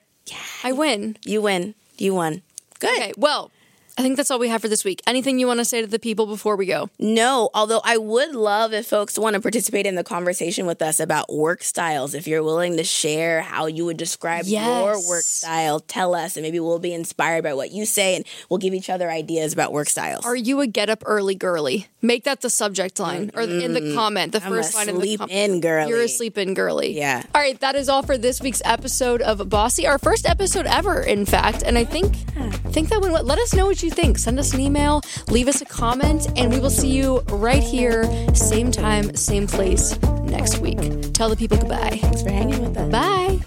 I 0.64 0.72
win. 0.72 1.16
You 1.24 1.42
win. 1.42 1.74
You 1.96 2.14
won. 2.14 2.42
Good. 2.80 2.96
Okay, 2.96 3.12
well, 3.16 3.50
I 3.98 4.00
think 4.00 4.16
that's 4.16 4.30
all 4.30 4.38
we 4.38 4.48
have 4.48 4.62
for 4.62 4.68
this 4.68 4.84
week. 4.84 5.02
Anything 5.08 5.40
you 5.40 5.48
want 5.48 5.58
to 5.58 5.64
say 5.64 5.80
to 5.80 5.88
the 5.88 5.98
people 5.98 6.28
before 6.28 6.54
we 6.54 6.66
go? 6.66 6.88
No, 7.00 7.50
although 7.52 7.80
I 7.82 7.96
would 7.96 8.32
love 8.32 8.72
if 8.72 8.86
folks 8.86 9.18
want 9.18 9.34
to 9.34 9.40
participate 9.40 9.86
in 9.86 9.96
the 9.96 10.04
conversation 10.04 10.66
with 10.66 10.80
us 10.80 11.00
about 11.00 11.34
work 11.34 11.64
styles. 11.64 12.14
If 12.14 12.28
you're 12.28 12.44
willing 12.44 12.76
to 12.76 12.84
share 12.84 13.42
how 13.42 13.66
you 13.66 13.84
would 13.86 13.96
describe 13.96 14.44
your 14.44 15.04
work 15.08 15.24
style, 15.24 15.80
tell 15.80 16.14
us, 16.14 16.36
and 16.36 16.44
maybe 16.44 16.60
we'll 16.60 16.78
be 16.78 16.94
inspired 16.94 17.42
by 17.42 17.54
what 17.54 17.72
you 17.72 17.84
say, 17.84 18.14
and 18.14 18.24
we'll 18.48 18.58
give 18.58 18.72
each 18.72 18.88
other 18.88 19.10
ideas 19.10 19.52
about 19.52 19.72
work 19.72 19.88
styles. 19.88 20.24
Are 20.24 20.36
you 20.36 20.60
a 20.60 20.68
get 20.68 20.88
up 20.88 21.02
early 21.04 21.34
girly? 21.34 21.88
Make 22.00 22.22
that 22.22 22.40
the 22.40 22.50
subject 22.50 23.00
line 23.00 23.32
or 23.34 23.42
in 23.42 23.72
the 23.72 23.96
comment, 23.96 24.30
the 24.30 24.40
I'm 24.44 24.52
first 24.52 24.76
line 24.76 24.88
in 24.88 24.94
the 24.94 25.00
sleep 25.00 25.22
in 25.28 25.60
girly. 25.60 25.88
You're 25.88 26.02
a 26.02 26.08
sleep 26.08 26.38
in 26.38 26.54
girly. 26.54 26.96
Yeah. 26.96 27.24
All 27.34 27.40
right, 27.40 27.58
that 27.58 27.74
is 27.74 27.88
all 27.88 28.04
for 28.04 28.16
this 28.16 28.40
week's 28.40 28.62
episode 28.64 29.22
of 29.22 29.48
Bossy, 29.48 29.88
our 29.88 29.98
first 29.98 30.24
episode 30.24 30.66
ever, 30.66 31.02
in 31.02 31.26
fact. 31.26 31.64
And 31.64 31.76
I 31.76 31.82
think 31.82 32.14
I 32.38 32.50
think 32.70 32.90
that 32.90 33.00
well. 33.00 33.24
Let 33.24 33.40
us 33.40 33.52
know 33.54 33.66
what 33.66 33.82
you 33.88 33.94
think. 33.94 34.18
Send 34.18 34.38
us 34.38 34.52
an 34.52 34.60
email, 34.60 35.00
leave 35.28 35.48
us 35.48 35.60
a 35.60 35.64
comment, 35.64 36.28
and 36.36 36.52
we 36.52 36.60
will 36.60 36.70
see 36.70 36.90
you 36.90 37.20
right 37.30 37.62
here, 37.62 38.04
same 38.34 38.70
time, 38.70 39.14
same 39.16 39.46
place 39.46 39.98
next 40.24 40.58
week. 40.58 40.78
Tell 41.14 41.28
the 41.28 41.36
people 41.36 41.56
goodbye. 41.56 41.98
Thanks 42.00 42.22
for 42.22 42.30
hanging 42.30 42.60
with 42.62 42.76
us. 42.76 42.92
Bye. 42.92 43.40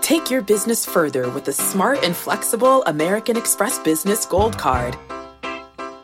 Take 0.00 0.30
your 0.30 0.42
business 0.42 0.84
further 0.84 1.28
with 1.30 1.44
the 1.44 1.52
smart 1.52 2.02
and 2.02 2.16
flexible 2.16 2.82
American 2.84 3.36
Express 3.36 3.78
Business 3.78 4.26
Gold 4.26 4.58
Card. 4.58 4.96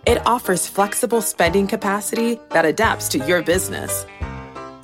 It 0.07 0.25
offers 0.25 0.69
flexible 0.69 1.21
spending 1.21 1.67
capacity 1.67 2.39
that 2.51 2.65
adapts 2.65 3.09
to 3.09 3.19
your 3.19 3.43
business. 3.43 4.07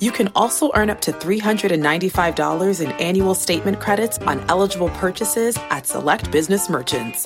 You 0.01 0.11
can 0.11 0.29
also 0.35 0.69
earn 0.75 0.89
up 0.89 0.99
to 1.01 1.13
$395 1.13 2.83
in 2.83 2.91
annual 2.93 3.33
statement 3.33 3.79
credits 3.79 4.17
on 4.17 4.43
eligible 4.49 4.89
purchases 4.89 5.57
at 5.69 5.87
select 5.87 6.29
business 6.29 6.69
merchants. 6.69 7.25